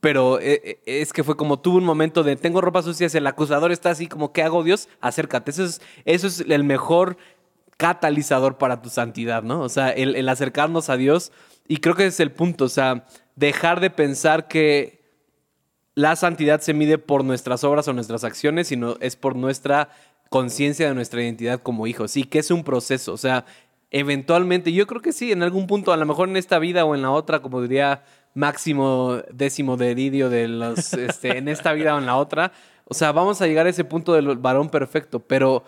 pero 0.00 0.38
eh, 0.38 0.60
eh, 0.62 0.80
es 0.84 1.14
que 1.14 1.24
fue 1.24 1.36
como 1.36 1.60
tuve 1.60 1.78
un 1.78 1.84
momento 1.84 2.22
de 2.22 2.36
tengo 2.36 2.60
ropa 2.60 2.82
sucia, 2.82 3.08
el 3.12 3.26
acusador 3.26 3.72
está 3.72 3.90
así 3.90 4.06
como, 4.08 4.32
¿qué 4.32 4.42
hago 4.42 4.64
Dios? 4.64 4.88
Acércate. 5.00 5.50
Eso 5.50 5.64
es, 5.64 5.80
eso 6.04 6.26
es 6.26 6.44
el 6.46 6.64
mejor 6.64 7.16
catalizador 7.78 8.58
para 8.58 8.82
tu 8.82 8.90
santidad, 8.90 9.42
¿no? 9.42 9.62
O 9.62 9.68
sea, 9.70 9.90
el, 9.90 10.14
el 10.14 10.28
acercarnos 10.28 10.90
a 10.90 10.98
Dios. 10.98 11.32
Y 11.68 11.78
creo 11.78 11.94
que 11.94 12.04
ese 12.04 12.08
es 12.08 12.20
el 12.20 12.32
punto, 12.32 12.66
o 12.66 12.68
sea, 12.68 13.06
dejar 13.34 13.80
de 13.80 13.90
pensar 13.90 14.46
que 14.46 15.05
la 15.96 16.14
santidad 16.14 16.60
se 16.60 16.74
mide 16.74 16.98
por 16.98 17.24
nuestras 17.24 17.64
obras 17.64 17.88
o 17.88 17.94
nuestras 17.94 18.22
acciones, 18.22 18.68
sino 18.68 18.96
es 19.00 19.16
por 19.16 19.34
nuestra 19.34 19.88
conciencia 20.28 20.86
de 20.86 20.94
nuestra 20.94 21.22
identidad 21.22 21.60
como 21.62 21.86
hijos. 21.86 22.18
Y 22.18 22.24
que 22.24 22.38
es 22.38 22.50
un 22.50 22.64
proceso. 22.64 23.14
O 23.14 23.16
sea, 23.16 23.46
eventualmente, 23.90 24.74
yo 24.74 24.86
creo 24.86 25.00
que 25.00 25.12
sí, 25.12 25.32
en 25.32 25.42
algún 25.42 25.66
punto, 25.66 25.92
a 25.92 25.96
lo 25.96 26.04
mejor 26.04 26.28
en 26.28 26.36
esta 26.36 26.58
vida 26.58 26.84
o 26.84 26.94
en 26.94 27.00
la 27.00 27.10
otra, 27.10 27.40
como 27.40 27.62
diría 27.62 28.04
máximo 28.34 29.22
décimo 29.32 29.78
de 29.78 29.94
Didio 29.94 30.28
de 30.28 30.48
los, 30.48 30.92
este, 30.92 31.38
en 31.38 31.48
esta 31.48 31.72
vida 31.72 31.94
o 31.94 31.98
en 31.98 32.04
la 32.04 32.16
otra. 32.16 32.52
O 32.84 32.92
sea, 32.92 33.12
vamos 33.12 33.40
a 33.40 33.46
llegar 33.46 33.66
a 33.66 33.70
ese 33.70 33.84
punto 33.84 34.12
del 34.12 34.36
varón 34.36 34.68
perfecto, 34.68 35.20
pero 35.20 35.64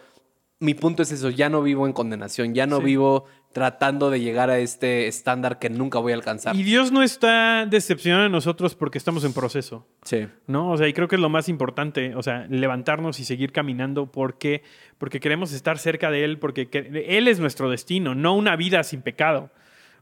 mi 0.61 0.75
punto 0.75 1.03
es 1.03 1.11
eso, 1.11 1.31
ya 1.31 1.49
no 1.49 1.63
vivo 1.63 1.87
en 1.87 1.95
condenación, 1.95 2.55
ya 2.55 2.67
no 2.67 2.81
vivo 2.81 3.25
tratando 3.53 4.11
de 4.11 4.21
llegar 4.21 4.51
a 4.51 4.59
este 4.59 5.09
estándar 5.09 5.59
que 5.59 5.71
nunca 5.71 5.99
voy 5.99 6.13
a 6.13 6.17
alcanzar. 6.17 6.55
Y 6.55 6.63
Dios 6.63 6.93
no 6.93 7.03
está 7.03 7.67
decepcionado 7.67 8.25
de 8.25 8.29
nosotros 8.29 8.75
porque 8.75 8.99
estamos 8.99 9.25
en 9.25 9.33
proceso. 9.33 9.87
Sí. 10.03 10.27
¿No? 10.47 10.71
O 10.71 10.77
sea, 10.77 10.87
y 10.89 10.93
creo 10.93 11.09
que 11.09 11.17
es 11.17 11.21
lo 11.21 11.29
más 11.29 11.49
importante, 11.49 12.15
o 12.15 12.23
sea, 12.23 12.47
levantarnos 12.49 13.19
y 13.21 13.25
seguir 13.25 13.53
caminando 13.53 14.11
porque, 14.13 14.63
porque 14.99 15.21
queremos 15.21 15.53
estar 15.53 15.79
cerca 15.79 16.11
de 16.11 16.25
Él, 16.25 16.39
porque 16.39 16.69
Él 16.73 17.29
es 17.29 17.41
nuestro 17.41 17.71
destino, 17.71 18.15
no 18.15 18.35
una 18.35 18.55
vida 18.57 18.83
sin 18.85 19.03
pecado. 19.03 19.51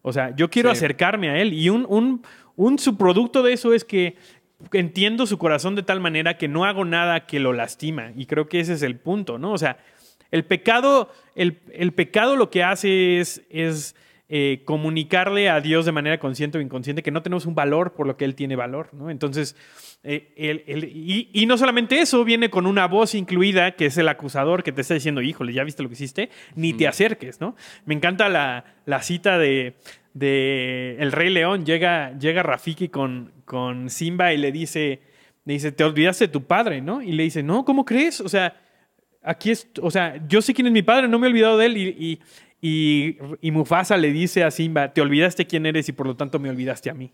O 0.03 0.13
sea, 0.13 0.35
yo 0.37 0.51
quiero 0.51 0.71
acercarme 0.71 1.31
a 1.31 1.41
Él 1.41 1.53
y 1.53 1.69
un, 1.69 1.87
un, 1.89 2.23
un 2.57 2.79
subproducto 2.79 3.43
de 3.43 3.53
eso 3.53 3.73
es 3.73 3.85
que 3.85 4.17
entiendo 4.73 5.27
su 5.27 5.39
corazón 5.39 5.75
de 5.75 5.83
tal 5.83 6.01
manera 6.01 6.39
que 6.39 6.49
no 6.49 6.65
hago 6.65 6.85
nada 6.85 7.27
que 7.27 7.41
lo 7.41 7.53
lastima. 7.53 8.13
Y 8.17 8.27
creo 8.27 8.49
que 8.49 8.61
ese 8.61 8.75
es 8.75 8.83
el 8.83 8.97
punto, 8.97 9.39
¿no? 9.39 9.53
O 9.53 9.59
sea, 9.59 9.79
el 10.31 10.45
pecado, 10.45 11.11
el, 11.35 11.55
pecado 11.93 12.37
lo 12.37 12.51
que 12.51 12.63
hace 12.63 13.21
es, 13.21 13.43
es 13.51 13.95
eh, 14.29 14.63
comunicarle 14.65 15.49
a 15.49 15.61
Dios 15.61 15.87
de 15.87 15.93
manera 15.93 16.19
consciente 16.19 16.59
o 16.59 16.61
inconsciente 16.61 17.03
que 17.03 17.11
no 17.11 17.23
tenemos 17.23 17.47
un 17.47 17.55
valor 17.55 17.95
por 17.95 18.07
lo 18.07 18.17
que 18.17 18.25
Él 18.25 18.35
tiene 18.35 18.57
valor, 18.57 18.93
¿no? 18.93 19.09
Entonces, 19.11 19.55
eh, 20.03 21.31
y, 21.33 21.47
no 21.47 21.59
solamente 21.59 22.01
eso, 22.01 22.25
viene 22.25 22.49
con 22.51 22.67
una 22.67 22.87
voz 22.87 23.15
incluida 23.15 23.73
que 23.73 23.87
es 23.87 23.99
el 23.99 24.09
acusador 24.09 24.63
que 24.63 24.73
te 24.73 24.81
está 24.81 24.95
diciendo, 24.95 25.21
híjole, 25.21 25.53
¿ya 25.53 25.65
viste 25.65 25.83
lo 25.83 25.89
que 25.89 25.95
hiciste? 25.95 26.31
Ni 26.55 26.73
te 26.73 26.87
acerques, 26.87 27.41
¿no? 27.41 27.57
Me 27.87 27.95
encanta 27.95 28.29
la, 28.29 29.03
cita 29.03 29.39
de, 29.39 29.75
de 30.15 30.97
El 31.01 31.13
Rey 31.13 31.31
León. 31.31 31.65
Llega, 31.65 32.17
llega 32.19 32.43
Rafiki 32.43 32.89
con, 32.89 33.33
con 33.45 33.91
Simba 33.91 34.33
y 34.33 34.39
le 34.39 34.53
dice, 34.53 35.01
le 35.45 35.55
dice, 35.55 35.73
te 35.73 35.85
olvidaste 35.85 36.27
de 36.27 36.33
tu 36.33 36.45
padre, 36.45 36.81
¿no? 36.81 37.03
Y 37.03 37.13
le 37.13 37.23
dice, 37.23 37.43
no, 37.43 37.65
¿cómo 37.65 37.85
crees? 37.85 38.21
O 38.21 38.29
sea, 38.29 38.55
aquí 39.27 39.51
es, 39.51 39.69
o 39.83 39.91
sea, 39.91 40.23
yo 40.29 40.41
sé 40.41 40.55
quién 40.55 40.69
es 40.69 40.73
mi 40.73 40.83
padre, 40.83 41.09
no 41.09 41.19
me 41.19 41.27
he 41.27 41.31
olvidado 41.31 41.59
de 41.59 41.67
él. 41.67 41.77
Y, 41.77 42.21
y, 42.63 43.19
y, 43.41 43.51
Mufasa 43.51 43.97
le 43.97 44.13
dice 44.13 44.45
a 44.45 44.51
Simba, 44.51 44.93
te 44.93 45.03
olvidaste 45.03 45.47
quién 45.47 45.67
eres 45.67 45.89
y 45.89 45.93
por 45.93 46.07
lo 46.07 46.17
tanto 46.17 46.39
me 46.39 46.49
olvidaste 46.49 46.89
a 46.89 46.95
mí, 46.95 47.13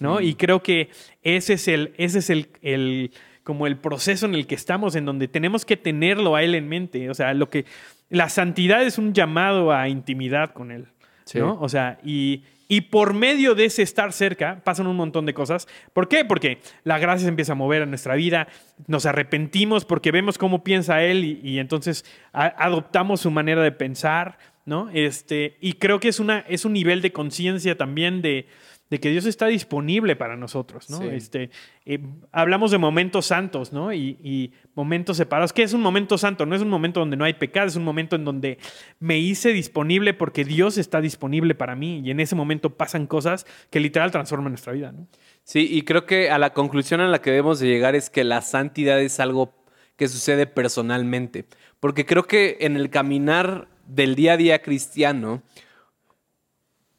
¿no? 0.00 0.20
Y 0.20 0.34
creo 0.34 0.62
que 0.62 0.90
ese 1.22 1.54
es 1.54 1.68
el, 1.68 1.94
ese 1.96 2.18
es 2.18 2.30
el, 2.30 2.48
el, 2.60 3.12
como 3.44 3.66
el 3.66 3.78
proceso 3.78 4.26
en 4.26 4.34
el 4.34 4.46
que 4.46 4.54
estamos, 4.54 4.94
en 4.96 5.06
donde 5.06 5.28
tenemos 5.28 5.64
que 5.64 5.76
tenerlo 5.76 6.36
a 6.36 6.42
él 6.42 6.54
en 6.54 6.68
mente. 6.68 7.08
O 7.08 7.14
sea, 7.14 7.32
lo 7.32 7.48
que, 7.48 7.64
la 8.10 8.28
santidad 8.28 8.82
es 8.82 8.98
un 8.98 9.14
llamado 9.14 9.72
a 9.72 9.88
intimidad 9.88 10.52
con 10.52 10.70
él, 10.72 10.88
¿no? 11.34 11.58
O 11.60 11.68
sea, 11.68 11.98
y, 12.04 12.42
y 12.68 12.82
por 12.82 13.14
medio 13.14 13.54
de 13.54 13.66
ese 13.66 13.82
estar 13.82 14.12
cerca 14.12 14.62
pasan 14.64 14.86
un 14.86 14.96
montón 14.96 15.26
de 15.26 15.34
cosas. 15.34 15.68
¿Por 15.92 16.08
qué? 16.08 16.24
Porque 16.24 16.58
la 16.84 16.98
gracia 16.98 17.24
se 17.24 17.28
empieza 17.28 17.52
a 17.52 17.56
mover 17.56 17.82
en 17.82 17.90
nuestra 17.90 18.14
vida, 18.14 18.48
nos 18.86 19.06
arrepentimos 19.06 19.84
porque 19.84 20.10
vemos 20.10 20.38
cómo 20.38 20.64
piensa 20.64 21.02
Él 21.02 21.24
y, 21.24 21.58
entonces 21.58 22.04
adoptamos 22.32 23.20
su 23.20 23.30
manera 23.30 23.62
de 23.62 23.72
pensar, 23.72 24.38
¿no? 24.64 24.90
Este, 24.92 25.56
y 25.60 25.74
creo 25.74 26.00
que 26.00 26.08
es, 26.08 26.20
una, 26.20 26.40
es 26.48 26.64
un 26.64 26.72
nivel 26.72 27.02
de 27.02 27.12
conciencia 27.12 27.76
también 27.76 28.22
de, 28.22 28.46
de 28.92 29.00
que 29.00 29.08
Dios 29.08 29.24
está 29.24 29.46
disponible 29.46 30.16
para 30.16 30.36
nosotros, 30.36 30.90
¿no? 30.90 31.00
Este, 31.04 31.48
eh, 31.86 31.98
hablamos 32.30 32.70
de 32.70 32.76
momentos 32.76 33.24
santos, 33.24 33.72
¿no? 33.72 33.90
Y, 33.94 34.52
momentos 34.74 35.16
separados. 35.16 35.54
¿Qué 35.54 35.62
es 35.62 35.72
un 35.72 35.80
momento 35.80 36.18
santo? 36.18 36.44
No 36.44 36.54
es 36.54 36.60
un 36.60 36.68
momento 36.68 37.00
donde 37.00 37.16
no 37.16 37.24
hay 37.24 37.32
pecado, 37.32 37.68
es 37.68 37.76
un 37.76 37.84
momento 37.84 38.16
en 38.16 38.26
donde 38.26 38.58
me 39.00 39.18
hice 39.18 39.54
disponible 39.54 40.12
porque 40.12 40.44
Dios 40.44 40.76
está 40.76 41.00
disponible 41.00 41.54
para 41.54 41.74
mí 41.74 42.02
y 42.04 42.10
en 42.10 42.20
ese 42.20 42.34
momento 42.34 42.76
pasan 42.76 43.06
cosas 43.06 43.46
que 43.70 43.80
literal 43.80 44.10
transforman 44.10 44.52
nuestra 44.52 44.74
vida, 44.74 44.92
¿no? 44.92 45.06
Sí, 45.42 45.66
y 45.70 45.82
creo 45.82 46.04
que 46.04 46.28
a 46.28 46.38
la 46.38 46.52
conclusión 46.52 47.00
a 47.00 47.08
la 47.08 47.22
que 47.22 47.30
debemos 47.30 47.60
de 47.60 47.68
llegar 47.68 47.94
es 47.94 48.10
que 48.10 48.24
la 48.24 48.42
santidad 48.42 49.00
es 49.00 49.20
algo 49.20 49.54
que 49.96 50.06
sucede 50.06 50.46
personalmente, 50.46 51.46
porque 51.80 52.04
creo 52.04 52.24
que 52.24 52.58
en 52.60 52.76
el 52.76 52.90
caminar 52.90 53.68
del 53.86 54.16
día 54.16 54.34
a 54.34 54.36
día 54.36 54.60
cristiano, 54.60 55.42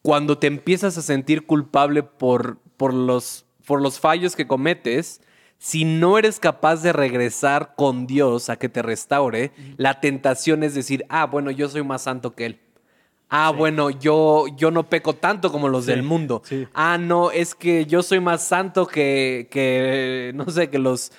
cuando 0.03 0.37
te 0.37 0.47
empiezas 0.47 0.97
a 0.97 1.01
sentir 1.01 1.47
culpable 1.47 2.03
por, 2.03 2.59
por, 2.77 2.93
los, 2.93 3.45
por 3.65 3.81
los 3.81 3.99
fallos 3.99 4.35
que 4.35 4.45
cometes, 4.45 5.21
si 5.57 5.85
no 5.85 6.17
eres 6.17 6.41
capaz 6.41 6.83
de 6.83 6.91
regresar 6.91 7.73
con 7.77 8.05
Dios 8.05 8.49
a 8.49 8.57
que 8.57 8.67
te 8.67 8.81
restaure, 8.81 9.53
la 9.77 10.01
tentación 10.01 10.61
es 10.63 10.75
decir, 10.75 11.05
ah, 11.07 11.25
bueno, 11.25 11.51
yo 11.51 11.69
soy 11.69 11.83
más 11.83 12.01
santo 12.03 12.35
que 12.35 12.45
Él. 12.47 12.59
Ah, 13.29 13.51
bueno, 13.51 13.89
yo, 13.89 14.45
yo 14.57 14.71
no 14.71 14.89
peco 14.89 15.13
tanto 15.13 15.53
como 15.53 15.69
los 15.69 15.85
del 15.85 16.03
mundo. 16.03 16.43
Ah, 16.73 16.97
no, 16.99 17.31
es 17.31 17.55
que 17.55 17.85
yo 17.85 18.03
soy 18.03 18.19
más 18.19 18.43
santo 18.43 18.85
que, 18.85 19.47
que, 19.49 20.33
no 20.35 20.49
sé, 20.49 20.69
que 20.69 20.79
los, 20.79 21.13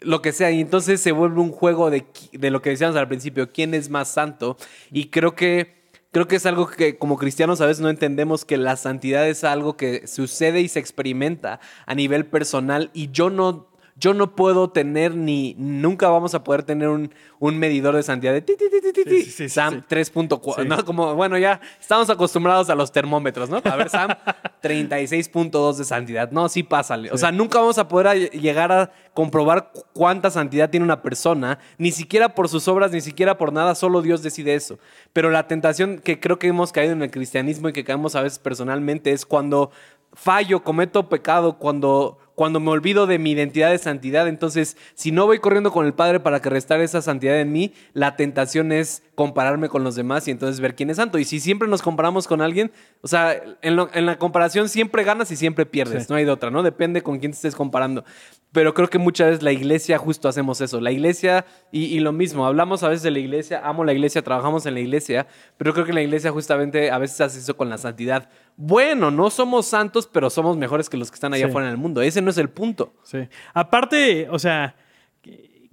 lo 0.00 0.22
que 0.22 0.32
sea. 0.32 0.50
Y 0.50 0.62
entonces 0.62 1.00
se 1.02 1.12
vuelve 1.12 1.40
un 1.40 1.52
juego 1.52 1.90
de, 1.90 2.06
de 2.32 2.50
lo 2.50 2.62
que 2.62 2.70
decíamos 2.70 2.96
al 2.96 3.06
principio, 3.06 3.52
quién 3.52 3.74
es 3.74 3.90
más 3.90 4.08
santo. 4.08 4.56
Y 4.90 5.10
creo 5.10 5.36
que 5.36 5.79
creo 6.12 6.28
que 6.28 6.36
es 6.36 6.46
algo 6.46 6.68
que 6.68 6.98
como 6.98 7.16
cristianos 7.16 7.60
a 7.60 7.66
veces 7.66 7.80
no 7.80 7.90
entendemos 7.90 8.44
que 8.44 8.56
la 8.56 8.76
santidad 8.76 9.28
es 9.28 9.44
algo 9.44 9.76
que 9.76 10.06
sucede 10.06 10.60
y 10.60 10.68
se 10.68 10.80
experimenta 10.80 11.60
a 11.86 11.94
nivel 11.94 12.26
personal 12.26 12.90
y 12.92 13.10
yo 13.10 13.30
no 13.30 13.69
yo 14.00 14.14
no 14.14 14.34
puedo 14.34 14.70
tener 14.70 15.14
ni 15.14 15.54
nunca 15.58 16.08
vamos 16.08 16.34
a 16.34 16.42
poder 16.42 16.62
tener 16.62 16.88
un, 16.88 17.12
un 17.38 17.58
medidor 17.58 17.94
de 17.94 18.02
santidad 18.02 18.32
de 18.32 18.40
ti, 18.40 18.54
ti, 18.56 19.04
ti, 19.04 19.22
sí, 19.24 19.48
Sam 19.50 19.82
3.4, 19.88 20.66
¿no? 20.66 20.84
Como, 20.86 21.14
bueno, 21.14 21.36
ya 21.36 21.60
estamos 21.78 22.08
acostumbrados 22.08 22.70
a 22.70 22.74
los 22.74 22.92
termómetros, 22.92 23.50
¿no? 23.50 23.60
A 23.62 23.76
ver, 23.76 23.90
Sam, 23.90 24.10
36.2 24.62 25.76
de 25.76 25.84
santidad. 25.84 26.30
No, 26.30 26.48
sí 26.48 26.62
pásale. 26.62 27.10
O 27.12 27.18
sea, 27.18 27.30
nunca 27.30 27.60
vamos 27.60 27.76
a 27.76 27.88
poder 27.88 28.30
llegar 28.30 28.72
a 28.72 28.90
comprobar 29.12 29.70
cuánta 29.92 30.30
santidad 30.30 30.70
tiene 30.70 30.84
una 30.84 31.02
persona, 31.02 31.58
ni 31.76 31.92
siquiera 31.92 32.34
por 32.34 32.48
sus 32.48 32.68
obras, 32.68 32.92
ni 32.92 33.02
siquiera 33.02 33.36
por 33.36 33.52
nada, 33.52 33.74
solo 33.74 34.00
Dios 34.00 34.22
decide 34.22 34.54
eso. 34.54 34.78
Pero 35.12 35.30
la 35.30 35.46
tentación 35.46 35.98
que 35.98 36.18
creo 36.18 36.38
que 36.38 36.46
hemos 36.46 36.72
caído 36.72 36.94
en 36.94 37.02
el 37.02 37.10
cristianismo 37.10 37.68
y 37.68 37.74
que 37.74 37.84
caemos 37.84 38.16
a 38.16 38.22
veces 38.22 38.38
personalmente 38.38 39.12
es 39.12 39.26
cuando 39.26 39.70
fallo, 40.12 40.62
cometo 40.62 41.08
pecado, 41.08 41.58
cuando 41.58 42.18
cuando 42.40 42.58
me 42.58 42.70
olvido 42.70 43.06
de 43.06 43.18
mi 43.18 43.32
identidad 43.32 43.70
de 43.70 43.76
santidad. 43.76 44.26
Entonces, 44.26 44.78
si 44.94 45.12
no 45.12 45.26
voy 45.26 45.40
corriendo 45.40 45.70
con 45.72 45.84
el 45.84 45.92
Padre 45.92 46.20
para 46.20 46.40
que 46.40 46.48
restare 46.48 46.82
esa 46.82 47.02
santidad 47.02 47.38
en 47.38 47.52
mí, 47.52 47.74
la 47.92 48.16
tentación 48.16 48.72
es 48.72 49.02
compararme 49.14 49.68
con 49.68 49.84
los 49.84 49.94
demás 49.94 50.26
y 50.26 50.30
entonces 50.30 50.58
ver 50.58 50.74
quién 50.74 50.88
es 50.88 50.96
santo. 50.96 51.18
Y 51.18 51.26
si 51.26 51.38
siempre 51.38 51.68
nos 51.68 51.82
comparamos 51.82 52.26
con 52.26 52.40
alguien, 52.40 52.72
o 53.02 53.08
sea, 53.08 53.38
en, 53.60 53.76
la 53.76 54.18
comparación 54.18 54.70
siempre 54.70 55.04
ganas 55.04 55.30
y 55.30 55.36
siempre 55.36 55.66
pierdes, 55.66 56.08
no 56.08 56.16
hay 56.16 56.24
de 56.24 56.30
otra, 56.30 56.50
¿no? 56.50 56.62
Depende 56.62 57.02
con 57.02 57.18
quién 57.18 57.32
te 57.32 57.36
estés 57.36 57.54
comparando. 57.54 58.06
Pero 58.52 58.74
creo 58.74 58.88
que 58.88 58.98
muchas 58.98 59.28
veces 59.28 59.42
la 59.42 59.52
iglesia 59.52 59.96
justo 59.96 60.28
hacemos 60.28 60.60
eso. 60.60 60.80
La 60.80 60.90
iglesia, 60.90 61.46
y, 61.70 62.00
lo 62.00 62.12
mismo, 62.12 62.46
hablamos 62.46 62.82
a 62.82 62.88
veces 62.88 63.02
de 63.04 63.12
la 63.12 63.20
iglesia, 63.20 63.60
amo 63.64 63.84
la 63.84 63.92
iglesia, 63.92 64.22
trabajamos 64.22 64.66
en 64.66 64.74
la 64.74 64.80
iglesia, 64.80 65.28
pero 65.56 65.72
creo 65.72 65.86
que 65.86 65.92
la 65.92 66.02
iglesia 66.02 66.32
justamente 66.32 66.90
a 66.90 66.98
veces 66.98 67.20
hace 67.20 67.38
eso 67.38 67.56
con 67.56 67.70
la 67.70 67.78
santidad. 67.78 68.28
Bueno, 68.56 69.12
no 69.12 69.30
somos 69.30 69.66
santos, 69.66 70.08
pero 70.12 70.30
somos 70.30 70.56
mejores 70.56 70.90
que 70.90 70.96
los 70.96 71.10
que 71.10 71.14
están 71.14 71.32
allá 71.32 71.46
afuera 71.46 71.68
en 71.68 71.72
el 71.72 71.78
mundo. 71.78 72.02
Ese 72.02 72.22
no 72.22 72.30
es 72.30 72.38
el 72.38 72.50
punto. 72.50 72.94
Sí. 73.04 73.18
Aparte, 73.54 74.26
o 74.30 74.38
sea, 74.40 74.74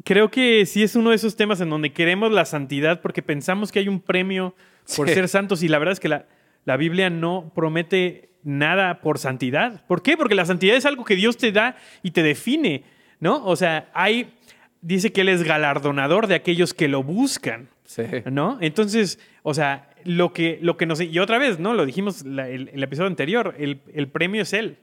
creo 0.04 0.30
que 0.30 0.66
sí 0.68 0.84
es 0.84 0.96
uno 0.96 1.10
de 1.10 1.16
esos 1.16 1.36
temas 1.36 1.60
en 1.62 1.72
donde 1.72 1.92
queremos 1.94 2.32
la 2.32 2.46
santidad 2.46 3.02
porque 3.02 3.24
pensamos 3.24 3.72
que 3.72 3.80
hay 3.80 3.88
un 3.88 4.00
premio 4.00 4.56
por 4.96 5.10
ser 5.10 5.28
santos 5.28 5.64
y 5.64 5.68
la 5.68 5.80
verdad 5.80 5.94
es 5.94 6.00
que 6.00 6.10
la, 6.10 6.28
la 6.64 6.78
Biblia 6.78 7.10
no 7.10 7.52
promete 7.54 8.30
nada 8.48 9.02
por 9.02 9.20
santidad. 9.20 9.84
¿Por 9.88 10.02
qué? 10.02 10.16
Porque 10.16 10.36
la 10.36 10.45
santidad 10.45 10.76
es 10.76 10.86
algo 10.86 11.04
que 11.04 11.16
Dios 11.16 11.38
te 11.38 11.52
da 11.52 11.76
y 12.02 12.12
te 12.12 12.24
define, 12.24 12.84
¿no? 13.20 13.45
O 13.45 13.56
sea, 13.56 13.89
hay, 13.93 14.34
dice 14.82 15.12
que 15.12 15.22
Él 15.22 15.30
es 15.30 15.43
galardonador 15.43 16.28
de 16.28 16.36
aquellos 16.36 16.74
que 16.74 16.88
lo 16.88 17.04
buscan, 17.04 17.70
sí. 17.84 18.04
¿no? 18.32 18.58
Entonces, 18.62 19.20
o 19.43 19.54
sea, 19.54 19.89
lo 20.06 20.32
que, 20.32 20.60
lo 20.62 20.78
que 20.78 20.86
nos... 20.86 21.02
Y 21.02 21.20
otra 21.20 21.38
vez, 21.38 21.60
¿no? 21.60 21.74
Lo 21.74 21.86
dijimos 21.86 22.22
el, 22.22 22.39
el, 22.39 22.84
episodio 22.84 23.08
anterior, 23.08 23.54
el, 23.60 23.82
el, 23.93 24.08
premio 24.08 24.43
es 24.43 24.54
Él, 24.54 24.78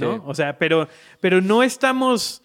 ¿no? 0.00 0.24
O 0.26 0.34
sea, 0.34 0.56
pero, 0.56 0.88
pero 1.20 1.42
no 1.42 1.62
estamos 1.62 2.42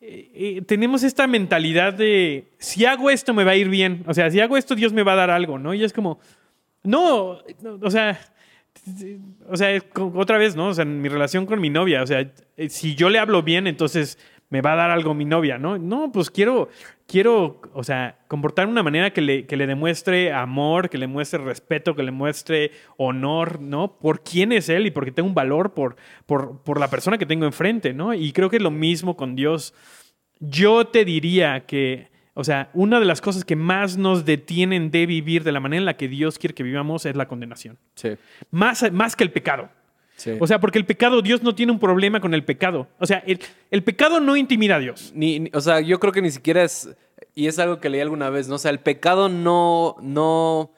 eh, 0.00 0.30
eh, 0.34 0.62
tenemos 0.62 1.02
esta 1.02 1.26
mentalidad 1.26 1.92
de 1.92 2.48
si 2.58 2.84
hago 2.84 3.10
esto 3.10 3.34
me 3.34 3.44
va 3.44 3.52
a 3.52 3.56
ir 3.56 3.68
bien. 3.68 4.04
O 4.06 4.14
sea, 4.14 4.30
si 4.30 4.40
hago 4.40 4.56
esto 4.56 4.74
Dios 4.74 4.92
me 4.92 5.02
va 5.02 5.12
a 5.12 5.16
dar 5.16 5.30
algo, 5.30 5.58
¿no? 5.58 5.74
Y 5.74 5.84
es 5.84 5.92
como, 5.92 6.18
no, 6.82 7.38
o 7.82 7.90
sea, 7.90 8.18
o 9.48 9.56
sea, 9.56 9.82
otra 10.14 10.38
vez, 10.38 10.56
¿no? 10.56 10.68
O 10.68 10.74
sea, 10.74 10.82
en 10.82 11.00
mi 11.00 11.08
relación 11.08 11.46
con 11.46 11.60
mi 11.60 11.70
novia, 11.70 12.02
o 12.02 12.06
sea, 12.06 12.30
eh, 12.56 12.68
si 12.68 12.94
yo 12.94 13.08
le 13.10 13.18
hablo 13.18 13.42
bien, 13.42 13.66
entonces 13.66 14.18
me 14.50 14.62
va 14.62 14.72
a 14.72 14.76
dar 14.76 14.90
algo 14.90 15.14
mi 15.14 15.24
novia, 15.24 15.58
¿no? 15.58 15.78
No, 15.78 16.10
pues 16.10 16.30
quiero, 16.30 16.68
quiero, 17.06 17.60
o 17.74 17.84
sea, 17.84 18.18
comportar 18.28 18.66
de 18.66 18.72
una 18.72 18.82
manera 18.82 19.12
que 19.12 19.20
le, 19.20 19.46
que 19.46 19.56
le 19.56 19.66
demuestre 19.66 20.32
amor, 20.32 20.88
que 20.88 20.98
le 20.98 21.06
muestre 21.06 21.38
respeto, 21.42 21.94
que 21.94 22.02
le 22.02 22.12
muestre 22.12 22.70
honor, 22.96 23.60
¿no? 23.60 23.98
Por 23.98 24.22
quién 24.22 24.52
es 24.52 24.68
él 24.68 24.86
y 24.86 24.90
porque 24.90 25.12
tengo 25.12 25.28
un 25.28 25.34
valor 25.34 25.74
por, 25.74 25.96
por, 26.26 26.62
por 26.62 26.80
la 26.80 26.88
persona 26.88 27.18
que 27.18 27.26
tengo 27.26 27.44
enfrente, 27.44 27.92
¿no? 27.92 28.14
Y 28.14 28.32
creo 28.32 28.48
que 28.48 28.56
es 28.56 28.62
lo 28.62 28.70
mismo 28.70 29.16
con 29.16 29.36
Dios. 29.36 29.74
Yo 30.40 30.86
te 30.86 31.04
diría 31.04 31.66
que, 31.66 32.08
o 32.38 32.44
sea, 32.44 32.70
una 32.72 33.00
de 33.00 33.04
las 33.04 33.20
cosas 33.20 33.44
que 33.44 33.56
más 33.56 33.96
nos 33.96 34.24
detienen 34.24 34.92
de 34.92 35.06
vivir 35.06 35.42
de 35.42 35.50
la 35.50 35.58
manera 35.58 35.80
en 35.80 35.86
la 35.86 35.96
que 35.96 36.06
Dios 36.06 36.38
quiere 36.38 36.54
que 36.54 36.62
vivamos 36.62 37.04
es 37.04 37.16
la 37.16 37.26
condenación. 37.26 37.78
Sí. 37.96 38.10
Más, 38.52 38.92
más 38.92 39.16
que 39.16 39.24
el 39.24 39.32
pecado. 39.32 39.68
O 40.38 40.46
sea, 40.46 40.60
porque 40.60 40.78
el 40.78 40.86
pecado, 40.86 41.20
Dios 41.20 41.42
no 41.42 41.56
tiene 41.56 41.72
un 41.72 41.80
problema 41.80 42.20
con 42.20 42.34
el 42.34 42.44
pecado. 42.44 42.86
O 43.00 43.06
sea, 43.06 43.24
el, 43.26 43.82
pecado 43.82 44.20
no 44.20 44.36
intimida 44.36 44.76
a 44.76 44.78
Dios. 44.78 45.10
Ni, 45.16 45.50
o 45.52 45.60
sea, 45.60 45.80
yo 45.80 45.98
creo 45.98 46.12
que 46.12 46.22
ni 46.22 46.30
siquiera 46.30 46.62
es, 46.62 46.88
y 47.34 47.48
es 47.48 47.58
algo 47.58 47.80
que 47.80 47.88
leí 47.88 48.00
alguna 48.00 48.30
vez, 48.30 48.46
¿no? 48.46 48.54
O 48.54 48.58
sea, 48.58 48.70
el 48.70 48.78
pecado 48.78 49.28
no, 49.28 49.96
no, 50.00 50.70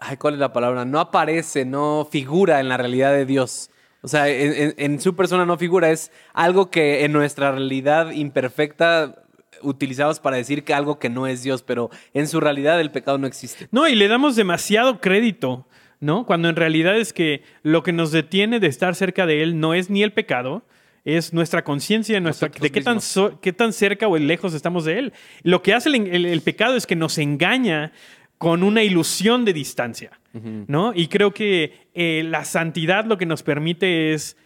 ay, 0.00 0.16
¿cuál 0.16 0.34
es 0.34 0.40
la 0.40 0.52
palabra? 0.52 0.84
No 0.84 0.98
aparece, 0.98 1.64
no 1.64 2.08
figura 2.10 2.58
en 2.58 2.68
la 2.68 2.76
realidad 2.76 3.12
de 3.12 3.24
Dios. 3.24 3.70
O 4.02 4.08
sea, 4.08 4.28
en, 4.28 5.00
su 5.00 5.14
persona 5.14 5.46
no 5.46 5.58
figura, 5.58 5.92
es 5.92 6.10
algo 6.32 6.70
que 6.70 7.04
en 7.04 7.12
nuestra 7.12 7.52
realidad 7.52 8.10
imperfecta 8.10 9.23
utilizamos 9.64 10.20
para 10.20 10.36
decir 10.36 10.64
que 10.64 10.74
algo 10.74 10.98
que 10.98 11.08
no 11.08 11.26
es 11.26 11.42
Dios, 11.42 11.62
pero 11.62 11.90
en 12.12 12.28
su 12.28 12.40
realidad 12.40 12.80
el 12.80 12.90
pecado 12.90 13.18
no 13.18 13.26
existe. 13.26 13.68
No, 13.70 13.88
y 13.88 13.94
le 13.94 14.08
damos 14.08 14.36
demasiado 14.36 15.00
crédito. 15.00 15.66
¿no? 16.00 16.26
Cuando 16.26 16.50
en 16.50 16.56
realidad 16.56 16.98
es 16.98 17.12
que 17.14 17.42
lo 17.62 17.82
que 17.82 17.92
nos 17.92 18.12
detiene 18.12 18.60
de 18.60 18.66
estar 18.66 18.94
cerca 18.94 19.24
de 19.24 19.42
Él 19.42 19.58
no 19.58 19.72
es 19.72 19.88
ni 19.88 20.02
el 20.02 20.12
pecado, 20.12 20.62
es 21.04 21.32
nuestra 21.32 21.64
conciencia, 21.64 22.20
nuestra, 22.20 22.48
de 22.48 22.70
qué 22.70 22.80
tan, 22.80 22.98
qué 23.40 23.52
tan, 23.52 23.72
cerca 23.72 24.08
o 24.08 24.16
lejos 24.16 24.54
estamos 24.54 24.84
de 24.84 24.98
Él. 24.98 25.12
Lo 25.42 25.62
que 25.62 25.74
hace 25.74 25.88
el, 25.90 26.40
pecado 26.42 26.76
es 26.76 26.86
que 26.86 26.96
nos 26.96 27.18
engaña 27.18 27.92
con 28.38 28.62
una 28.62 28.82
ilusión 28.82 29.44
de 29.44 29.52
distancia, 29.52 30.18
¿no? 30.32 30.92
Y 30.94 31.08
creo 31.08 31.32
que 31.32 31.88
eh, 31.94 32.22
la 32.26 32.44
santidad 32.44 33.04
lo 33.04 33.16
que 33.16 33.26
nos 33.26 33.42
permite 33.42 34.12
es, 34.12 34.36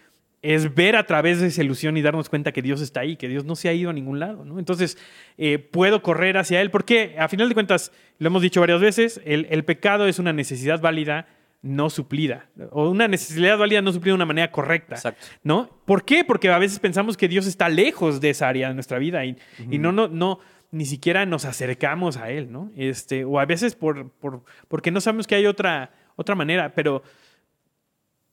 es 0.42 0.74
ver 0.74 0.96
a 0.96 1.04
través 1.04 1.40
de 1.40 1.48
esa 1.48 1.62
ilusión 1.62 1.96
y 1.96 2.02
darnos 2.02 2.28
cuenta 2.28 2.52
que 2.52 2.62
Dios 2.62 2.80
está 2.80 3.00
ahí, 3.00 3.16
que 3.16 3.28
Dios 3.28 3.44
no 3.44 3.56
se 3.56 3.68
ha 3.68 3.72
ido 3.72 3.90
a 3.90 3.92
ningún 3.92 4.20
lado, 4.20 4.44
¿no? 4.44 4.58
Entonces, 4.58 4.98
eh, 5.36 5.58
puedo 5.58 6.02
correr 6.02 6.38
hacia 6.38 6.60
Él, 6.60 6.70
porque 6.70 7.16
a 7.18 7.28
final 7.28 7.48
de 7.48 7.54
cuentas, 7.54 7.92
lo 8.18 8.28
hemos 8.28 8.42
dicho 8.42 8.60
varias 8.60 8.80
veces, 8.80 9.20
el, 9.24 9.46
el 9.50 9.64
pecado 9.64 10.06
es 10.06 10.18
una 10.18 10.32
necesidad 10.32 10.80
válida 10.80 11.26
no 11.60 11.90
suplida 11.90 12.48
o 12.70 12.88
una 12.88 13.08
necesidad 13.08 13.58
válida 13.58 13.82
no 13.82 13.92
suplida 13.92 14.12
de 14.12 14.16
una 14.16 14.26
manera 14.26 14.52
correcta. 14.52 14.94
Exacto. 14.94 15.26
¿No? 15.42 15.68
¿Por 15.84 16.04
qué? 16.04 16.24
Porque 16.24 16.48
a 16.48 16.58
veces 16.58 16.78
pensamos 16.78 17.16
que 17.16 17.26
Dios 17.26 17.46
está 17.46 17.68
lejos 17.68 18.20
de 18.20 18.30
esa 18.30 18.48
área 18.48 18.68
de 18.68 18.74
nuestra 18.74 18.98
vida 18.98 19.24
y, 19.24 19.36
y 19.70 19.78
no, 19.78 19.90
no, 19.90 20.06
no, 20.06 20.38
ni 20.70 20.86
siquiera 20.86 21.26
nos 21.26 21.44
acercamos 21.44 22.16
a 22.16 22.30
Él, 22.30 22.52
¿no? 22.52 22.70
Este, 22.76 23.24
o 23.24 23.40
a 23.40 23.44
veces 23.44 23.74
por, 23.74 24.10
por, 24.10 24.44
porque 24.68 24.90
no 24.90 25.00
sabemos 25.00 25.26
que 25.26 25.34
hay 25.34 25.46
otra, 25.46 25.90
otra 26.16 26.34
manera, 26.34 26.74
pero 26.74 27.02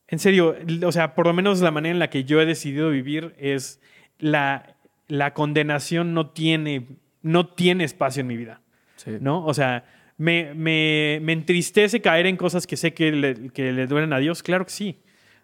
en 0.07 0.19
serio, 0.19 0.55
o 0.83 0.91
sea, 0.91 1.15
por 1.15 1.25
lo 1.27 1.33
menos 1.33 1.61
la 1.61 1.71
manera 1.71 1.93
en 1.93 1.99
la 1.99 2.09
que 2.09 2.23
yo 2.23 2.39
he 2.41 2.45
decidido 2.45 2.89
vivir 2.89 3.33
es 3.37 3.79
la, 4.19 4.75
la 5.07 5.33
condenación 5.33 6.13
no 6.13 6.29
tiene, 6.29 6.85
no 7.21 7.47
tiene 7.47 7.83
espacio 7.83 8.21
en 8.21 8.27
mi 8.27 8.37
vida, 8.37 8.61
Sí. 8.97 9.11
¿no? 9.19 9.45
O 9.45 9.53
sea, 9.53 9.83
me, 10.17 10.53
me, 10.53 11.19
me 11.21 11.33
entristece 11.33 12.01
caer 12.01 12.27
en 12.27 12.37
cosas 12.37 12.65
que 12.65 12.77
sé 12.77 12.93
que 12.93 13.11
le, 13.11 13.49
que 13.49 13.73
le 13.73 13.87
duelen 13.87 14.13
a 14.13 14.19
Dios, 14.19 14.41
claro 14.41 14.65
que 14.65 14.71
sí, 14.71 14.99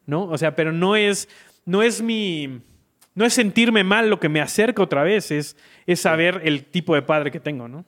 ¿no? 0.05 0.23
O 0.23 0.37
sea, 0.37 0.55
pero 0.55 0.71
no 0.71 0.95
es, 0.95 1.27
no 1.65 1.81
es 1.83 2.01
mi, 2.01 2.61
no 3.13 3.25
es 3.25 3.33
sentirme 3.33 3.83
mal 3.83 4.09
lo 4.09 4.19
que 4.19 4.29
me 4.29 4.39
acerca 4.39 4.81
otra 4.81 5.03
vez, 5.03 5.31
es, 5.31 5.57
es 5.85 5.99
saber 5.99 6.41
el 6.45 6.63
tipo 6.63 6.95
de 6.95 7.01
padre 7.01 7.31
que 7.31 7.39
tengo, 7.41 7.67
¿no? 7.67 7.83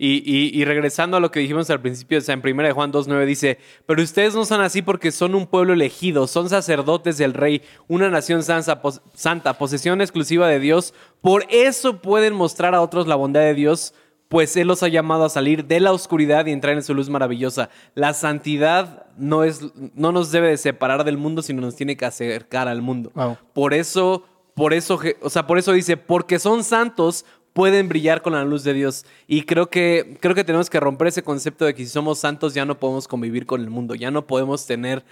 Y, 0.00 0.22
y- 0.24 0.50
y 0.56 0.64
regresando 0.64 1.16
a 1.16 1.20
lo 1.20 1.32
que 1.32 1.40
dijimos 1.40 1.68
al 1.70 1.80
principio, 1.80 2.18
o 2.18 2.20
sea, 2.20 2.32
en 2.34 2.40
1 2.40 2.62
de 2.62 2.72
Juan 2.72 2.92
2.9 2.92 3.24
dice, 3.26 3.58
pero 3.84 4.00
ustedes 4.00 4.32
no 4.36 4.44
son 4.44 4.60
así 4.60 4.80
porque 4.80 5.10
son 5.10 5.34
un 5.34 5.46
pueblo 5.48 5.72
elegido, 5.72 6.28
son 6.28 6.48
sacerdotes 6.48 7.18
del 7.18 7.34
rey, 7.34 7.62
una 7.88 8.08
nación 8.08 8.44
santa, 8.44 8.80
pos- 8.80 9.00
santa, 9.14 9.54
posesión 9.58 10.00
exclusiva 10.00 10.46
de 10.46 10.60
Dios, 10.60 10.94
por 11.20 11.44
eso 11.50 12.00
pueden 12.00 12.32
mostrar 12.34 12.76
a 12.76 12.80
otros 12.80 13.08
la 13.08 13.16
bondad 13.16 13.40
de 13.40 13.54
Dios, 13.54 13.92
pues 14.28 14.56
Él 14.56 14.68
los 14.68 14.84
ha 14.84 14.88
llamado 14.88 15.24
a 15.24 15.30
salir 15.30 15.64
de 15.64 15.80
la 15.80 15.90
oscuridad 15.90 16.46
y 16.46 16.52
entrar 16.52 16.74
en 16.76 16.82
su 16.84 16.94
luz 16.94 17.08
maravillosa. 17.08 17.70
La 17.94 18.14
santidad 18.14 19.06
no, 19.16 19.42
es, 19.42 19.62
no 19.94 20.12
nos 20.12 20.30
debe 20.30 20.48
de 20.50 20.58
separar 20.58 21.02
del 21.04 21.16
mundo, 21.16 21.42
sino 21.42 21.60
nos 21.62 21.74
tiene 21.74 21.96
que 21.96 22.04
acercar 22.04 22.68
al 22.68 22.82
mundo. 22.82 23.10
Wow. 23.14 23.36
Por 23.52 23.74
eso, 23.74 24.22
por 24.54 24.74
eso, 24.74 25.00
o 25.22 25.30
sea, 25.30 25.46
por 25.46 25.56
eso 25.58 25.72
dice, 25.72 25.96
porque 25.96 26.38
son 26.38 26.62
santos, 26.62 27.24
pueden 27.58 27.88
brillar 27.88 28.22
con 28.22 28.34
la 28.34 28.44
luz 28.44 28.62
de 28.62 28.72
Dios. 28.72 29.04
Y 29.26 29.42
creo 29.42 29.68
que, 29.68 30.16
creo 30.20 30.36
que 30.36 30.44
tenemos 30.44 30.70
que 30.70 30.78
romper 30.78 31.08
ese 31.08 31.24
concepto 31.24 31.64
de 31.64 31.74
que 31.74 31.82
si 31.82 31.88
somos 31.88 32.20
santos 32.20 32.54
ya 32.54 32.64
no 32.64 32.78
podemos 32.78 33.08
convivir 33.08 33.46
con 33.46 33.60
el 33.60 33.68
mundo, 33.68 33.96
ya 33.96 34.12
no 34.12 34.28
podemos 34.28 34.64
tener... 34.64 35.04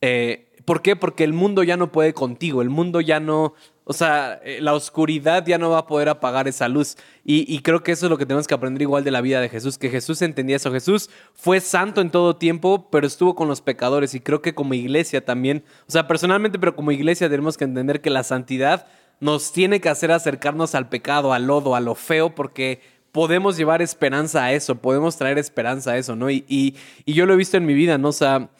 eh, 0.00 0.48
¿Por 0.64 0.82
qué? 0.82 0.96
Porque 0.96 1.22
el 1.22 1.32
mundo 1.32 1.62
ya 1.62 1.76
no 1.76 1.92
puede 1.92 2.12
contigo, 2.12 2.60
el 2.60 2.70
mundo 2.70 3.00
ya 3.00 3.20
no... 3.20 3.54
O 3.84 3.92
sea, 3.92 4.40
eh, 4.42 4.58
la 4.60 4.74
oscuridad 4.74 5.46
ya 5.46 5.58
no 5.58 5.70
va 5.70 5.78
a 5.78 5.86
poder 5.86 6.08
apagar 6.08 6.48
esa 6.48 6.66
luz. 6.66 6.96
Y, 7.24 7.44
y 7.52 7.60
creo 7.60 7.84
que 7.84 7.92
eso 7.92 8.06
es 8.06 8.10
lo 8.10 8.18
que 8.18 8.26
tenemos 8.26 8.48
que 8.48 8.54
aprender 8.54 8.82
igual 8.82 9.04
de 9.04 9.12
la 9.12 9.20
vida 9.20 9.40
de 9.40 9.48
Jesús, 9.48 9.78
que 9.78 9.88
Jesús 9.88 10.22
entendía 10.22 10.56
eso. 10.56 10.72
Jesús 10.72 11.08
fue 11.34 11.60
santo 11.60 12.00
en 12.00 12.10
todo 12.10 12.34
tiempo, 12.34 12.88
pero 12.90 13.06
estuvo 13.06 13.36
con 13.36 13.46
los 13.46 13.60
pecadores. 13.60 14.12
Y 14.14 14.18
creo 14.20 14.42
que 14.42 14.56
como 14.56 14.74
iglesia 14.74 15.24
también, 15.24 15.62
o 15.86 15.92
sea, 15.92 16.08
personalmente, 16.08 16.58
pero 16.58 16.74
como 16.74 16.90
iglesia 16.90 17.30
tenemos 17.30 17.56
que 17.56 17.62
entender 17.62 18.00
que 18.00 18.10
la 18.10 18.24
santidad 18.24 18.88
nos 19.22 19.52
tiene 19.52 19.80
que 19.80 19.88
hacer 19.88 20.10
acercarnos 20.10 20.74
al 20.74 20.88
pecado, 20.88 21.32
al 21.32 21.46
lodo, 21.46 21.76
a 21.76 21.80
lo 21.80 21.94
feo, 21.94 22.34
porque 22.34 22.80
podemos 23.12 23.56
llevar 23.56 23.80
esperanza 23.80 24.44
a 24.44 24.52
eso, 24.52 24.74
podemos 24.74 25.16
traer 25.16 25.38
esperanza 25.38 25.92
a 25.92 25.96
eso, 25.96 26.16
¿no? 26.16 26.28
Y, 26.28 26.74
yo 27.06 27.24
lo 27.24 27.34
he 27.34 27.36
visto 27.36 27.56
en 27.56 27.64
mi 27.64 27.72
vida, 27.72 27.98
¿no? 27.98 28.08
O 28.08 28.12
sea, 28.12 28.50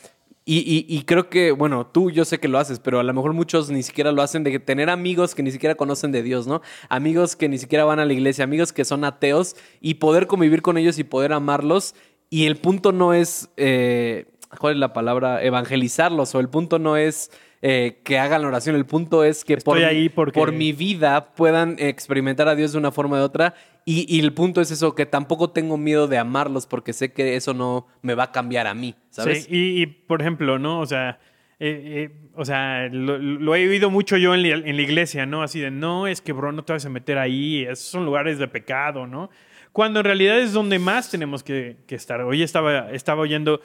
y 0.45 1.03
creo 1.03 1.29
que, 1.29 1.51
bueno, 1.51 1.89
tú 1.89 2.13
yo 2.13 2.25
sé 2.25 2.39
que 2.39 2.47
lo 2.47 2.61
haces, 2.61 2.79
pero 2.79 3.01
a 3.01 3.03
lo 3.03 3.13
mejor 3.13 3.33
muchos 3.33 3.71
ni 3.71 3.83
siquiera 3.83 4.13
lo 4.13 4.23
hacen 4.23 4.45
de 4.45 4.57
tener 4.61 4.89
amigos 4.89 5.35
que 5.35 5.43
ni 5.43 5.51
siquiera 5.51 5.75
conocen 5.75 6.13
de 6.13 6.23
Dios, 6.23 6.47
¿no? 6.47 6.63
Amigos 6.89 7.35
que 7.35 7.49
ni 7.49 7.59
siquiera 7.59 7.85
van 7.85 7.99
a 7.99 8.05
la 8.05 8.13
iglesia, 8.13 8.45
amigos 8.45 8.73
que 8.73 8.85
son 8.85 9.05
ateos 9.05 9.57
y 9.81 9.95
poder 9.95 10.29
convivir 10.29 10.63
con 10.63 10.79
ellos 10.79 10.97
y 11.01 11.03
poder 11.03 11.33
amarlos. 11.33 11.97
Y 12.31 12.47
el 12.47 12.55
punto 12.55 12.93
no 12.93 13.15
es, 13.15 13.49
eh, 13.57 14.27
¿cuál 14.61 14.75
es 14.75 14.79
la 14.79 14.93
palabra? 14.93 15.43
Evangelizarlos 15.43 16.37
o 16.37 16.39
el 16.39 16.49
punto 16.49 16.79
no 16.79 16.97
es... 16.97 17.33
eh, 17.63 18.01
que 18.05 18.19
hagan 18.19 18.43
la 18.43 18.49
oración. 18.49 18.75
El 18.77 18.85
punto 18.87 19.23
es 19.25 19.45
que 19.45 19.57
por, 19.57 19.79
Estoy 19.79 19.89
ahí 19.97 20.09
porque- 20.09 20.39
por 20.39 20.53
mi 20.53 20.73
vida 20.73 21.33
puedan 21.35 21.77
experimentar 21.79 22.49
a 22.49 22.55
Dios 22.57 22.73
de 22.73 22.79
una 22.79 22.91
forma 22.91 23.17
de 23.19 23.23
otra. 23.25 23.55
Y, 23.85 24.05
y 24.15 24.21
el 24.21 24.33
punto 24.33 24.61
es 24.61 24.71
eso, 24.71 24.95
que 24.95 25.07
tampoco 25.07 25.51
tengo 25.51 25.77
miedo 25.77 26.07
de 26.09 26.19
amarlos 26.19 26.67
porque 26.67 26.93
sé 26.93 27.13
que 27.13 27.37
eso 27.37 27.55
no 27.55 27.87
me 28.03 28.15
va 28.15 28.25
a 28.25 28.33
cambiar 28.33 28.67
a 28.67 28.75
mí, 28.75 28.95
¿sabes? 29.11 29.45
Sí, 29.45 29.49
y, 29.51 29.83
y, 29.83 29.87
por 29.87 30.21
ejemplo, 30.21 30.59
¿no? 30.59 30.79
O 30.81 30.87
sea, 30.87 31.19
eh, 31.59 32.11
eh, 32.11 32.29
o 32.35 32.45
sea 32.45 32.89
lo, 32.91 33.19
lo 33.19 33.55
he 33.55 33.69
oído 33.69 33.91
mucho 33.91 34.17
yo 34.17 34.35
en 34.35 34.43
la, 34.43 34.57
en 34.57 34.77
la 34.77 34.83
iglesia, 34.83 35.27
¿no? 35.27 35.43
Así 35.43 35.61
de, 35.61 35.71
no, 35.71 36.07
es 36.09 36.21
que, 36.21 36.33
bro, 36.33 36.53
no 36.53 36.65
te 36.65 36.73
vas 36.73 36.85
a 36.87 36.91
meter 36.91 37.19
ahí, 37.19 37.63
esos 37.63 37.87
son 37.87 38.05
lugares 38.05 38.39
de 38.39 38.49
pecado, 38.49 39.07
¿no? 39.07 39.31
Cuando 39.73 40.01
en 40.01 40.05
realidad 40.05 40.39
es 40.41 40.53
donde 40.53 40.79
más 40.79 41.11
tenemos 41.11 41.43
que, 41.43 41.77
que 41.87 41.95
estar. 41.95 42.21
Hoy 42.23 42.43
estaba, 42.43 42.91
estaba 42.93 43.23
oyendo 43.23 43.61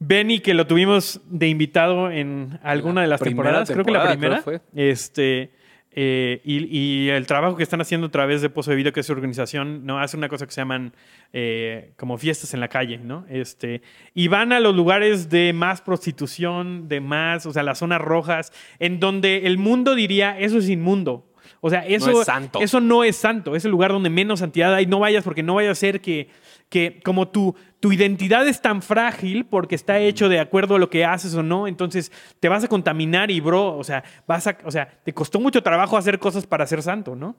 Benny, 0.00 0.40
que 0.40 0.54
lo 0.54 0.66
tuvimos 0.66 1.20
de 1.26 1.48
invitado 1.48 2.10
en 2.10 2.58
alguna 2.62 3.02
de 3.02 3.08
las 3.08 3.20
temporadas, 3.20 3.70
creo 3.70 3.84
que 3.84 3.90
la 3.90 4.08
primera. 4.08 4.42
creo 4.42 4.60
Este, 4.74 5.50
eh, 5.90 6.40
y, 6.44 6.78
y 6.78 7.08
el 7.08 7.26
trabajo 7.26 7.56
que 7.56 7.64
están 7.64 7.80
haciendo 7.80 8.06
a 8.06 8.10
través 8.10 8.40
de 8.40 8.50
Pozo 8.50 8.70
de 8.70 8.76
Vida, 8.76 8.92
que 8.92 9.00
es 9.00 9.06
su 9.06 9.12
organización, 9.12 9.84
¿no? 9.84 9.98
Hace 9.98 10.16
una 10.16 10.28
cosa 10.28 10.46
que 10.46 10.52
se 10.52 10.60
llaman 10.60 10.94
eh, 11.32 11.92
como 11.96 12.18
fiestas 12.18 12.54
en 12.54 12.60
la 12.60 12.68
calle, 12.68 12.98
¿no? 12.98 13.24
Este, 13.28 13.82
y 14.14 14.28
van 14.28 14.52
a 14.52 14.60
los 14.60 14.76
lugares 14.76 15.28
de 15.28 15.52
más 15.52 15.80
prostitución, 15.80 16.88
de 16.88 17.00
más, 17.00 17.46
o 17.46 17.52
sea, 17.52 17.64
las 17.64 17.78
zonas 17.78 18.00
rojas, 18.00 18.52
en 18.78 19.00
donde 19.00 19.46
el 19.46 19.58
mundo 19.58 19.96
diría, 19.96 20.38
eso 20.38 20.58
es 20.58 20.68
inmundo. 20.68 21.24
O 21.60 21.70
sea, 21.70 21.84
eso 21.84 22.20
es 22.20 22.26
santo. 22.26 22.60
Eso 22.60 22.80
no 22.80 23.02
es 23.02 23.16
santo. 23.16 23.56
Es 23.56 23.64
el 23.64 23.72
lugar 23.72 23.90
donde 23.90 24.10
menos 24.10 24.38
santidad 24.38 24.72
hay. 24.74 24.86
No 24.86 25.00
vayas 25.00 25.24
porque 25.24 25.42
no 25.42 25.54
vaya 25.54 25.72
a 25.72 25.74
ser 25.74 26.00
que, 26.00 26.28
que 26.68 27.00
como 27.02 27.28
tu, 27.28 27.56
tu 27.80 27.92
identidad 27.92 28.46
es 28.48 28.60
tan 28.60 28.82
frágil 28.82 29.44
porque 29.46 29.74
está 29.74 29.98
hecho 30.00 30.28
de 30.28 30.40
acuerdo 30.40 30.74
a 30.76 30.78
lo 30.78 30.90
que 30.90 31.04
haces 31.04 31.34
o 31.34 31.42
no, 31.42 31.68
entonces 31.68 32.10
te 32.40 32.48
vas 32.48 32.64
a 32.64 32.68
contaminar 32.68 33.30
y, 33.30 33.40
bro, 33.40 33.76
o 33.76 33.84
sea, 33.84 34.02
vas 34.26 34.46
a, 34.48 34.58
o 34.64 34.70
sea, 34.70 34.88
te 35.04 35.12
costó 35.14 35.38
mucho 35.40 35.62
trabajo 35.62 35.96
hacer 35.96 36.18
cosas 36.18 36.46
para 36.46 36.66
ser 36.66 36.82
santo, 36.82 37.14
¿no? 37.14 37.36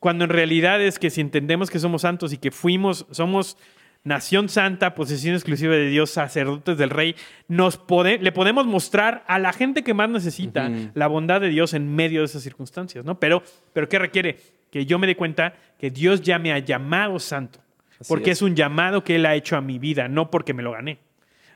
Cuando 0.00 0.24
en 0.24 0.30
realidad 0.30 0.82
es 0.82 0.98
que 0.98 1.08
si 1.10 1.20
entendemos 1.20 1.70
que 1.70 1.78
somos 1.78 2.02
santos 2.02 2.32
y 2.32 2.38
que 2.38 2.50
fuimos, 2.50 3.06
somos 3.10 3.56
nación 4.04 4.48
santa, 4.48 4.94
posesión 4.94 5.34
exclusiva 5.34 5.74
de 5.74 5.88
Dios, 5.88 6.10
sacerdotes 6.10 6.78
del 6.78 6.90
rey, 6.90 7.16
nos 7.48 7.76
pode- 7.78 8.18
le 8.20 8.30
podemos 8.30 8.66
mostrar 8.66 9.24
a 9.26 9.38
la 9.38 9.52
gente 9.52 9.82
que 9.82 9.94
más 9.94 10.08
necesita 10.08 10.68
la 10.94 11.06
bondad 11.08 11.40
de 11.40 11.48
Dios 11.48 11.74
en 11.74 11.92
medio 11.94 12.20
de 12.20 12.26
esas 12.26 12.42
circunstancias, 12.42 13.04
¿no? 13.04 13.18
Pero, 13.18 13.42
pero 13.72 13.88
¿qué 13.88 13.98
requiere? 13.98 14.38
Que 14.70 14.84
yo 14.86 14.98
me 14.98 15.06
dé 15.08 15.16
cuenta 15.16 15.54
que 15.78 15.90
Dios 15.90 16.20
ya 16.22 16.38
me 16.38 16.52
ha 16.52 16.58
llamado 16.60 17.18
santo, 17.18 17.58
Así 18.00 18.08
porque 18.08 18.30
es. 18.32 18.38
es. 18.38 18.42
un 18.42 18.54
llamado 18.54 19.04
que 19.04 19.16
Él 19.16 19.26
ha 19.26 19.34
hecho 19.34 19.56
a 19.56 19.60
mi 19.60 19.78
vida, 19.78 20.08
no 20.08 20.30
porque 20.30 20.54
me 20.54 20.62
lo 20.62 20.72
gané. 20.72 20.98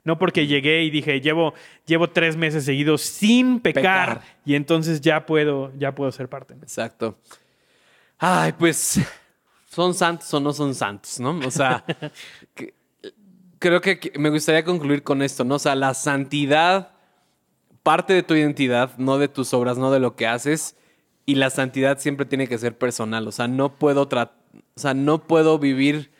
No 0.02 0.18
porque 0.18 0.46
llegué 0.46 0.82
y 0.84 0.90
dije, 0.90 1.20
llevo, 1.20 1.52
llevo 1.86 2.08
tres 2.08 2.34
meses 2.36 2.64
seguidos 2.64 3.02
sin 3.02 3.60
pecar, 3.60 4.20
Pecar. 4.20 4.22
y 4.46 4.54
entonces 4.54 5.00
ya 5.02 5.26
puedo, 5.26 5.72
ya 5.76 5.94
puedo 5.94 6.10
ser 6.10 6.28
parte. 6.28 6.54
Exacto. 6.54 7.18
Ay, 8.18 8.52
pues, 8.58 8.98
¿son 9.66 9.92
santos 9.94 10.32
o 10.32 10.40
no 10.40 10.52
son 10.54 10.74
santos, 10.74 11.20
no? 11.20 11.38
O 11.46 11.50
sea, 11.50 11.84
que- 12.54 12.72
creo 13.58 13.80
que 13.82 14.12
me 14.18 14.30
gustaría 14.30 14.64
concluir 14.64 15.02
con 15.02 15.20
esto, 15.20 15.44
¿no? 15.44 15.56
O 15.56 15.58
sea, 15.58 15.74
la 15.74 15.92
santidad 15.92 16.92
parte 17.82 18.12
de 18.14 18.22
tu 18.22 18.34
identidad, 18.34 18.96
no 18.98 19.18
de 19.18 19.28
tus 19.28 19.52
obras, 19.54 19.76
no 19.78 19.90
de 19.90 20.00
lo 20.00 20.16
que 20.16 20.26
haces. 20.26 20.76
Y 21.26 21.34
la 21.34 21.50
santidad 21.50 21.98
siempre 21.98 22.24
tiene 22.26 22.48
que 22.48 22.58
ser 22.58 22.76
personal. 22.76 23.28
O 23.28 23.32
sea, 23.32 23.48
no 23.48 23.74
puedo 23.78 24.08
tra- 24.08 24.32
o 24.74 24.80
sea, 24.80 24.94
no 24.94 25.26
puedo 25.26 25.58
vivir, 25.58 26.10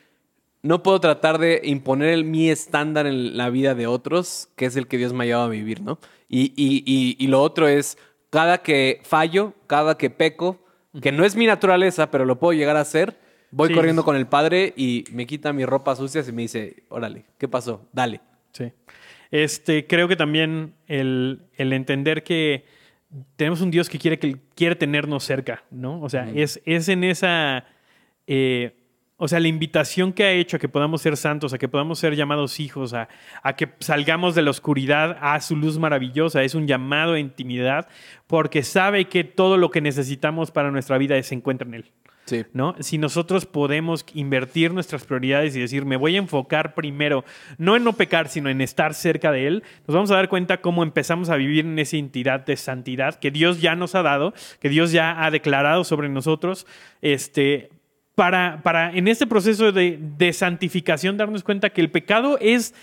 no 0.63 0.83
puedo 0.83 0.99
tratar 0.99 1.37
de 1.39 1.61
imponer 1.63 2.09
el- 2.09 2.23
mi 2.25 2.49
estándar 2.49 3.07
en 3.07 3.35
la 3.37 3.49
vida 3.49 3.73
de 3.75 3.87
otros, 3.87 4.49
que 4.55 4.65
es 4.65 4.75
el 4.75 4.87
que 4.87 4.97
Dios 4.97 5.13
me 5.13 5.23
ha 5.23 5.27
llevado 5.27 5.45
a 5.45 5.49
vivir, 5.49 5.81
¿no? 5.81 5.99
Y, 6.29 6.53
y- 6.55 6.83
y- 6.85 7.15
y 7.19 7.27
lo 7.27 7.41
otro 7.41 7.67
es, 7.67 7.97
cada 8.29 8.59
que 8.59 9.01
fallo, 9.03 9.53
cada 9.67 9.97
que 9.97 10.09
peco, 10.09 10.63
que 11.01 11.11
no 11.11 11.25
es 11.25 11.35
mi 11.35 11.45
naturaleza, 11.47 12.11
pero 12.11 12.25
lo 12.25 12.37
puedo 12.39 12.53
llegar 12.53 12.75
a 12.77 12.81
hacer, 12.81 13.17
voy 13.51 13.69
Sí, 13.69 13.73
corriendo 13.75 14.03
con 14.03 14.15
el 14.15 14.27
padre 14.27 14.73
y 14.77 15.03
me 15.11 15.25
quita 15.25 15.51
mi 15.53 15.65
ropa 15.65 15.95
sucia 15.95 16.23
y 16.27 16.31
me 16.31 16.43
dice, 16.43 16.83
órale, 16.89 17.25
¿qué 17.37 17.47
pasó? 17.47 17.87
Dale. 17.91 18.21
Sí. 18.53 18.71
Este, 19.31 19.87
creo 19.87 20.07
que 20.07 20.15
también 20.15 20.73
el, 20.87 21.43
el 21.55 21.73
entender 21.73 22.23
que 22.23 22.65
tenemos 23.35 23.61
un 23.61 23.71
Dios 23.71 23.89
que 23.89 23.97
quiere, 23.99 24.19
que 24.19 24.37
quiere 24.55 24.75
tenernos 24.75 25.23
cerca, 25.23 25.63
¿no? 25.71 26.01
O 26.01 26.09
sea, 26.09 26.29
es, 26.33 26.61
es 26.65 26.87
en 26.89 27.03
esa. 27.03 27.65
eh, 28.27 28.75
o 29.23 29.27
sea, 29.27 29.39
la 29.39 29.49
invitación 29.49 30.13
que 30.13 30.23
ha 30.23 30.31
hecho 30.31 30.57
a 30.57 30.59
que 30.59 30.67
podamos 30.67 31.03
ser 31.03 31.15
santos, 31.15 31.53
a 31.53 31.59
que 31.59 31.67
podamos 31.69 31.99
ser 31.99 32.15
llamados 32.15 32.59
hijos, 32.59 32.95
a, 32.95 33.07
a 33.43 33.55
que 33.55 33.69
salgamos 33.77 34.33
de 34.33 34.41
la 34.41 34.49
oscuridad 34.49 35.15
a 35.21 35.39
su 35.41 35.55
luz 35.55 35.77
maravillosa, 35.77 36.41
es 36.41 36.55
un 36.55 36.65
llamado 36.65 37.13
a 37.13 37.19
intimidad, 37.19 37.87
porque 38.25 38.63
sabe 38.63 39.05
que 39.05 39.23
todo 39.23 39.57
lo 39.57 39.69
que 39.69 39.79
necesitamos 39.79 40.49
para 40.49 40.71
nuestra 40.71 40.97
vida 40.97 41.21
se 41.21 41.35
encuentra 41.35 41.67
en 41.67 41.75
Él. 41.75 41.91
Sí. 42.25 42.45
¿no? 42.53 42.73
Si 42.79 42.97
nosotros 42.97 43.45
podemos 43.45 44.07
invertir 44.15 44.73
nuestras 44.73 45.05
prioridades 45.05 45.55
y 45.55 45.59
decir, 45.59 45.85
me 45.85 45.97
voy 45.97 46.15
a 46.15 46.19
enfocar 46.19 46.73
primero, 46.73 47.23
no 47.59 47.75
en 47.75 47.83
no 47.83 47.93
pecar, 47.93 48.27
sino 48.27 48.49
en 48.49 48.59
estar 48.59 48.95
cerca 48.95 49.31
de 49.31 49.45
Él, 49.45 49.63
nos 49.85 49.93
vamos 49.93 50.09
a 50.09 50.15
dar 50.15 50.29
cuenta 50.29 50.61
cómo 50.61 50.81
empezamos 50.81 51.29
a 51.29 51.35
vivir 51.35 51.65
en 51.65 51.77
esa 51.77 51.97
entidad 51.97 52.39
de 52.43 52.57
santidad 52.57 53.19
que 53.19 53.29
Dios 53.29 53.61
ya 53.61 53.75
nos 53.75 53.93
ha 53.93 54.01
dado, 54.01 54.33
que 54.59 54.69
Dios 54.69 54.91
ya 54.91 55.23
ha 55.23 55.29
declarado 55.29 55.83
sobre 55.83 56.09
nosotros, 56.09 56.65
este, 57.03 57.69
para, 58.21 58.61
para 58.61 58.95
en 58.95 59.07
este 59.07 59.25
proceso 59.25 59.71
de, 59.71 59.97
de 59.99 60.31
santificación 60.31 61.17
darnos 61.17 61.43
cuenta 61.43 61.71
que 61.71 61.81
el 61.81 61.89
pecado 61.89 62.37
es 62.39 62.75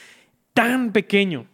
tan 0.52 0.90
pequeño 0.90 1.46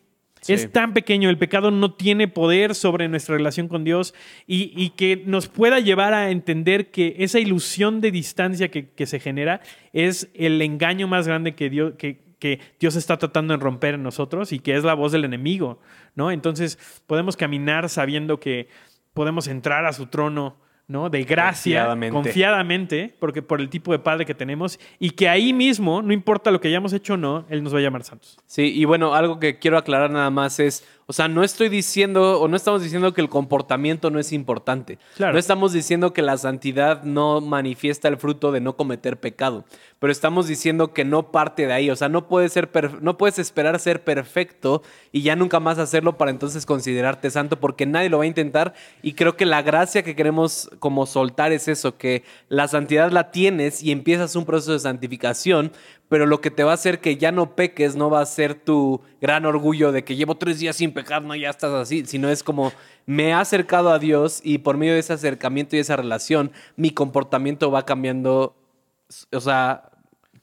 Es 0.49 0.73
tan 0.73 0.95
pequeño, 0.95 1.29
el 1.29 1.37
pecado 1.37 1.71
no 1.71 1.93
tiene 1.93 2.27
poder 2.27 2.75
sobre 2.75 3.09
nuestra 3.09 3.37
relación 3.37 3.69
con 3.69 3.85
Dios 3.85 4.15
y, 4.47 4.89
que 4.97 5.23
nos 5.27 5.49
pueda 5.49 5.81
llevar 5.81 6.15
a 6.15 6.31
entender 6.31 6.91
que 6.93 7.17
esa 7.19 7.39
ilusión 7.41 8.01
de 8.01 8.11
distancia 8.11 8.71
que, 8.71 9.07
se 9.07 9.21
genera 9.21 9.61
es 9.93 10.31
el 10.33 10.63
engaño 10.63 11.07
más 11.07 11.29
grande 11.29 11.55
que 11.55 11.69
Dios, 11.69 11.93
que, 11.99 12.23
que 12.39 12.61
Dios 12.81 12.97
está 12.97 13.19
tratando 13.19 13.53
de 13.53 13.63
romper 13.63 13.97
en 13.97 14.03
nosotros 14.03 14.51
y 14.55 14.61
que 14.61 14.77
es 14.77 14.85
la 14.85 14.95
voz 14.95 15.13
del 15.13 15.27
enemigo, 15.27 15.79
¿no? 16.15 16.31
Entonces 16.31 16.79
podemos 17.07 17.37
caminar 17.37 17.91
sabiendo 17.91 18.41
que 18.41 18.69
podemos 19.13 19.47
entrar 19.47 19.85
a 19.85 19.93
su 19.93 20.07
trono 20.07 20.64
¿no? 20.87 21.09
De 21.09 21.25
gracia, 21.25 21.89
confiadamente. 22.11 23.15
porque 23.19 23.43
por 23.43 23.61
el 23.61 23.71
tipo 23.71 23.93
de 23.93 23.99
padre 23.99 24.27
que 24.27 24.35
tenemos, 24.35 24.79
y 24.99 25.11
que 25.11 25.29
ahí 25.29 25.53
mismo, 25.53 26.03
no 26.03 26.13
importa 26.13 26.51
lo 26.51 26.61
que 26.61 26.69
hayamos 26.69 26.93
hecho 26.93 27.15
o 27.15 27.17
no, 27.17 27.47
Él 27.49 27.63
nos 27.63 27.75
va 27.75 27.79
a 27.79 27.83
llamar 27.83 28.05
santos. 28.05 28.39
Sí, 28.47 28.73
y 28.75 28.85
bueno, 28.85 29.15
algo 29.15 29.39
que 29.39 29.59
quiero 29.59 29.79
aclarar 29.79 30.11
nada 30.11 30.31
más 30.31 30.61
es, 30.61 30.87
o 31.07 31.13
sea, 31.13 31.29
no 31.29 31.45
estoy 31.45 31.69
diciendo 31.69 32.41
o 32.41 32.49
no 32.49 32.57
estamos 32.57 32.83
diciendo 32.83 33.13
que 33.13 33.21
el 33.21 33.29
comportamiento 33.29 34.11
no 34.11 34.19
es 34.19 34.33
importante. 34.33 34.99
No 35.19 35.39
estamos 35.39 35.73
diciendo 35.73 36.13
que 36.13 36.23
la 36.23 36.39
santidad 36.39 37.03
no 37.03 37.41
manifiesta 37.41 38.09
el 38.09 38.17
fruto 38.17 38.53
de 38.53 38.61
no 38.61 38.77
cometer 38.77 39.19
pecado, 39.19 39.65
pero 39.99 40.11
estamos 40.11 40.47
diciendo 40.47 40.93
que 40.93 41.05
no 41.05 41.31
parte 41.31 41.67
de 41.67 41.73
ahí, 41.73 41.91
o 41.91 41.97
sea, 41.97 42.09
no 42.09 42.29
puedes 42.29 42.53
ser 42.53 42.71
no 43.01 43.19
puedes 43.19 43.39
esperar 43.39 43.79
ser 43.79 44.03
perfecto 44.03 44.83
y 45.13 45.23
ya 45.23 45.37
nunca 45.37 45.61
más 45.61 45.79
hacerlo 45.79 46.17
para 46.17 46.31
entonces 46.31 46.67
considerarte 46.67 47.31
santo 47.31 47.61
porque 47.61 47.87
nadie 47.87 48.09
lo 48.09 48.19
va 48.19 48.25
a 48.25 48.29
intentar. 48.29 48.75
Y 49.03 49.13
creo 49.13 49.37
que 49.37 49.47
la 49.47 49.63
gracia 49.63 50.03
que 50.03 50.17
queremos 50.17 50.71
como 50.79 51.07
soltar 51.07 51.53
es 51.53 51.69
eso, 51.69 51.97
que 51.97 52.25
la 52.49 52.69
santidad 52.69 53.11
la 53.11 53.31
tienes 53.31 53.83
y 53.83 53.93
empiezas 53.93 54.37
un 54.37 54.45
proceso 54.45 54.73
de 54.73 54.79
santificación, 54.79 55.73
pero 56.09 56.27
lo 56.27 56.41
que 56.41 56.51
te 56.51 56.65
va 56.65 56.73
a 56.73 56.75
hacer 56.75 57.01
que 57.01 57.17
ya 57.17 57.33
no 57.33 57.57
peques 57.57 57.97
no 57.97 58.11
va 58.11 58.21
a 58.21 58.27
ser 58.27 58.55
tu 58.55 59.01
gran 59.21 59.47
orgullo 59.47 59.93
de 59.93 60.05
que 60.05 60.17
llevo 60.17 60.37
tres 60.37 60.59
días 60.59 60.77
sin 60.77 60.93
pecar, 60.93 61.23
no, 61.23 61.35
ya 61.35 61.51
estás 61.51 61.73
así, 61.73 62.05
sino 62.07 62.29
es 62.29 62.43
como 62.43 62.73
me 63.07 63.29
he 63.29 63.33
acercado 63.33 63.91
a 63.91 63.99
Dios 63.99 64.41
y 64.43 64.59
por 64.59 64.77
medio 64.77 64.95
de 64.95 65.01
ese 65.01 65.13
acercamiento 65.13 65.77
y 65.77 65.81
esa 65.81 65.97
relación, 65.97 66.53
mi 66.77 66.91
comportamiento 66.91 67.71
va 67.71 67.85
cambiando, 67.85 68.57
o 69.33 69.41
sea, 69.41 69.91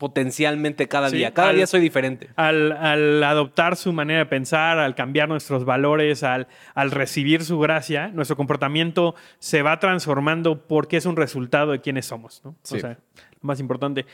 potencialmente 0.01 0.87
cada 0.87 1.11
día. 1.11 1.31
Cada 1.31 1.53
día 1.53 1.67
soy 1.67 1.79
diferente. 1.79 2.29
Al, 2.35 3.23
adoptar 3.23 3.75
su 3.75 3.93
manera 3.93 4.17
de 4.17 4.25
pensar, 4.25 4.79
al 4.79 4.95
cambiar 4.95 5.29
nuestros 5.29 5.63
valores, 5.63 6.23
al, 6.23 6.47
al 6.73 6.89
recibir 6.89 7.43
su 7.43 7.59
gracia, 7.59 8.07
nuestro 8.07 8.35
comportamiento 8.35 9.13
se 9.37 9.61
va 9.61 9.79
transformando 9.79 10.59
porque 10.65 10.97
es 10.97 11.05
un 11.05 11.17
resultado 11.17 11.71
de 11.71 11.81
quiénes 11.81 12.07
somos. 12.07 12.41
¿no? 12.43 12.49
O 12.49 12.55
sea, 12.63 12.89
lo 12.89 13.41
más 13.41 13.59
importante. 13.59 14.07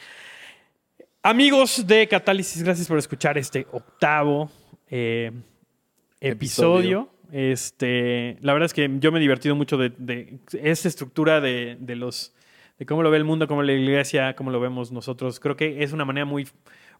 Amigos 1.30 1.86
de 1.86 2.08
Catálisis, 2.08 2.64
gracias 2.64 2.88
por 2.88 2.98
escuchar 2.98 3.38
este 3.38 3.68
octavo 3.74 4.50
eh, 4.90 5.34
episodio. 6.22 7.10
Este, 7.34 8.38
la 8.40 8.54
verdad 8.54 8.68
es 8.68 8.74
que 8.74 8.90
yo 9.02 9.12
me 9.12 9.18
he 9.18 9.22
divertido 9.22 9.54
mucho 9.54 9.78
de, 9.78 10.40
esta 10.54 10.88
estructura 10.88 11.42
de, 11.42 11.78
los 11.98 12.34
de 12.80 12.86
cómo 12.86 13.04
lo 13.04 13.12
ve 13.12 13.18
el 13.18 13.26
mundo, 13.26 13.46
cómo 13.46 13.62
la 13.62 13.74
iglesia, 13.74 14.38
cómo 14.38 14.52
lo 14.52 14.62
vemos 14.62 14.94
nosotros. 14.94 15.42
Creo 15.42 15.58
que 15.58 15.84
es 15.84 15.92
una 15.92 16.06
manera 16.06 16.26
muy, 16.26 16.48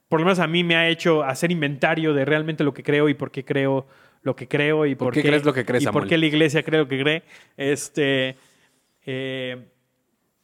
por 0.10 0.20
lo 0.20 0.26
menos 0.26 0.40
a 0.40 0.48
mí 0.48 0.62
me 0.62 0.76
ha 0.76 0.90
hecho 0.90 1.24
hacer 1.24 1.50
inventario 1.50 2.14
de 2.14 2.26
realmente 2.26 2.66
lo 2.66 2.74
que 2.74 2.84
creo 2.84 3.08
y 3.08 3.14
por 3.14 3.32
qué 3.32 3.46
creo 3.46 3.88
lo 4.24 4.36
que 4.36 4.50
creo 4.50 4.86
y 4.86 4.96
por, 4.96 5.14
qué, 5.14 5.22
crees 5.22 5.46
lo 5.46 5.54
que 5.54 5.64
crees, 5.64 5.86
y 5.86 5.88
por 5.88 6.06
qué 6.06 6.18
la 6.18 6.26
iglesia 6.26 6.64
cree 6.64 6.82
lo 6.82 6.90
que 6.90 7.00
cree. 7.00 7.24
Este, 7.56 8.36
eh, 9.06 9.68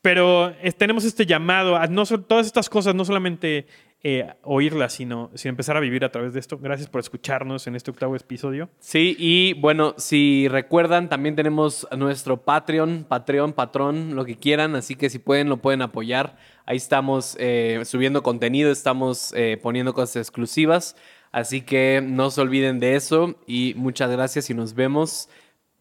pero 0.03 0.53
tenemos 0.77 1.05
este 1.05 1.25
llamado 1.25 1.77
a 1.77 1.87
no, 1.87 2.03
todas 2.05 2.45
estas 2.45 2.69
cosas, 2.69 2.93
no 2.93 3.05
solamente 3.05 3.67
eh, 4.03 4.33
oírlas, 4.43 4.91
sino, 4.91 5.31
empezar 5.45 5.77
a 5.77 5.79
vivir 5.79 6.03
a 6.03 6.11
través 6.11 6.33
de 6.33 6.41
esto. 6.41 6.57
Gracias 6.57 6.89
por 6.89 6.99
escucharnos 6.99 7.67
en 7.67 7.77
este 7.77 7.89
octavo 7.89 8.13
episodio. 8.13 8.69
Sí, 8.79 9.15
y 9.17 9.53
bueno, 9.53 9.95
si 9.97 10.49
recuerdan, 10.49 11.07
también 11.07 11.37
tenemos 11.37 11.87
nuestro 11.97 12.35
Patreon, 12.43 13.05
Patreon, 13.07 13.53
patrón, 13.53 14.13
lo 14.13 14.25
que 14.25 14.35
quieran, 14.35 14.75
así 14.75 14.95
que 14.95 15.09
si 15.09 15.19
pueden, 15.19 15.47
lo 15.47 15.61
pueden 15.61 15.81
apoyar. 15.81 16.35
Ahí 16.65 16.75
estamos 16.75 17.37
eh, 17.39 17.83
subiendo 17.85 18.23
contenido, 18.23 18.73
estamos 18.73 19.33
eh, 19.37 19.57
poniendo 19.63 19.93
cosas 19.93 20.17
exclusivas, 20.17 20.97
así 21.31 21.61
que 21.61 22.03
no 22.05 22.29
se 22.29 22.41
olviden 22.41 22.81
de 22.81 22.95
eso 22.95 23.39
y 23.47 23.73
muchas 23.77 24.11
gracias 24.11 24.49
y 24.49 24.53
nos 24.53 24.73
vemos 24.73 25.29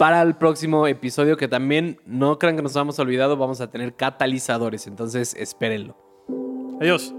para 0.02 0.20
el 0.20 0.34
próximo 0.34 0.88
episodio 0.88 1.36
que 1.36 1.46
también 1.46 2.00
no 2.06 2.36
crean 2.36 2.56
que 2.56 2.62
nos 2.62 2.74
hemos 2.74 2.98
olvidado, 2.98 3.36
vamos 3.36 3.60
a 3.60 3.70
tener 3.70 3.94
catalizadores, 3.94 4.88
entonces 4.88 5.32
espérenlo. 5.38 5.96
Adiós. 6.80 7.14